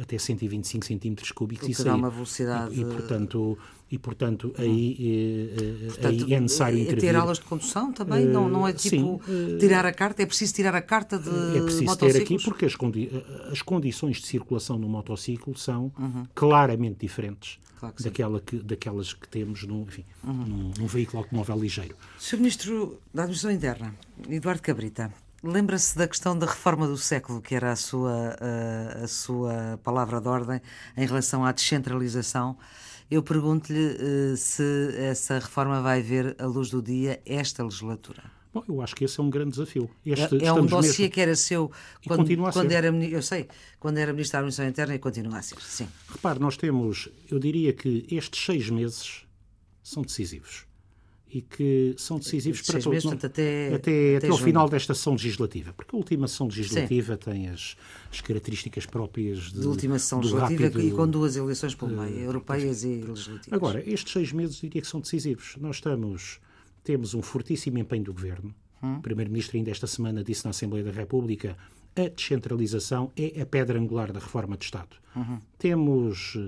até 0.00 0.18
125 0.18 0.86
centímetros 0.86 1.30
cúbicos 1.32 1.68
e 1.68 1.74
sair. 1.74 1.90
uma 1.90 2.10
velocidade... 2.10 2.74
E, 2.74 2.80
e, 2.80 2.84
portanto, 2.84 3.58
e, 3.90 3.98
portanto 3.98 4.54
aí, 4.56 5.50
eh, 5.58 5.86
portanto, 5.88 6.24
aí 6.24 6.34
é 6.34 6.40
necessário 6.40 6.78
é 6.78 6.82
intervir. 6.82 7.00
ter 7.00 7.16
aulas 7.16 7.38
de 7.38 7.44
condução 7.44 7.92
também? 7.92 8.24
Não, 8.24 8.48
não 8.48 8.66
é 8.66 8.72
tipo 8.72 9.20
sim, 9.26 9.58
tirar 9.58 9.84
a 9.84 9.92
carta? 9.92 10.22
É 10.22 10.26
preciso 10.26 10.54
tirar 10.54 10.74
a 10.74 10.82
carta 10.82 11.18
de 11.18 11.58
É 11.58 11.60
preciso 11.60 11.96
ter 11.96 12.16
aqui 12.16 12.42
porque 12.42 12.64
as, 12.66 12.76
condi 12.76 13.10
as 13.50 13.62
condições 13.62 14.18
de 14.18 14.26
circulação 14.26 14.78
no 14.78 14.88
motociclo 14.88 15.58
são 15.58 15.92
uhum. 15.98 16.24
claramente 16.34 17.00
diferentes 17.00 17.58
claro 17.80 17.94
que 17.94 18.02
daquela 18.04 18.40
que, 18.40 18.56
daquelas 18.58 19.12
que 19.12 19.28
temos 19.28 19.64
no, 19.64 19.82
enfim, 19.82 20.04
uhum. 20.22 20.32
num, 20.32 20.72
num 20.78 20.86
veículo 20.86 21.22
automóvel 21.22 21.58
ligeiro. 21.58 21.96
Sr. 22.18 22.36
Ministro 22.36 23.00
da 23.12 23.22
Administração 23.22 23.50
Interna, 23.56 23.94
Eduardo 24.28 24.62
Cabrita, 24.62 25.12
Lembra-se 25.42 25.96
da 25.96 26.06
questão 26.06 26.38
da 26.38 26.44
reforma 26.44 26.86
do 26.86 26.98
século, 26.98 27.40
que 27.40 27.54
era 27.54 27.72
a 27.72 27.76
sua, 27.76 28.36
a, 28.38 29.04
a 29.04 29.08
sua 29.08 29.80
palavra 29.82 30.20
de 30.20 30.28
ordem 30.28 30.60
em 30.94 31.06
relação 31.06 31.44
à 31.46 31.52
descentralização. 31.52 32.58
Eu 33.10 33.22
pergunto-lhe 33.22 33.96
uh, 33.96 34.36
se 34.36 34.62
essa 34.98 35.38
reforma 35.38 35.80
vai 35.80 36.02
ver 36.02 36.36
a 36.38 36.44
luz 36.44 36.68
do 36.68 36.82
dia 36.82 37.22
esta 37.24 37.64
legislatura. 37.64 38.22
Bom, 38.52 38.62
eu 38.68 38.82
acho 38.82 38.94
que 38.94 39.04
esse 39.04 39.18
é 39.18 39.22
um 39.22 39.30
grande 39.30 39.52
desafio. 39.52 39.88
Este, 40.04 40.44
é, 40.44 40.46
é 40.48 40.52
um 40.52 40.66
dossiê 40.66 41.04
mesmo... 41.04 41.14
que 41.14 41.20
era 41.20 41.34
seu 41.34 41.70
quando, 42.06 42.52
quando 42.52 42.72
era 42.72 42.88
eu 42.88 43.22
sei, 43.22 43.48
quando 43.78 43.96
era 43.96 44.12
ministro 44.12 44.34
da 44.34 44.38
Administração 44.40 44.68
Interna 44.68 44.94
e 44.94 44.98
continua 44.98 45.38
a 45.38 45.42
ser. 45.42 45.60
Sim. 45.62 45.88
Repare, 46.08 46.38
nós 46.38 46.56
temos, 46.56 47.08
eu 47.30 47.38
diria 47.38 47.72
que 47.72 48.06
estes 48.10 48.44
seis 48.44 48.68
meses 48.68 49.24
são 49.82 50.02
decisivos 50.02 50.69
e 51.32 51.40
que 51.40 51.94
são 51.96 52.18
decisivos 52.18 52.60
para 52.62 52.80
todos. 52.80 53.04
Meses, 53.04 53.24
até, 53.24 53.26
até, 53.26 53.74
até, 53.74 54.16
até 54.16 54.28
ao 54.28 54.36
final 54.36 54.68
desta 54.68 54.94
sessão 54.94 55.12
legislativa, 55.12 55.72
porque 55.72 55.94
a 55.94 55.98
última 55.98 56.26
sessão 56.26 56.48
legislativa 56.48 57.14
Sim. 57.14 57.30
tem 57.30 57.48
as, 57.48 57.76
as, 58.10 58.20
características 58.20 58.84
próprias 58.84 59.52
de, 59.52 59.60
de 59.60 59.66
última 59.66 59.98
sessão 59.98 60.18
legislativa 60.18 60.64
rápido, 60.64 60.80
e 60.80 60.90
com 60.90 61.06
duas 61.06 61.36
eleições 61.36 61.74
pelo 61.74 61.92
meio, 61.92 62.16
uh, 62.16 62.20
europeias 62.20 62.82
e 62.82 62.96
legislativas. 62.96 63.52
Agora, 63.52 63.88
estes 63.88 64.12
seis 64.12 64.32
meses 64.32 64.56
diria 64.56 64.82
que 64.82 64.88
são 64.88 65.00
decisivos. 65.00 65.56
Nós 65.60 65.76
estamos, 65.76 66.40
temos 66.82 67.14
um 67.14 67.22
fortíssimo 67.22 67.78
empenho 67.78 68.04
do 68.04 68.12
Governo. 68.12 68.52
Hum. 68.82 68.96
O 68.96 69.02
Primeiro-Ministro 69.02 69.56
ainda 69.56 69.70
esta 69.70 69.86
semana 69.86 70.24
disse 70.24 70.44
na 70.44 70.50
Assembleia 70.50 70.84
da 70.84 70.90
República 70.90 71.56
a 71.94 72.08
descentralização 72.08 73.10
é 73.16 73.40
a 73.40 73.46
pedra 73.46 73.78
angular 73.78 74.12
da 74.12 74.20
reforma 74.20 74.56
de 74.56 74.64
Estado. 74.64 74.96
Uhum. 75.14 75.40
Temos 75.58 76.38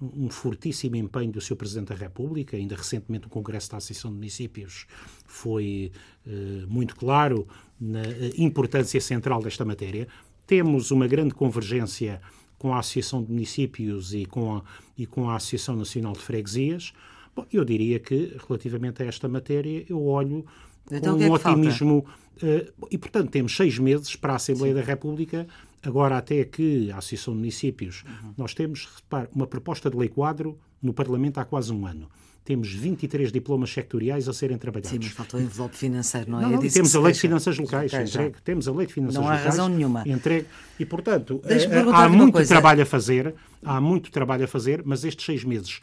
um 0.00 0.28
fortíssimo 0.28 0.96
empenho 0.96 1.32
do 1.32 1.40
Sr. 1.40 1.56
Presidente 1.56 1.88
da 1.88 1.94
República. 1.94 2.56
Ainda 2.56 2.76
recentemente 2.76 3.26
o 3.26 3.30
Congresso 3.30 3.70
da 3.70 3.78
Associação 3.78 4.10
de 4.10 4.16
Municípios 4.16 4.86
foi 5.26 5.92
uh, 6.26 6.66
muito 6.68 6.96
claro 6.96 7.46
na 7.80 8.02
eh, 8.02 8.32
importância 8.38 9.00
central 9.00 9.42
desta 9.42 9.64
matéria. 9.64 10.06
Temos 10.46 10.90
uma 10.90 11.06
grande 11.06 11.34
convergência 11.34 12.20
com 12.58 12.72
a 12.74 12.78
Associação 12.78 13.22
de 13.22 13.30
Municípios 13.30 14.14
e 14.14 14.26
com 14.26 14.56
a, 14.56 14.62
e 14.96 15.06
com 15.06 15.28
a 15.28 15.36
Associação 15.36 15.76
Nacional 15.76 16.12
de 16.12 16.20
Freguesias. 16.20 16.92
Bom, 17.34 17.46
eu 17.52 17.64
diria 17.64 17.98
que, 17.98 18.36
relativamente 18.46 19.02
a 19.02 19.06
esta 19.06 19.28
matéria, 19.28 19.84
eu 19.88 20.04
olho 20.04 20.44
então, 20.90 21.16
com 21.16 21.24
um 21.24 21.26
é 21.26 21.30
otimismo. 21.30 22.04
Uh, 22.36 22.86
e, 22.90 22.98
portanto, 22.98 23.30
temos 23.30 23.56
seis 23.56 23.78
meses 23.78 24.16
para 24.16 24.34
a 24.34 24.36
Assembleia 24.36 24.74
Sim. 24.74 24.80
da 24.80 24.86
República 24.86 25.46
Agora, 25.84 26.16
até 26.16 26.44
que 26.44 26.90
a 26.90 26.98
Associação 26.98 27.34
de 27.34 27.40
Municípios, 27.40 28.04
uhum. 28.06 28.34
nós 28.38 28.54
temos, 28.54 28.88
repare, 28.96 29.28
uma 29.34 29.46
proposta 29.46 29.90
de 29.90 29.96
lei 29.96 30.08
quadro 30.08 30.58
no 30.80 30.94
Parlamento 30.94 31.38
há 31.38 31.44
quase 31.44 31.72
um 31.72 31.86
ano. 31.86 32.08
Temos 32.44 32.72
23 32.72 33.32
diplomas 33.32 33.70
sectoriais 33.70 34.28
a 34.28 34.32
serem 34.32 34.58
trabalhados. 34.58 34.90
Sim, 34.90 34.98
mas 35.02 35.12
faltou 35.12 35.40
o 35.40 35.42
envelope 35.42 35.76
financeiro, 35.76 36.30
não 36.30 36.40
é? 36.40 36.42
Não, 36.42 36.50
não, 36.50 36.68
temos 36.68 36.94
a 36.94 37.00
lei 37.00 37.12
de 37.12 37.20
finanças 37.20 37.58
locais, 37.58 37.92
entregue, 37.92 38.36
temos 38.42 38.68
a 38.68 38.72
lei 38.72 38.86
de 38.86 38.92
finanças 38.92 39.16
locais. 39.16 39.40
Não 39.40 39.46
há 39.46 39.50
razão 39.50 39.68
nenhuma. 39.68 40.04
Entregue, 40.06 40.46
e, 40.78 40.84
portanto, 40.84 41.40
eh, 41.44 41.66
há 41.92 42.08
muito 42.08 42.46
trabalho 42.46 42.82
a 42.82 42.86
fazer, 42.86 43.34
há 43.64 43.80
muito 43.80 44.10
trabalho 44.10 44.44
a 44.44 44.46
fazer, 44.46 44.82
mas 44.84 45.04
estes 45.04 45.24
seis 45.24 45.42
meses, 45.42 45.80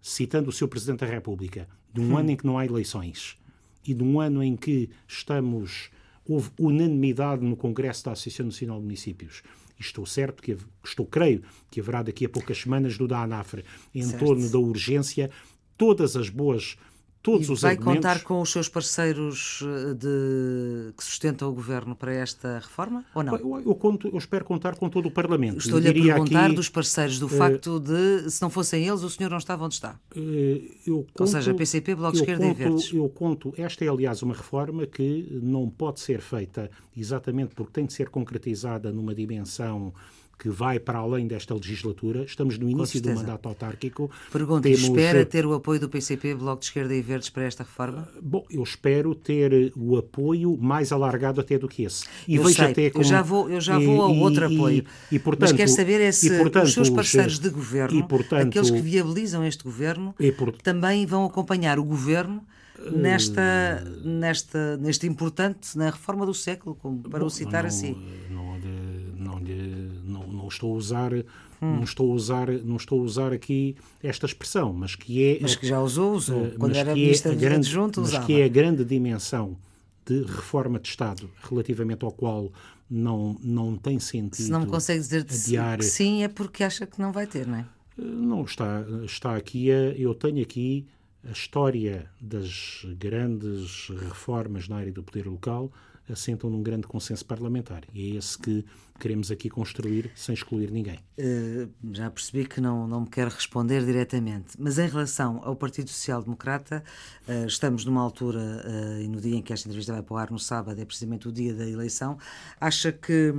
citando 0.00 0.48
o 0.48 0.52
seu 0.52 0.66
Presidente 0.66 1.00
da 1.00 1.06
República, 1.06 1.68
de 1.92 2.00
um 2.00 2.12
hum. 2.12 2.18
ano 2.18 2.30
em 2.30 2.36
que 2.36 2.46
não 2.46 2.56
há 2.56 2.64
eleições 2.64 3.36
e 3.86 3.92
de 3.92 4.02
um 4.02 4.18
ano 4.18 4.42
em 4.42 4.56
que 4.56 4.88
estamos 5.06 5.90
houve 6.28 6.50
unanimidade 6.58 7.42
no 7.44 7.56
Congresso 7.56 8.04
da 8.04 8.12
Associação 8.12 8.46
Nacional 8.46 8.78
de 8.78 8.84
Municípios. 8.84 9.42
E 9.78 9.82
estou 9.82 10.04
certo 10.04 10.42
que 10.42 10.56
estou 10.84 11.06
creio 11.06 11.42
que 11.70 11.80
haverá 11.80 12.02
daqui 12.02 12.26
a 12.26 12.28
poucas 12.28 12.58
semanas 12.58 12.98
do 12.98 13.08
da 13.08 13.22
ANAFRE 13.22 13.64
em 13.94 14.02
certo. 14.02 14.24
torno 14.24 14.50
da 14.50 14.58
urgência 14.58 15.30
todas 15.76 16.16
as 16.16 16.28
boas 16.28 16.76
todos 17.30 17.48
e 17.48 17.52
os 17.52 17.60
vai 17.60 17.72
argumentos... 17.72 17.96
contar 17.96 18.22
com 18.22 18.40
os 18.40 18.50
seus 18.50 18.68
parceiros 18.68 19.60
eh, 19.62 19.94
de... 19.94 20.92
que 20.96 21.04
sustentam 21.04 21.48
o 21.48 21.52
governo 21.52 21.94
para 21.94 22.12
esta 22.12 22.58
reforma 22.58 23.04
ou 23.14 23.22
não? 23.22 23.36
Eu, 23.36 23.62
eu, 23.66 23.74
conto, 23.74 24.08
eu 24.08 24.18
espero 24.18 24.44
contar 24.44 24.76
com 24.76 24.88
todo 24.88 25.06
o 25.06 25.10
Parlamento. 25.10 25.58
Estou-lhe 25.58 25.88
a 25.88 25.92
perguntar 25.92 26.46
aqui, 26.46 26.54
dos 26.54 26.68
parceiros 26.68 27.18
do 27.18 27.26
uh, 27.26 27.28
facto 27.28 27.78
de, 27.78 28.30
se 28.30 28.40
não 28.40 28.50
fossem 28.50 28.86
eles, 28.86 29.02
o 29.02 29.10
senhor 29.10 29.30
não 29.30 29.38
estava 29.38 29.64
onde 29.64 29.74
está. 29.74 29.98
Uh, 30.16 31.04
conto, 31.04 31.20
ou 31.20 31.26
seja, 31.26 31.54
PCP, 31.54 31.94
Bloco 31.94 32.12
de 32.12 32.20
Esquerda 32.20 32.44
conto, 32.44 32.60
e 32.60 32.64
Verdes. 32.64 32.92
Eu 32.92 33.08
conto, 33.08 33.54
esta 33.56 33.84
é 33.84 33.88
aliás 33.88 34.22
uma 34.22 34.34
reforma 34.34 34.86
que 34.86 35.28
não 35.42 35.68
pode 35.68 36.00
ser 36.00 36.20
feita 36.20 36.70
exatamente 36.96 37.54
porque 37.54 37.72
tem 37.72 37.86
de 37.86 37.92
ser 37.92 38.08
concretizada 38.08 38.90
numa 38.92 39.14
dimensão 39.14 39.92
que 40.38 40.48
vai 40.48 40.78
para 40.78 40.98
além 40.98 41.26
desta 41.26 41.54
legislatura. 41.54 42.22
Estamos 42.22 42.56
no 42.58 42.68
início 42.68 43.00
do 43.02 43.12
mandato 43.12 43.48
autárquico. 43.48 44.10
Pergunto, 44.30 44.62
Temos... 44.62 44.82
espera 44.82 45.20
eh, 45.20 45.24
ter 45.24 45.44
o 45.44 45.52
apoio 45.52 45.80
do 45.80 45.88
PCP, 45.88 46.34
Bloco 46.34 46.60
de 46.60 46.66
Esquerda 46.66 46.94
e 46.94 47.02
Verdes 47.02 47.28
para 47.28 47.44
esta 47.44 47.64
reforma? 47.64 48.08
Uh, 48.16 48.22
bom, 48.22 48.46
eu 48.48 48.62
espero 48.62 49.14
ter 49.14 49.72
o 49.76 49.96
apoio 49.96 50.56
mais 50.56 50.92
alargado 50.92 51.40
até 51.40 51.58
do 51.58 51.66
que 51.66 51.82
esse. 51.82 52.06
E 52.26 52.36
eu 52.36 52.44
vejo 52.44 52.56
sei, 52.56 52.70
até 52.70 52.92
eu 52.94 53.02
já 53.02 53.20
vou, 53.20 53.50
eu 53.50 53.60
já 53.60 53.78
vou 53.78 54.00
ao 54.00 54.14
e, 54.14 54.20
outro 54.20 54.46
apoio. 54.46 54.84
E, 55.10 55.16
e, 55.16 55.18
portanto, 55.18 55.50
Mas 55.50 55.58
quer 55.58 55.68
saber 55.68 56.00
é 56.00 56.12
se 56.12 56.36
portanto, 56.38 56.64
os 56.66 56.72
seus 56.72 56.90
parceiros 56.90 57.38
de 57.38 57.50
governo, 57.50 58.06
portanto, 58.06 58.48
aqueles 58.48 58.70
que 58.70 58.80
viabilizam 58.80 59.44
este 59.44 59.64
governo, 59.64 60.14
por... 60.36 60.52
também 60.52 61.04
vão 61.04 61.24
acompanhar 61.24 61.78
o 61.78 61.84
governo 61.84 62.42
nesta, 62.92 63.84
nesta, 64.04 64.76
neste 64.76 65.06
importante, 65.06 65.76
na 65.76 65.90
reforma 65.90 66.24
do 66.24 66.34
século, 66.34 66.76
como, 66.76 67.00
para 67.00 67.20
Bom, 67.20 67.26
o 67.26 67.30
citar 67.30 67.64
não, 67.64 67.68
assim. 67.68 67.96
Não, 68.30 68.58
não, 68.58 69.38
não, 69.38 69.42
não 70.48 70.52
estou 70.52 70.72
a 70.72 70.76
usar 70.76 71.12
hum. 71.12 71.24
não 71.60 71.84
estou 71.84 72.10
a 72.10 72.14
usar 72.14 72.50
não 72.50 72.76
estou 72.76 73.00
a 73.00 73.02
usar 73.02 73.32
aqui 73.32 73.76
esta 74.02 74.26
expressão 74.26 74.72
mas 74.72 74.94
que 74.94 75.22
é 75.24 75.38
mas 75.40 75.54
que 75.54 75.66
já 75.66 75.80
usou 75.80 76.14
usou 76.14 76.46
uh, 76.46 76.58
quando 76.58 76.74
era 76.74 76.94
ministro 76.94 77.32
é 77.32 77.34
grande, 77.34 77.68
junto 77.68 78.00
mas 78.00 78.10
usava. 78.10 78.26
que 78.26 78.40
é 78.40 78.44
a 78.44 78.48
grande 78.48 78.84
dimensão 78.84 79.56
de 80.06 80.22
reforma 80.22 80.78
de 80.78 80.88
Estado 80.88 81.30
relativamente 81.48 82.04
ao 82.04 82.10
qual 82.10 82.50
não 82.90 83.36
não 83.42 83.76
tem 83.76 84.00
sentido 84.00 84.44
se 84.44 84.50
não 84.50 84.64
consegue 84.66 85.00
dizer 85.00 85.26
adiar... 85.28 85.78
que 85.78 85.84
sim 85.84 86.22
é 86.22 86.28
porque 86.28 86.64
acha 86.64 86.86
que 86.86 87.00
não 87.00 87.12
vai 87.12 87.26
ter 87.26 87.46
não 87.46 87.58
é 87.58 87.66
eh, 87.98 88.02
não 88.02 88.44
está 88.44 88.84
está 89.04 89.36
aqui 89.36 89.70
a, 89.70 89.92
eu 89.92 90.14
tenho 90.14 90.42
aqui 90.42 90.86
a 91.28 91.32
história 91.32 92.08
das 92.20 92.86
grandes 92.98 93.88
reformas 93.88 94.68
na 94.68 94.76
área 94.76 94.92
do 94.92 95.02
poder 95.02 95.26
local 95.26 95.70
assentam 96.12 96.50
num 96.50 96.62
grande 96.62 96.86
consenso 96.86 97.24
parlamentar. 97.24 97.84
E 97.92 98.12
é 98.12 98.18
esse 98.18 98.38
que 98.38 98.64
queremos 98.98 99.30
aqui 99.30 99.48
construir 99.48 100.10
sem 100.14 100.34
excluir 100.34 100.70
ninguém. 100.70 100.98
Uh, 101.18 101.70
já 101.92 102.10
percebi 102.10 102.46
que 102.46 102.60
não, 102.60 102.86
não 102.86 103.02
me 103.02 103.08
quer 103.08 103.28
responder 103.28 103.84
diretamente, 103.84 104.56
mas 104.58 104.78
em 104.78 104.88
relação 104.88 105.40
ao 105.44 105.54
Partido 105.54 105.88
Social 105.90 106.22
Democrata, 106.22 106.82
uh, 107.28 107.46
estamos 107.46 107.84
numa 107.84 108.00
altura, 108.00 108.40
uh, 108.40 109.00
e 109.00 109.08
no 109.08 109.20
dia 109.20 109.36
em 109.36 109.42
que 109.42 109.52
esta 109.52 109.68
entrevista 109.68 109.92
vai 109.92 110.02
para 110.02 110.14
o 110.14 110.16
ar, 110.16 110.30
no 110.30 110.38
sábado, 110.38 110.80
é 110.80 110.84
precisamente 110.84 111.28
o 111.28 111.32
dia 111.32 111.54
da 111.54 111.68
eleição, 111.68 112.18
acha 112.60 112.90
que 112.90 113.32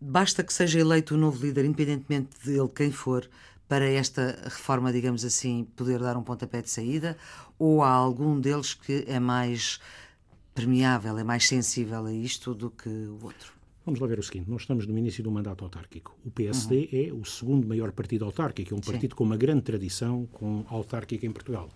basta 0.00 0.42
que 0.42 0.52
seja 0.52 0.78
eleito 0.78 1.14
o 1.14 1.18
novo 1.18 1.44
líder, 1.44 1.64
independentemente 1.64 2.30
dele 2.44 2.68
quem 2.74 2.90
for, 2.90 3.28
para 3.68 3.84
esta 3.84 4.38
reforma, 4.44 4.90
digamos 4.90 5.24
assim, 5.24 5.68
poder 5.76 6.00
dar 6.00 6.16
um 6.16 6.22
pontapé 6.22 6.62
de 6.62 6.70
saída? 6.70 7.16
Ou 7.58 7.82
há 7.82 7.90
algum 7.90 8.40
deles 8.40 8.72
que 8.72 9.04
é 9.06 9.20
mais 9.20 9.78
permeável, 10.58 11.16
é 11.18 11.24
mais 11.24 11.46
sensível 11.46 12.04
a 12.06 12.12
isto 12.12 12.54
do 12.54 12.70
que 12.70 12.88
o 12.88 13.18
outro? 13.22 13.52
Vamos 13.84 14.00
lá 14.00 14.06
ver 14.06 14.18
o 14.18 14.22
seguinte: 14.22 14.50
nós 14.50 14.62
estamos 14.62 14.86
no 14.86 14.98
início 14.98 15.22
do 15.22 15.30
mandato 15.30 15.64
autárquico. 15.64 16.14
O 16.24 16.30
PSD 16.30 16.76
uhum. 16.76 16.88
é 16.92 17.12
o 17.12 17.24
segundo 17.24 17.66
maior 17.66 17.92
partido 17.92 18.24
autárquico, 18.24 18.74
é 18.74 18.76
um 18.76 18.80
partido 18.80 19.12
Sim. 19.12 19.16
com 19.16 19.24
uma 19.24 19.36
grande 19.36 19.62
tradição 19.62 20.26
com 20.32 20.64
autárquica 20.68 21.24
em 21.26 21.30
Portugal. 21.30 21.68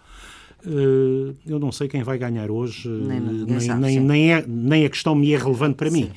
Uh, 0.64 1.34
eu 1.46 1.58
não 1.58 1.72
sei 1.72 1.88
quem 1.88 2.02
vai 2.02 2.18
ganhar 2.18 2.50
hoje, 2.50 2.88
nem, 2.88 3.20
nem, 3.20 3.60
sabe, 3.60 3.80
nem, 3.80 4.00
nem, 4.00 4.32
é, 4.32 4.44
nem 4.46 4.84
a 4.84 4.90
questão 4.90 5.14
me 5.14 5.32
é 5.32 5.38
relevante 5.38 5.76
para 5.76 5.90
mim. 5.90 6.04
Sim. 6.04 6.12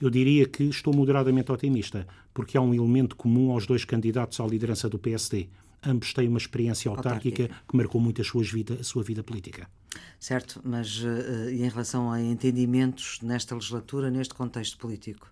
Eu 0.00 0.10
diria 0.10 0.46
que 0.46 0.64
estou 0.64 0.94
moderadamente 0.94 1.50
otimista, 1.50 2.06
porque 2.32 2.56
há 2.56 2.60
um 2.60 2.74
elemento 2.74 3.16
comum 3.16 3.52
aos 3.52 3.66
dois 3.66 3.84
candidatos 3.84 4.38
à 4.40 4.46
liderança 4.46 4.88
do 4.88 4.98
PSD. 4.98 5.48
Ambos 5.84 6.12
têm 6.12 6.28
uma 6.28 6.38
experiência 6.38 6.88
autárquica, 6.90 7.42
autárquica. 7.42 7.64
que 7.68 7.76
marcou 7.76 8.00
muito 8.00 8.20
a 8.20 8.24
sua 8.24 8.42
vida, 8.42 8.78
a 8.80 8.84
sua 8.84 9.02
vida 9.02 9.22
política. 9.22 9.68
Certo, 10.18 10.60
mas 10.64 11.02
uh, 11.02 11.50
em 11.50 11.68
relação 11.68 12.10
a 12.10 12.20
entendimentos 12.20 13.18
nesta 13.20 13.54
legislatura, 13.54 14.10
neste 14.10 14.34
contexto 14.34 14.78
político? 14.78 15.30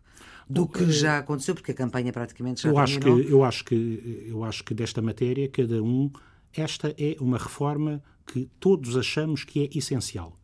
Do 0.49 0.67
que 0.67 0.83
eh, 0.83 0.91
já 0.91 1.19
aconteceu, 1.19 1.55
porque 1.55 1.71
a 1.71 1.75
campanha 1.75 2.13
praticamente 2.13 2.63
já 2.63 2.69
eu 2.69 2.75
terminou. 2.75 3.19
acho 3.19 3.25
que 3.25 3.33
Eu 3.33 3.45
acho 3.45 3.65
que, 3.65 4.25
eu 4.27 4.45
acho 4.45 4.65
que 4.65 4.75
desta 4.75 5.01
matéria, 5.01 5.49
cada 5.49 5.81
um, 5.81 6.11
esta 6.53 6.93
é 6.99 7.17
uma 7.21 7.39
reforma 7.39 8.03
que 8.27 8.51
todos 8.59 8.97
achamos 8.97 9.45
que 9.45 9.63
é 9.63 9.79
essencial. 9.79 10.37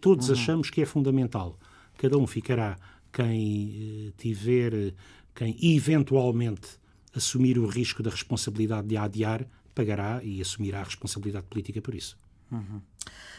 Todos 0.00 0.28
uhum. 0.28 0.34
achamos 0.34 0.70
que 0.70 0.82
é 0.82 0.84
fundamental. 0.84 1.58
Cada 1.96 2.18
um 2.18 2.26
ficará 2.26 2.76
quem 3.12 4.12
tiver, 4.18 4.92
quem 5.34 5.56
eventualmente 5.62 6.78
assumir 7.14 7.58
o 7.58 7.66
risco 7.66 8.02
da 8.02 8.10
responsabilidade 8.10 8.88
de 8.88 8.96
adiar, 8.96 9.46
pagará 9.74 10.22
e 10.22 10.40
assumirá 10.40 10.80
a 10.80 10.84
responsabilidade 10.84 11.46
política 11.46 11.80
por 11.80 11.94
isso. 11.94 12.16
Uhum. 12.50 12.80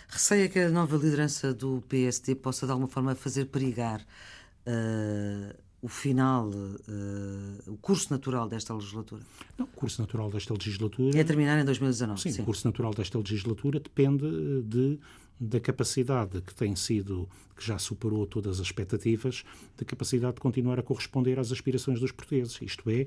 Receia 0.08 0.50
que 0.50 0.60
a 0.60 0.70
nova 0.70 0.98
liderança 0.98 1.54
do 1.54 1.84
PSD 1.88 2.36
possa 2.36 2.66
de 2.66 2.72
alguma 2.72 2.88
forma 2.88 3.16
fazer 3.16 3.46
perigar 3.46 4.02
uh, 4.02 5.56
o 5.82 5.88
final, 5.88 6.50
uh, 6.50 7.72
o 7.72 7.78
curso 7.78 8.12
natural 8.12 8.48
desta 8.48 8.74
legislatura? 8.74 9.24
Não, 9.58 9.66
o 9.66 9.70
curso 9.70 10.02
natural 10.02 10.30
desta 10.30 10.54
legislatura. 10.54 11.18
É 11.18 11.24
terminar 11.24 11.60
em 11.60 11.66
2019. 11.66 12.22
Sim, 12.22 12.32
sim. 12.32 12.42
o 12.42 12.46
curso 12.46 12.68
natural 12.68 12.94
desta 12.94 13.18
legislatura 13.18 13.80
depende 13.80 14.26
de 14.64 15.00
da 15.40 15.60
capacidade 15.60 16.42
que 16.42 16.56
tem 16.56 16.76
sido, 16.76 17.28
que 17.56 17.66
já 17.66 17.78
superou 17.78 18.26
todas 18.26 18.60
as 18.60 18.68
expectativas, 18.68 19.44
da 19.78 19.86
capacidade 19.86 20.36
de 20.36 20.40
continuar 20.42 20.80
a 20.80 20.84
corresponder 20.84 21.38
às 21.40 21.52
aspirações 21.52 22.00
dos 22.00 22.12
portugueses. 22.12 22.58
Isto 22.62 22.90
é, 22.90 23.06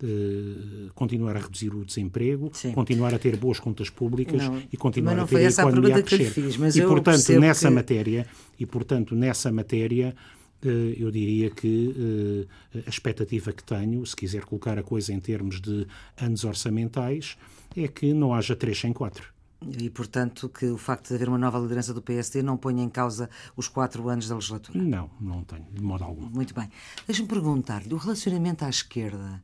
de 0.00 0.90
continuar 0.94 1.36
a 1.36 1.40
reduzir 1.40 1.74
o 1.74 1.84
desemprego, 1.84 2.50
Sim. 2.52 2.72
continuar 2.72 3.14
a 3.14 3.18
ter 3.18 3.36
boas 3.36 3.60
contas 3.60 3.90
públicas 3.90 4.42
não, 4.42 4.62
e 4.72 4.76
continuar 4.76 5.18
a 5.18 5.26
ter 5.26 5.46
a 5.46 5.50
economia 5.50 5.96
a 5.96 6.02
crescer. 6.02 6.30
Fiz, 6.30 6.76
e 6.76 6.82
portanto 6.82 7.38
nessa 7.38 7.68
que... 7.68 7.74
matéria 7.74 8.26
e 8.58 8.66
portanto 8.66 9.14
nessa 9.14 9.52
matéria 9.52 10.14
eh, 10.62 10.96
eu 10.98 11.10
diria 11.10 11.50
que 11.50 12.46
eh, 12.74 12.80
a 12.86 12.88
expectativa 12.88 13.52
que 13.52 13.62
tenho, 13.62 14.04
se 14.04 14.14
quiser 14.14 14.44
colocar 14.44 14.78
a 14.78 14.82
coisa 14.82 15.12
em 15.12 15.20
termos 15.20 15.60
de 15.60 15.86
anos 16.16 16.44
orçamentais, 16.44 17.36
é 17.76 17.88
que 17.88 18.12
não 18.12 18.34
haja 18.34 18.56
três 18.56 18.78
sem 18.78 18.92
quatro. 18.92 19.32
E, 19.78 19.90
portanto, 19.90 20.48
que 20.48 20.66
o 20.66 20.78
facto 20.78 21.08
de 21.08 21.14
haver 21.14 21.28
uma 21.28 21.36
nova 21.36 21.58
liderança 21.58 21.92
do 21.92 22.00
PSD 22.00 22.42
não 22.42 22.56
ponha 22.56 22.82
em 22.82 22.88
causa 22.88 23.28
os 23.54 23.68
quatro 23.68 24.08
anos 24.08 24.26
da 24.26 24.34
legislatura? 24.34 24.78
Não, 24.78 25.10
não 25.20 25.44
tenho, 25.44 25.66
de 25.70 25.82
modo 25.82 26.02
algum. 26.02 26.26
Muito 26.30 26.54
bem. 26.54 26.70
Deixe-me 27.06 27.28
perguntar-lhe, 27.28 27.92
o 27.92 27.98
relacionamento 27.98 28.64
à 28.64 28.70
esquerda 28.70 29.42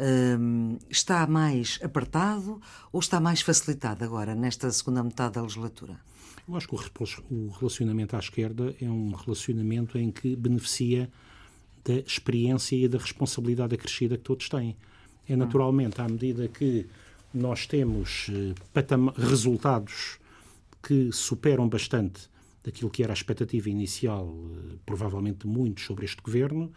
um, 0.00 0.78
está 0.90 1.26
mais 1.26 1.78
apertado 1.82 2.60
ou 2.92 3.00
está 3.00 3.20
mais 3.20 3.40
facilitado 3.40 4.04
agora, 4.04 4.34
nesta 4.34 4.70
segunda 4.70 5.02
metade 5.02 5.34
da 5.34 5.42
legislatura? 5.42 5.98
Eu 6.46 6.56
acho 6.56 6.68
que 6.68 6.74
o 6.74 7.48
relacionamento 7.58 8.16
à 8.16 8.18
esquerda 8.18 8.74
é 8.80 8.88
um 8.88 9.12
relacionamento 9.12 9.96
em 9.96 10.10
que 10.10 10.36
beneficia 10.36 11.10
da 11.84 11.94
experiência 11.94 12.76
e 12.76 12.88
da 12.88 12.98
responsabilidade 12.98 13.74
acrescida 13.74 14.16
que 14.16 14.24
todos 14.24 14.48
têm. 14.48 14.76
É 15.28 15.36
naturalmente, 15.36 16.00
à 16.00 16.08
medida 16.08 16.48
que 16.48 16.86
nós 17.32 17.66
temos 17.66 18.30
eh, 18.30 18.54
resultados 19.16 20.18
que 20.82 21.10
superam 21.12 21.68
bastante 21.68 22.28
daquilo 22.62 22.90
que 22.90 23.02
era 23.02 23.12
a 23.12 23.14
expectativa 23.14 23.68
inicial, 23.68 24.34
eh, 24.34 24.76
provavelmente 24.84 25.40
de 25.40 25.46
muitos, 25.46 25.84
sobre 25.84 26.04
este 26.04 26.22
governo, 26.22 26.72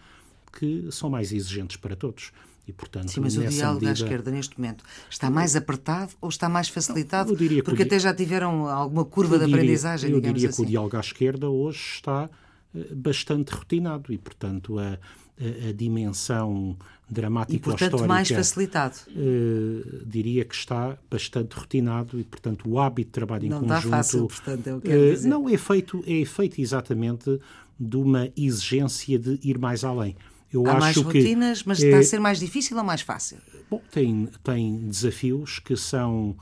que 0.57 0.89
são 0.91 1.09
mais 1.09 1.31
exigentes 1.31 1.77
para 1.77 1.95
todos. 1.95 2.31
E, 2.67 2.73
portanto, 2.73 3.09
Sim, 3.09 3.21
mas 3.21 3.37
o 3.37 3.45
diálogo 3.45 3.85
medida... 3.85 3.89
à 3.89 3.93
esquerda 3.93 4.29
neste 4.29 4.59
momento 4.59 4.83
está 5.09 5.29
mais 5.29 5.55
apertado 5.55 6.11
ou 6.19 6.27
está 6.27 6.49
mais 6.49 6.67
facilitado? 6.67 7.33
Porque 7.63 7.83
até 7.83 7.97
já 7.97 8.13
tiveram 8.13 8.67
alguma 8.67 9.05
curva 9.05 9.39
de 9.39 9.45
aprendizagem, 9.45 10.11
Eu 10.11 10.19
diria 10.19 10.49
assim. 10.49 10.55
que 10.55 10.61
o 10.61 10.63
assim. 10.63 10.71
diálogo 10.71 10.97
à 10.97 10.99
esquerda 10.99 11.49
hoje 11.49 11.79
está 11.95 12.29
eh, 12.75 12.93
bastante 12.93 13.51
rotinado 13.53 14.11
e, 14.11 14.17
portanto, 14.17 14.77
a, 14.77 14.83
a, 14.83 15.69
a 15.69 15.71
dimensão 15.71 16.75
dramática 17.09 17.55
e, 17.55 17.59
portanto, 17.59 17.83
histórica, 17.83 18.07
mais 18.07 18.29
facilitado. 18.29 18.95
Uh, 19.09 20.05
diria 20.05 20.43
que 20.43 20.53
está 20.53 20.97
bastante 21.09 21.53
rotinado 21.53 22.19
e, 22.19 22.23
portanto, 22.25 22.69
o 22.69 22.79
hábito 22.79 23.07
de 23.07 23.13
trabalho 23.13 23.49
não 23.49 23.63
em 23.63 23.67
conjunto... 23.67 23.89
Fácil, 23.89 24.27
portanto, 24.27 24.67
é 24.67 24.75
o 24.75 24.81
que 24.81 24.89
uh, 24.89 25.13
dizer. 25.13 25.27
Não, 25.29 25.47
é 25.47 25.57
feito, 25.57 26.03
é 26.05 26.25
feito 26.25 26.59
exatamente 26.59 27.39
de 27.79 27.95
uma 27.95 28.29
exigência 28.35 29.17
de 29.17 29.39
ir 29.41 29.57
mais 29.57 29.85
além. 29.85 30.17
Eu 30.51 30.65
Há 30.65 30.71
acho 30.71 30.79
mais 30.79 30.97
rotinas, 30.97 31.61
que, 31.61 31.67
mas 31.67 31.79
está 31.79 31.97
a 31.97 32.03
ser 32.03 32.19
mais 32.19 32.39
difícil 32.39 32.77
ou 32.77 32.83
mais 32.83 33.01
fácil? 33.01 33.37
Bom, 33.69 33.81
tem, 33.91 34.29
tem 34.43 34.87
desafios 34.87 35.59
que 35.59 35.75
são 35.75 36.35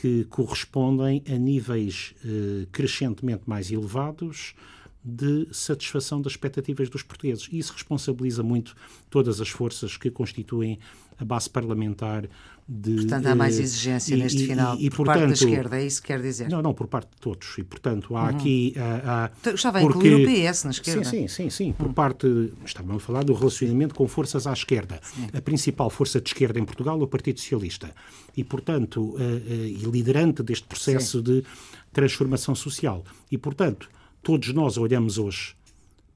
que 0.00 0.24
correspondem 0.24 1.22
a 1.28 1.38
níveis 1.38 2.14
uh, 2.24 2.66
crescentemente 2.70 3.44
mais 3.46 3.70
elevados 3.70 4.54
de 5.02 5.48
satisfação 5.52 6.20
das 6.20 6.32
expectativas 6.32 6.90
dos 6.90 7.02
portugueses. 7.02 7.48
E 7.50 7.58
isso 7.58 7.72
responsabiliza 7.72 8.42
muito 8.42 8.76
todas 9.08 9.40
as 9.40 9.48
forças 9.48 9.96
que 9.96 10.10
constituem 10.10 10.78
a 11.20 11.24
base 11.24 11.50
parlamentar 11.50 12.26
de, 12.72 12.94
portanto, 12.94 13.26
há 13.26 13.34
mais 13.34 13.58
exigência 13.58 14.14
e, 14.14 14.18
neste 14.18 14.46
final 14.46 14.76
e, 14.76 14.86
e, 14.86 14.90
por 14.90 14.98
portanto, 14.98 15.18
parte 15.18 15.26
da 15.26 15.34
esquerda, 15.34 15.80
é 15.80 15.86
isso 15.86 16.00
que 16.00 16.06
quer 16.06 16.22
dizer? 16.22 16.48
Não, 16.48 16.62
não, 16.62 16.72
por 16.72 16.86
parte 16.86 17.10
de 17.10 17.16
todos. 17.20 17.58
E, 17.58 17.64
portanto, 17.64 18.16
há 18.16 18.22
uhum. 18.22 18.28
aqui... 18.28 18.74
Há, 18.76 19.24
há, 19.24 19.30
então, 19.40 19.54
Estava 19.54 19.78
a 19.78 19.82
incluir 19.82 20.14
o 20.14 20.24
PS 20.24 20.64
na 20.64 20.70
esquerda. 20.70 21.04
Sim, 21.04 21.26
sim, 21.26 21.28
sim. 21.28 21.50
sim 21.50 21.72
por 21.72 21.88
uhum. 21.88 21.92
parte... 21.92 22.52
Estava 22.64 22.94
a 22.94 23.00
falar 23.00 23.24
do 23.24 23.34
relacionamento 23.34 23.92
com 23.92 24.06
forças 24.06 24.46
à 24.46 24.52
esquerda. 24.52 25.00
Sim. 25.02 25.26
A 25.36 25.40
principal 25.40 25.90
força 25.90 26.20
de 26.20 26.28
esquerda 26.28 26.60
em 26.60 26.64
Portugal 26.64 27.00
é 27.00 27.02
o 27.02 27.08
Partido 27.08 27.40
Socialista. 27.40 27.92
E, 28.36 28.44
portanto, 28.44 29.16
e 29.18 29.84
liderante 29.90 30.40
deste 30.40 30.68
processo 30.68 31.18
sim. 31.18 31.24
de 31.24 31.44
transformação 31.92 32.54
social. 32.54 33.04
E, 33.32 33.36
portanto, 33.36 33.90
todos 34.22 34.52
nós 34.52 34.78
olhamos 34.78 35.18
hoje 35.18 35.56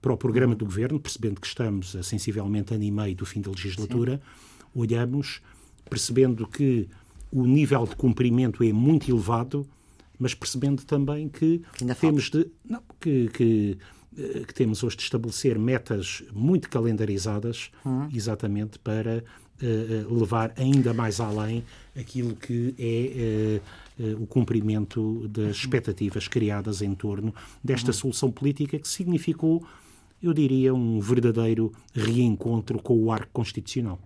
para 0.01 0.13
o 0.13 0.17
programa 0.17 0.55
do 0.55 0.67
governo, 0.67 1.01
percebendo 1.01 1.41
que 1.41 1.47
estamos 1.47 1.97
a 1.97 2.03
sensivelmente 2.03 2.75
ano 2.75 2.85
e 2.85 2.91
meio 2.91 3.17
do 3.17 3.25
fim 3.25 3.41
da 3.41 3.51
legislatura, 3.51 4.17
sim. 4.17 4.54
Olhamos 4.75 5.41
percebendo 5.89 6.47
que 6.47 6.89
o 7.31 7.47
nível 7.47 7.87
de 7.87 7.97
cumprimento 7.97 8.63
é 8.63 8.73
muito 8.73 9.11
elevado, 9.11 9.67
mas 10.19 10.35
percebendo 10.35 10.85
também 10.85 11.29
que 11.29 11.63
Ainda 11.81 11.95
temos 11.95 12.31
de 12.31 12.47
não, 12.65 12.81
que, 13.01 13.29
que, 13.29 13.79
eh, 14.17 14.45
que, 14.47 14.55
temos 14.55 14.83
hoje 14.83 14.97
de 14.97 15.03
estabelecer 15.03 15.59
metas 15.59 16.23
muito 16.33 16.69
calendarizadas, 16.71 17.71
hum. 17.85 18.09
exatamente 18.15 18.79
para 18.79 19.25
uh, 19.63 20.15
levar 20.15 20.53
ainda 20.57 20.95
mais 20.95 21.21
além 21.21 21.65
aquilo 21.99 22.37
que 22.37 22.75
é 22.79 23.61
uh, 24.01 24.05
uh, 24.05 24.23
o 24.23 24.27
cumprimento 24.27 25.27
das 25.29 25.57
expectativas 25.57 26.29
criadas 26.29 26.83
em 26.83 26.95
torno 26.95 27.35
desta 27.63 27.89
uhum. 27.89 27.95
solução 27.95 28.31
política 28.31 28.79
que 28.79 28.89
significou 28.89 29.67
eu 30.23 30.33
diria, 30.33 30.73
um 30.73 31.01
verdadeiro 31.01 31.71
reencontro 31.93 32.81
com 32.81 32.97
o 32.97 33.13
arco 33.13 33.29
constitucional. 33.31 33.99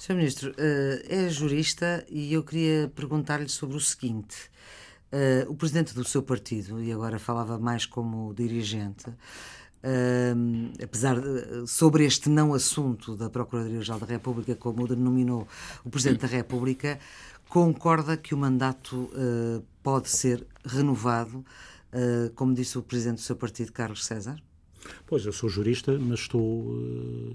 Sr. 0.00 0.14
Ministro, 0.14 0.54
eh, 0.56 1.04
é 1.10 1.28
jurista 1.28 2.06
e 2.08 2.32
eu 2.32 2.42
queria 2.42 2.90
perguntar-lhe 2.96 3.50
sobre 3.50 3.76
o 3.76 3.80
seguinte. 3.80 4.50
Eh, 5.12 5.44
o 5.46 5.54
presidente 5.54 5.94
do 5.94 6.02
seu 6.04 6.22
partido, 6.22 6.82
e 6.82 6.90
agora 6.90 7.18
falava 7.18 7.58
mais 7.58 7.84
como 7.84 8.32
dirigente, 8.34 9.10
Uh, 9.82 10.70
apesar 10.84 11.18
de, 11.18 11.66
sobre 11.66 12.04
este 12.04 12.28
não 12.28 12.52
assunto 12.52 13.16
da 13.16 13.30
Procuradoria-Geral 13.30 13.98
da 13.98 14.04
República, 14.04 14.54
como 14.54 14.84
o 14.84 14.86
denominou 14.86 15.48
o 15.82 15.88
Presidente 15.88 16.20
da 16.20 16.26
República, 16.26 16.98
concorda 17.48 18.14
que 18.14 18.34
o 18.34 18.36
mandato 18.36 19.10
pode 19.82 20.10
ser 20.10 20.46
renovado, 20.62 21.42
como 22.34 22.52
disse 22.52 22.76
o 22.76 22.82
Presidente 22.82 23.20
do 23.20 23.22
seu 23.22 23.36
partido, 23.36 23.72
Carlos 23.72 24.04
César? 24.04 24.36
Pois, 25.06 25.24
eu 25.24 25.32
sou 25.32 25.48
jurista, 25.48 25.98
mas 25.98 26.20
estou 26.20 26.76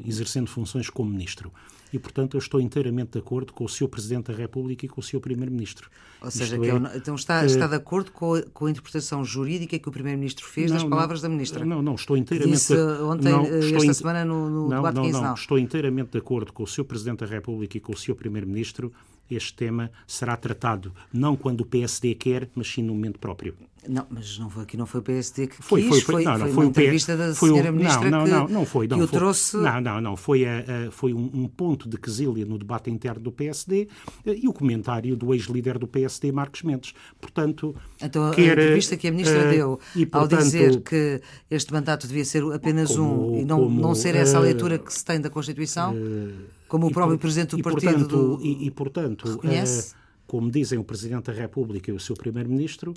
exercendo 0.06 0.48
funções 0.48 0.88
como 0.88 1.10
Ministro 1.10 1.52
e, 1.94 2.00
portanto, 2.00 2.36
eu 2.36 2.40
estou 2.40 2.60
inteiramente 2.60 3.12
de 3.14 3.20
acordo 3.20 3.54
com 3.54 3.64
o 3.64 3.70
Sr. 3.70 3.88
Presidente 3.88 4.32
da 4.32 4.38
República 4.38 4.86
e 4.86 4.90
com 4.90 5.00
o 5.00 5.04
Sr. 5.04 5.20
Primeiro-Ministro. 5.20 5.90
Ou 6.22 6.32
seja, 6.32 6.58
é, 6.58 6.60
é, 6.60 6.98
então 6.98 7.16
está, 7.16 7.46
está 7.46 7.68
de 7.68 7.76
acordo 7.76 8.12
com 8.12 8.36
a, 8.36 8.42
com 8.42 8.66
a, 8.66 8.72
interpretação 8.72 9.24
jurídica 9.24 9.78
que 9.78 9.88
o 9.88 9.92
Primeiro-Ministro 9.92 10.46
fez 10.46 10.72
não, 10.72 10.78
das 10.78 10.90
palavras 10.90 11.22
não, 11.22 11.30
da 11.30 11.34
Ministra? 11.36 11.66
Não, 11.66 11.82
não, 11.82 11.96
estou 11.96 12.18
inteiramente... 12.18 12.56
Disse 12.56 12.76
ontem, 12.76 13.32
não, 13.32 13.46
eh, 13.46 13.60
esta 13.60 13.86
in... 13.86 13.94
semana, 13.94 14.26
no, 14.26 14.50
no 14.50 14.70
não, 14.70 14.78
debate 14.78 14.96
não, 14.96 15.10
não, 15.10 15.22
não, 15.22 15.34
estou 15.34 15.60
inteiramente 15.60 16.12
de 16.12 16.18
acordo 16.18 16.52
com 16.52 16.64
o 16.64 16.68
Sr. 16.68 16.84
Presidente 16.84 17.20
da 17.20 17.26
República 17.28 17.78
e 17.78 17.80
com 17.80 17.94
o 17.94 17.98
Sr. 17.98 18.16
Primeiro-Ministro. 18.16 18.92
Este 19.30 19.54
tema 19.54 19.92
será 20.08 20.38
tratado 20.38 20.94
não 21.12 21.36
quando 21.36 21.62
o 21.62 21.66
PSD 21.66 22.16
quer, 22.16 22.50
mas 22.56 22.68
sim 22.68 22.84
no 22.84 22.94
momento 22.94 23.20
próprio. 23.20 23.56
Não, 23.88 24.06
mas 24.10 24.38
não 24.40 24.50
foi, 24.50 24.64
aqui 24.64 24.78
não 24.78 24.86
foi 24.86 25.00
o 25.00 25.04
PSD 25.04 25.48
que 25.48 25.62
foi, 25.62 25.82
quis, 25.82 25.90
foi, 25.90 26.02
foi, 26.02 26.24
não, 26.24 26.38
não, 26.38 26.48
foi, 26.48 26.64
uma 26.64 26.70
entrevista 26.70 27.16
da 27.16 27.34
foi 27.34 27.50
senhora 27.50 27.72
Ministra 27.72 28.10
não, 28.10 28.26
não, 28.26 28.28
não, 28.28 28.48
não 28.48 28.66
foi, 28.66 28.88
não, 28.88 28.98
que 28.98 29.04
o 29.04 29.08
foi, 29.08 29.20
trouxe... 29.20 29.58
Não, 29.58 29.82
não, 29.82 30.02
não, 30.02 30.18
foi, 30.18 30.46
a, 30.46 30.60
a, 30.88 30.92
foi 30.92 31.14
um, 31.14 31.30
um, 31.34 31.48
ponto 31.48 31.88
de 31.88 31.98
quesilha 31.98 32.46
no 32.46 32.58
debate 32.58 32.90
interno 32.90 33.22
do 33.22 33.32
PSD 33.32 33.88
eh, 34.26 34.40
e 34.42 34.48
o 34.48 34.54
comentário 34.54 35.16
do 35.16 35.34
ex-líder 35.34 35.78
do 35.78 35.88
PSD, 35.88 36.32
Marcos 36.32 36.64
Mendes. 36.64 36.94
Portanto, 37.20 37.76
então, 38.02 38.32
quer, 38.32 38.58
a 38.58 38.64
entrevista 38.64 38.98
que 38.98 39.08
a 39.08 39.12
Ministra 39.12 39.48
uh, 39.48 39.50
deu 39.52 39.80
e, 39.96 40.06
portanto, 40.06 40.34
ao 40.34 40.44
dizer 40.44 40.82
que 40.82 41.22
este 41.50 41.72
mandato 41.72 42.08
devia 42.08 42.26
ser 42.26 42.44
apenas 42.54 42.96
como, 42.96 43.34
um 43.34 43.42
e 43.42 43.46
não, 43.46 43.60
como, 43.60 43.82
não 43.82 43.94
ser 43.94 44.16
essa 44.16 44.38
a 44.38 44.42
leitura 44.42 44.80
que 44.80 44.92
se 44.92 45.06
tem 45.06 45.22
da 45.22 45.30
Constituição, 45.30 45.94
uh, 45.94 46.34
como 46.68 46.88
o 46.88 46.92
próprio 46.92 47.18
por, 47.18 47.22
Presidente 47.22 47.52
do 47.52 47.60
e, 47.60 47.64
Partido 47.64 47.92
portanto, 47.92 48.38
do, 48.38 48.46
e, 48.46 48.68
e, 48.68 48.72
portanto? 48.72 49.26
Uh, 49.26 49.96
como 50.28 50.50
dizem 50.50 50.80
o 50.80 50.84
Presidente 50.84 51.26
da 51.26 51.34
República 51.34 51.92
e 51.92 51.94
o 51.94 52.00
seu 52.00 52.16
Primeiro-Ministro, 52.16 52.94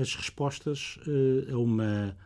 as 0.00 0.14
respostas 0.14 0.98
a 1.52 1.58
uma 1.58 2.16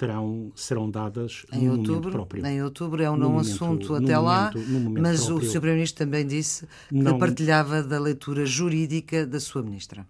terão, 0.00 0.50
serão 0.56 0.90
dadas 0.90 1.44
em 1.52 1.66
no 1.66 1.72
outubro, 1.72 1.94
momento 1.94 2.10
próprio. 2.10 2.46
Em 2.46 2.62
outubro 2.62 3.02
é 3.02 3.10
um 3.10 3.16
não 3.16 3.38
assunto 3.38 3.94
até 3.94 4.18
lá, 4.18 4.50
momento, 4.54 5.02
mas 5.02 5.26
próprio. 5.26 5.36
o 5.36 5.50
Sr. 5.50 5.60
Primeiro-Ministro 5.60 6.04
também 6.06 6.26
disse 6.26 6.66
que 6.88 6.94
não, 6.94 7.18
partilhava 7.18 7.82
da 7.82 8.00
leitura 8.00 8.46
jurídica 8.46 9.26
da 9.26 9.38
sua 9.38 9.62
Ministra. 9.62 10.06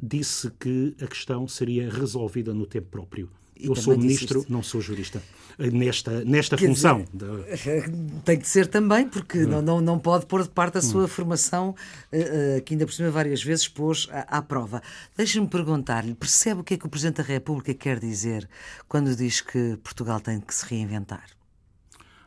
Disse 0.00 0.50
que 0.50 0.94
a 1.00 1.06
questão 1.06 1.48
seria 1.48 1.90
resolvida 1.90 2.52
no 2.52 2.66
tempo 2.66 2.88
próprio. 2.88 3.30
E 3.56 3.66
Eu 3.66 3.76
sou 3.76 3.96
ministro, 3.96 4.44
não 4.48 4.62
sou 4.62 4.80
jurista. 4.80 5.22
Nesta, 5.58 6.24
nesta 6.24 6.56
Quer 6.56 6.66
função. 6.66 7.04
Dizer, 7.12 7.90
tem 8.24 8.38
que 8.38 8.48
ser 8.48 8.66
também, 8.66 9.06
porque 9.06 9.44
não, 9.44 9.60
não, 9.60 9.80
não 9.80 9.98
pode 9.98 10.24
pôr 10.24 10.42
de 10.42 10.48
parte 10.48 10.78
a 10.78 10.82
sua 10.82 11.06
formação, 11.06 11.70
uh, 12.10 12.58
uh, 12.58 12.62
que 12.62 12.72
ainda 12.72 12.86
por 12.86 12.92
cima 12.92 13.10
várias 13.10 13.42
vezes 13.42 13.68
pôs 13.68 14.08
à, 14.10 14.38
à 14.38 14.42
prova. 14.42 14.82
Deixe-me 15.14 15.46
perguntar-lhe: 15.46 16.14
percebe 16.14 16.62
o 16.62 16.64
que 16.64 16.74
é 16.74 16.78
que 16.78 16.86
o 16.86 16.88
Presidente 16.88 17.18
da 17.18 17.22
República 17.22 17.74
quer 17.74 18.00
dizer 18.00 18.48
quando 18.88 19.14
diz 19.14 19.42
que 19.42 19.76
Portugal 19.82 20.20
tem 20.20 20.40
que 20.40 20.54
se 20.54 20.64
reinventar? 20.66 21.26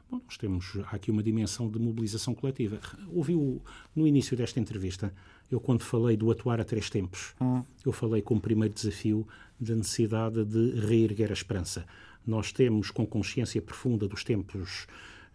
Bom, 0.09 0.21
nós 0.23 0.37
temos 0.37 0.77
aqui 0.91 1.09
uma 1.09 1.23
dimensão 1.23 1.69
de 1.69 1.79
mobilização 1.79 2.35
coletiva. 2.35 2.79
Ouviu 3.11 3.61
no 3.95 4.07
início 4.07 4.37
desta 4.37 4.59
entrevista, 4.59 5.11
eu 5.51 5.59
quando 5.59 5.81
falei 5.81 6.15
do 6.15 6.29
atuar 6.29 6.61
a 6.61 6.63
três 6.63 6.89
tempos, 6.89 7.33
hum. 7.41 7.63
eu 7.83 7.91
falei 7.91 8.21
como 8.21 8.39
primeiro 8.39 8.73
desafio 8.73 9.27
da 9.59 9.75
necessidade 9.75 10.43
de 10.45 10.79
reerguer 10.79 11.29
a 11.29 11.33
esperança. 11.33 11.85
Nós 12.25 12.51
temos, 12.51 12.91
com 12.91 13.05
consciência 13.05 13.61
profunda 13.61 14.07
dos 14.07 14.23
tempos, 14.23 14.87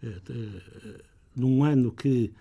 uh, 0.03 1.01
num 1.35 1.63
ano 1.63 1.91
que 1.91 2.31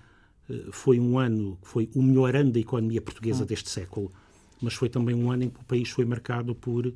uh, 0.49 0.73
foi 0.73 0.99
um 0.99 1.19
ano 1.19 1.59
que 1.63 1.69
foi 1.69 1.89
o 1.95 2.03
melhor 2.03 2.35
ano 2.35 2.51
da 2.51 2.59
economia 2.59 3.01
portuguesa 3.01 3.45
hum. 3.45 3.47
deste 3.47 3.71
século, 3.71 4.13
mas 4.61 4.75
foi 4.75 4.89
também 4.89 5.15
um 5.15 5.31
ano 5.31 5.45
em 5.45 5.51
que 5.51 5.61
o 5.61 5.65
país 5.65 5.89
foi 5.91 6.05
marcado 6.05 6.55
por 6.55 6.87
uh, 6.87 6.95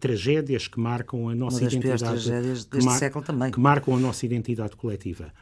tragédias 0.00 0.68
que 0.68 0.80
marcam 0.80 1.28
a 1.28 1.34
nossa 1.34 1.64
identidade. 1.64 2.02
tragédias 2.02 2.64
deste 2.64 2.92
século 2.92 3.24
também. 3.24 3.50
Que 3.50 3.60
marcam 3.60 3.94
a 3.96 4.00
nossa 4.00 4.24
identidade 4.24 4.76
coletiva. 4.76 5.32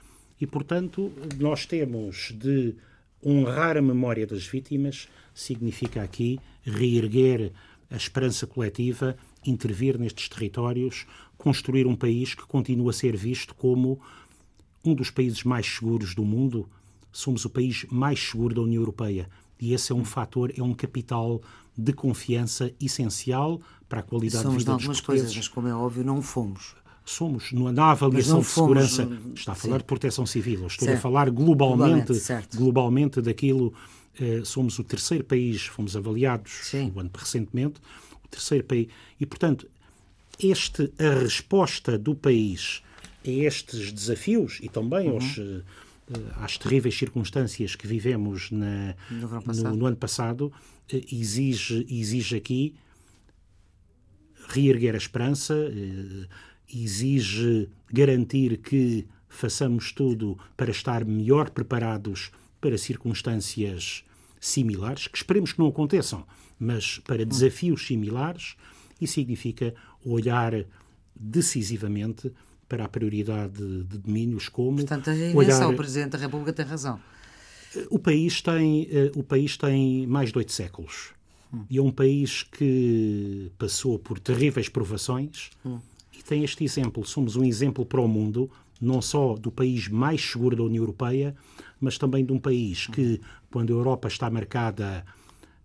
E, 0.41 0.47
portanto, 0.47 1.13
nós 1.39 1.65
temos 1.65 2.35
de 2.37 2.75
honrar 3.25 3.77
a 3.77 3.83
memória 3.83 4.27
das 4.27 4.47
vítimas, 4.47 5.09
significa 5.35 6.03
aqui 6.03 6.39
reerguer 6.63 7.53
a 7.91 7.97
esperança 7.97 8.47
coletiva, 8.47 9.17
intervir 9.45 9.99
nestes 9.99 10.29
territórios, 10.29 11.07
construir 11.37 11.87
um 11.87 11.95
país 11.95 12.35
que 12.35 12.47
continua 12.47 12.91
a 12.91 12.95
ser 12.95 13.17
visto 13.17 13.55
como 13.55 14.01
um 14.85 14.95
dos 14.95 15.11
países 15.11 15.43
mais 15.45 15.67
seguros 15.67 16.15
do 16.15 16.25
mundo. 16.25 16.69
Somos 17.13 17.45
o 17.45 17.51
país 17.51 17.87
mais 17.91 18.21
seguro 18.21 18.55
da 18.55 18.63
União 18.63 18.81
Europeia. 18.81 19.29
E 19.61 19.73
esse 19.73 19.93
é 19.93 19.95
um 19.95 20.05
fator, 20.05 20.53
é 20.57 20.63
um 20.63 20.75
capital 20.75 21.41
de 21.77 21.93
confiança 21.93 22.73
essencial 22.81 23.61
para 23.89 24.01
a 24.01 24.03
qualidade 24.03 24.43
Somos 24.43 24.59
de 24.59 24.65
vida 24.65 24.71
de 24.71 24.83
algumas 24.83 24.97
dos 24.99 25.07
coisas, 25.07 25.37
mas 25.37 25.49
como 25.49 25.69
é 25.69 25.75
óbvio, 25.75 26.05
não 26.05 26.21
fomos. 26.23 26.75
Somos, 27.05 27.53
na 27.53 27.93
avaliação 27.93 28.41
de 28.41 28.47
fomos, 28.47 28.89
segurança, 28.89 29.09
está 29.35 29.53
a 29.53 29.55
falar 29.55 29.75
sim. 29.75 29.79
de 29.79 29.85
proteção 29.85 30.27
civil, 30.27 30.67
estou 30.67 30.87
Certo. 30.87 30.99
a 30.99 31.01
falar 31.01 31.31
globalmente, 31.31 32.13
Globalmente, 32.13 32.57
globalmente, 32.57 33.21
daquilo, 33.23 33.73
somos 34.45 34.79
o 34.79 34.85
terceiro 34.85 35.25
país, 35.25 35.67
fomos 35.67 35.97
avaliados 35.97 36.53
Sim. 36.63 36.93
o 36.95 37.01
ano 37.01 37.11
recentemente, 37.15 37.81
o 38.25 38.29
terceiro 38.29 38.65
país, 38.65 38.89
e 39.21 39.27
portanto, 39.27 39.69
este, 40.43 40.93
a 40.99 41.21
resposta 41.21 41.99
do 41.99 42.15
país 42.15 42.83
a 43.25 43.31
estes 43.31 43.93
desafios 43.93 44.59
e 44.63 44.69
também 44.69 45.09
Uhum. 45.09 45.15
aos, 45.15 45.39
eh, 45.39 45.63
eh, 46.13 46.33
às 46.37 46.57
terríveis 46.59 46.97
circunstâncias 46.97 47.75
que 47.75 47.87
vivemos 47.87 48.51
na, 48.51 48.95
No 49.11 49.27
verão 49.29 49.43
no, 49.47 49.77
no 49.77 49.87
ano 49.87 49.97
passado, 49.97 50.53
eh, 50.93 51.03
exige, 51.11 51.87
exige 51.91 52.37
aqui 52.37 52.75
reerguer 54.49 54.95
a 54.95 54.99
esperança, 54.99 55.55
eh, 55.55 56.27
exige 56.73 57.69
garantir 57.93 58.59
que 58.59 59.07
façamos 59.29 59.93
tudo 59.93 60.39
para 60.57 60.71
estar 60.71 61.05
melhor 61.05 61.51
preparados 61.51 62.31
para 62.61 62.79
circunstâncias 62.79 64.05
similares, 64.47 65.07
que 65.09 65.17
esperemos 65.17 65.53
que 65.53 65.59
não 65.59 65.69
aconteçam, 65.69 66.25
mas 66.59 66.99
para 67.01 67.25
desafios 67.25 67.87
similares, 67.87 68.57
e 69.01 69.07
significa 69.07 69.75
olhar 70.05 70.53
decisivamente 71.15 72.33
para 72.69 72.85
a 72.85 72.89
prioridade 72.89 73.85
de 73.85 73.99
domínios 73.99 74.49
como 74.49 74.79
Portanto, 74.79 75.11
a 75.11 75.37
olhar 75.37 75.69
o 75.69 75.77
Presidente 75.77 76.13
da 76.13 76.19
República 76.19 76.53
tem 76.53 76.65
razão. 76.65 77.01
o 77.91 77.99
país 77.99 78.41
tem 78.41 78.89
eh, 78.91 79.13
o 79.15 79.23
país 79.23 79.57
tem 79.57 80.07
mais 80.07 80.33
de 80.33 80.39
oito 80.39 80.53
séculos 80.53 81.11
e 81.71 81.79
é 81.79 81.83
um 81.83 81.93
país 81.93 82.43
que 82.43 83.51
passou 83.59 83.99
por 83.99 84.19
terríveis 84.19 84.69
provações 84.69 85.51
e 86.13 86.23
tem 86.23 86.45
este 86.45 86.65
exemplo. 86.65 87.05
Somos 87.05 87.37
um 87.37 87.45
exemplo 87.45 87.87
para 87.87 88.01
o 88.01 88.09
mundo, 88.09 88.51
não 88.81 89.01
só 89.01 89.35
do 89.35 89.51
país 89.51 89.89
mais 89.89 90.21
seguro 90.21 90.57
da 90.57 90.63
União 90.65 90.83
Europeia, 90.83 91.35
mas 91.81 91.99
também 91.99 92.25
de 92.25 92.33
um 92.33 92.39
país 92.39 92.87
que, 92.87 93.21
quando 93.51 93.73
a 93.73 93.77
Europa 93.77 94.09
está 94.09 94.31
marcada 94.31 95.05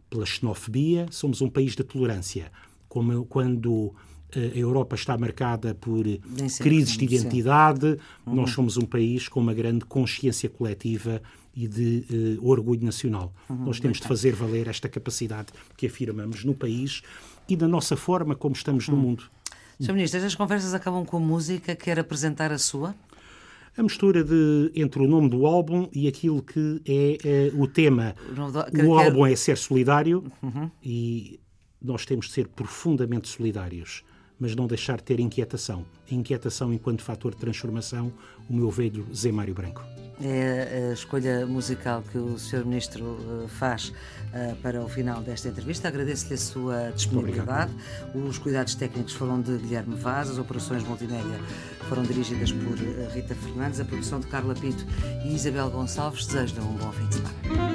pela 0.10 0.26
xenofobia, 0.26 1.08
somos 1.10 1.42
um 1.42 1.50
país 1.50 1.76
de 1.76 1.84
tolerância. 1.84 2.52
Como 2.90 3.26
quando 3.26 3.94
eh, 4.36 4.52
a 4.54 4.58
Europa 4.58 4.96
está 4.96 5.18
marcada 5.18 5.74
por 5.76 6.04
crises 6.04 6.58
de 6.58 6.60
fomos, 6.60 6.90
sim. 6.90 7.06
identidade, 7.06 7.98
nós 8.26 8.52
somos 8.52 8.78
um 8.78 8.86
país 8.86 9.28
com 9.28 9.40
uma 9.40 9.54
grande 9.54 9.86
consciência 9.86 10.50
coletiva 10.50 11.22
e 11.56 11.68
de 11.68 12.06
eh, 12.10 12.40
orgulho 12.42 12.84
nacional. 12.84 13.34
Nós 13.50 13.80
temos 13.80 14.00
de 14.00 14.08
fazer 14.08 14.34
valer 14.34 14.68
esta 14.68 14.88
capacidade 14.88 15.50
que 15.76 15.86
afirmamos 15.86 16.44
no 16.44 16.54
país 16.54 17.02
e 17.48 17.56
da 17.56 17.68
nossa 17.68 17.98
forma 17.98 18.36
como 18.36 18.56
estamos 18.56 18.88
no 18.88 18.96
mundo. 18.96 19.24
Sr. 19.80 19.94
Ministro, 19.94 20.18
estas 20.18 20.36
conversas 20.36 20.74
acabam 20.74 21.04
com 21.04 21.20
música. 21.20 21.76
Quer 21.76 22.00
apresentar 22.00 22.52
a 22.52 22.58
sua? 22.58 22.96
A 23.78 23.84
mistura 23.84 24.24
de, 24.24 24.72
entre 24.76 25.02
o 25.02 25.08
nome 25.08 25.30
do 25.30 25.46
álbum 25.46 25.88
e 25.94 26.08
aquilo 26.08 26.42
que 26.42 26.82
é 26.86 27.18
eh, 27.24 27.52
o 27.56 27.68
tema. 27.68 28.16
O 28.30 28.34
O 28.34 28.90
Uhum. 28.92 28.98
quer- 28.98 29.06
álbum 29.08 29.26
é 29.26 29.36
ser 29.36 29.58
solidário 29.58 30.24
e 30.84 31.40
nós 31.82 32.06
temos 32.06 32.28
de 32.28 32.34
ser 32.34 32.48
profundamente 32.50 33.28
solidários. 33.30 34.04
Mas 34.42 34.56
não 34.56 34.66
deixar 34.66 34.98
de 34.98 35.04
ter 35.04 35.20
inquietação. 35.20 35.86
A 36.12 36.16
inquietação 36.16 36.74
enquanto 36.74 37.04
fator 37.04 37.34
de 37.34 37.38
transformação, 37.38 38.12
o 38.50 38.54
meu 38.54 38.72
velho 38.72 39.06
Zé 39.16 39.32
Mário 39.32 39.54
Branco. 39.54 39.86
É 40.24 40.90
a 40.90 40.94
escolha 40.94 41.46
musical 41.46 42.04
que 42.12 42.18
o 42.18 42.38
Sr. 42.38 42.66
Ministro 42.66 43.18
eh, 43.18 43.48
faz 43.48 43.92
eh, 44.34 44.54
para 44.62 44.82
o 44.82 44.88
final 44.88 45.22
desta 45.22 45.50
entrevista. 45.50 45.88
Agradeço-lhe 45.88 46.36
a 46.36 46.38
sua 46.38 46.92
disponibilidade. 46.92 47.72
Os 48.14 48.38
cuidados 48.38 48.76
técnicos 48.76 49.14
foram 49.14 49.42
de 49.42 49.58
Guilherme 49.58 49.96
Vaz, 49.96 50.30
as 50.30 50.38
operações 50.38 50.84
multimédia 50.84 51.40
foram 51.90 52.04
dirigidas 52.04 52.52
por 52.52 52.78
eh, 52.80 53.10
Rita 53.14 53.34
Fernandes, 53.34 53.80
a 53.80 53.86
produção 53.86 54.20
de 54.20 54.28
Carla 54.28 54.54
Pinto 54.54 54.86
e 55.26 55.34
Isabel 55.34 55.72
Gonçalves. 55.72 56.28
Desejo-lhe 56.28 56.62
um 56.62 56.74
bom 56.76 56.92
fim 56.92 57.08
de 57.08 57.16
semana. 57.16 57.71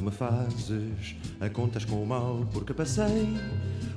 Tu 0.00 0.04
me 0.04 0.10
fazes, 0.10 1.14
a 1.38 1.50
contas 1.50 1.84
com 1.84 2.02
o 2.02 2.06
mal 2.06 2.46
porque 2.52 2.72
passei. 2.72 3.28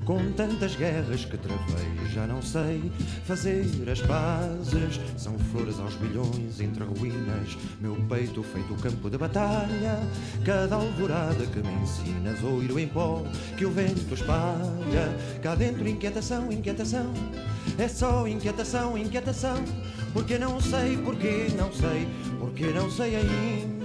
Com 0.04 0.34
tantas 0.34 0.76
guerras 0.76 1.24
que 1.24 1.38
travei, 1.38 2.08
já 2.14 2.28
não 2.28 2.42
sei 2.42 2.92
fazer 3.24 3.66
as 3.90 4.02
pazes. 4.02 5.00
São 5.16 5.40
flores 5.40 5.80
aos 5.80 5.96
bilhões 5.96 6.60
entre 6.60 6.84
ruínas, 6.84 7.58
meu 7.80 7.96
peito 8.10 8.44
feito 8.44 8.76
campo 8.82 9.10
de 9.10 9.18
batalha. 9.18 9.98
Cada 10.44 10.76
alvorada 10.76 11.46
que 11.46 11.60
me 11.60 11.74
ensinas, 11.82 12.44
oiro 12.44 12.78
em 12.78 12.88
pó 12.88 13.24
que 13.58 13.66
o 13.66 13.72
vento 13.72 14.14
espalha. 14.14 15.18
Cá 15.42 15.56
dentro, 15.56 15.88
inquietação, 15.88 16.52
inquietação, 16.52 17.14
é 17.78 17.88
só 17.88 18.28
inquietação, 18.28 18.98
inquietação. 18.98 19.64
Porque 20.12 20.38
não 20.38 20.60
sei, 20.60 20.98
porque 20.98 21.48
não 21.58 21.72
sei, 21.72 22.08
porque 22.42 22.66
não 22.66 22.92
sei 22.92 23.16
ainda. 23.16 23.73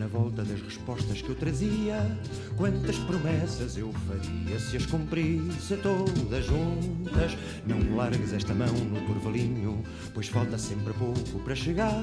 Na 0.00 0.06
volta 0.06 0.42
das 0.42 0.62
respostas 0.62 1.20
que 1.20 1.28
eu 1.28 1.34
trazia. 1.34 2.00
Quantas 2.56 2.96
promessas 3.00 3.76
eu 3.76 3.92
faria 4.08 4.58
se 4.58 4.78
as 4.78 4.86
cumprisse 4.86 5.76
todas 5.76 6.46
juntas. 6.46 7.36
Não 7.66 7.96
largues 7.96 8.32
esta 8.32 8.54
mão 8.54 8.72
no 8.72 8.98
turvalinho, 9.02 9.82
pois 10.14 10.26
falta 10.28 10.56
sempre 10.56 10.94
pouco 10.94 11.38
para 11.44 11.54
chegar. 11.54 12.02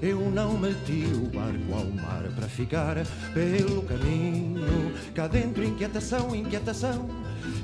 Eu 0.00 0.30
não 0.30 0.56
meti 0.56 1.06
o 1.12 1.28
barco 1.36 1.72
ao 1.72 1.86
mar 1.86 2.22
para 2.36 2.46
ficar 2.46 2.96
pelo 3.34 3.82
caminho. 3.82 4.92
Cá 5.12 5.26
dentro, 5.26 5.64
inquietação, 5.64 6.32
inquietação. 6.36 7.08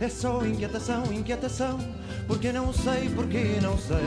É 0.00 0.08
só 0.08 0.44
inquietação, 0.44 1.12
inquietação. 1.12 1.78
Porque 2.26 2.50
não 2.50 2.72
sei, 2.72 3.08
porque 3.14 3.60
não 3.62 3.78
sei, 3.78 4.06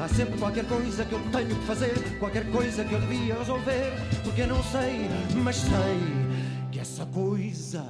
Há 0.00 0.08
sempre 0.08 0.38
qualquer 0.38 0.64
coisa 0.66 1.04
que 1.04 1.12
eu 1.12 1.20
tenho 1.32 1.48
que 1.48 1.66
fazer, 1.66 1.92
qualquer 2.18 2.44
coisa 2.50 2.84
que 2.84 2.92
eu 2.92 3.00
devia 3.00 3.34
resolver. 3.38 3.92
Porque 4.22 4.44
não 4.46 4.62
sei, 4.64 5.08
mas 5.42 5.56
sei 5.56 5.98
que 6.70 6.80
essa 6.80 7.06
coisa 7.06 7.86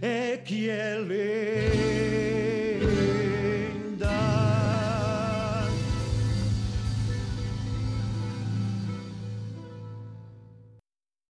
é 0.00 0.36
que 0.36 0.70
é 0.70 0.94
ler. 0.96 2.78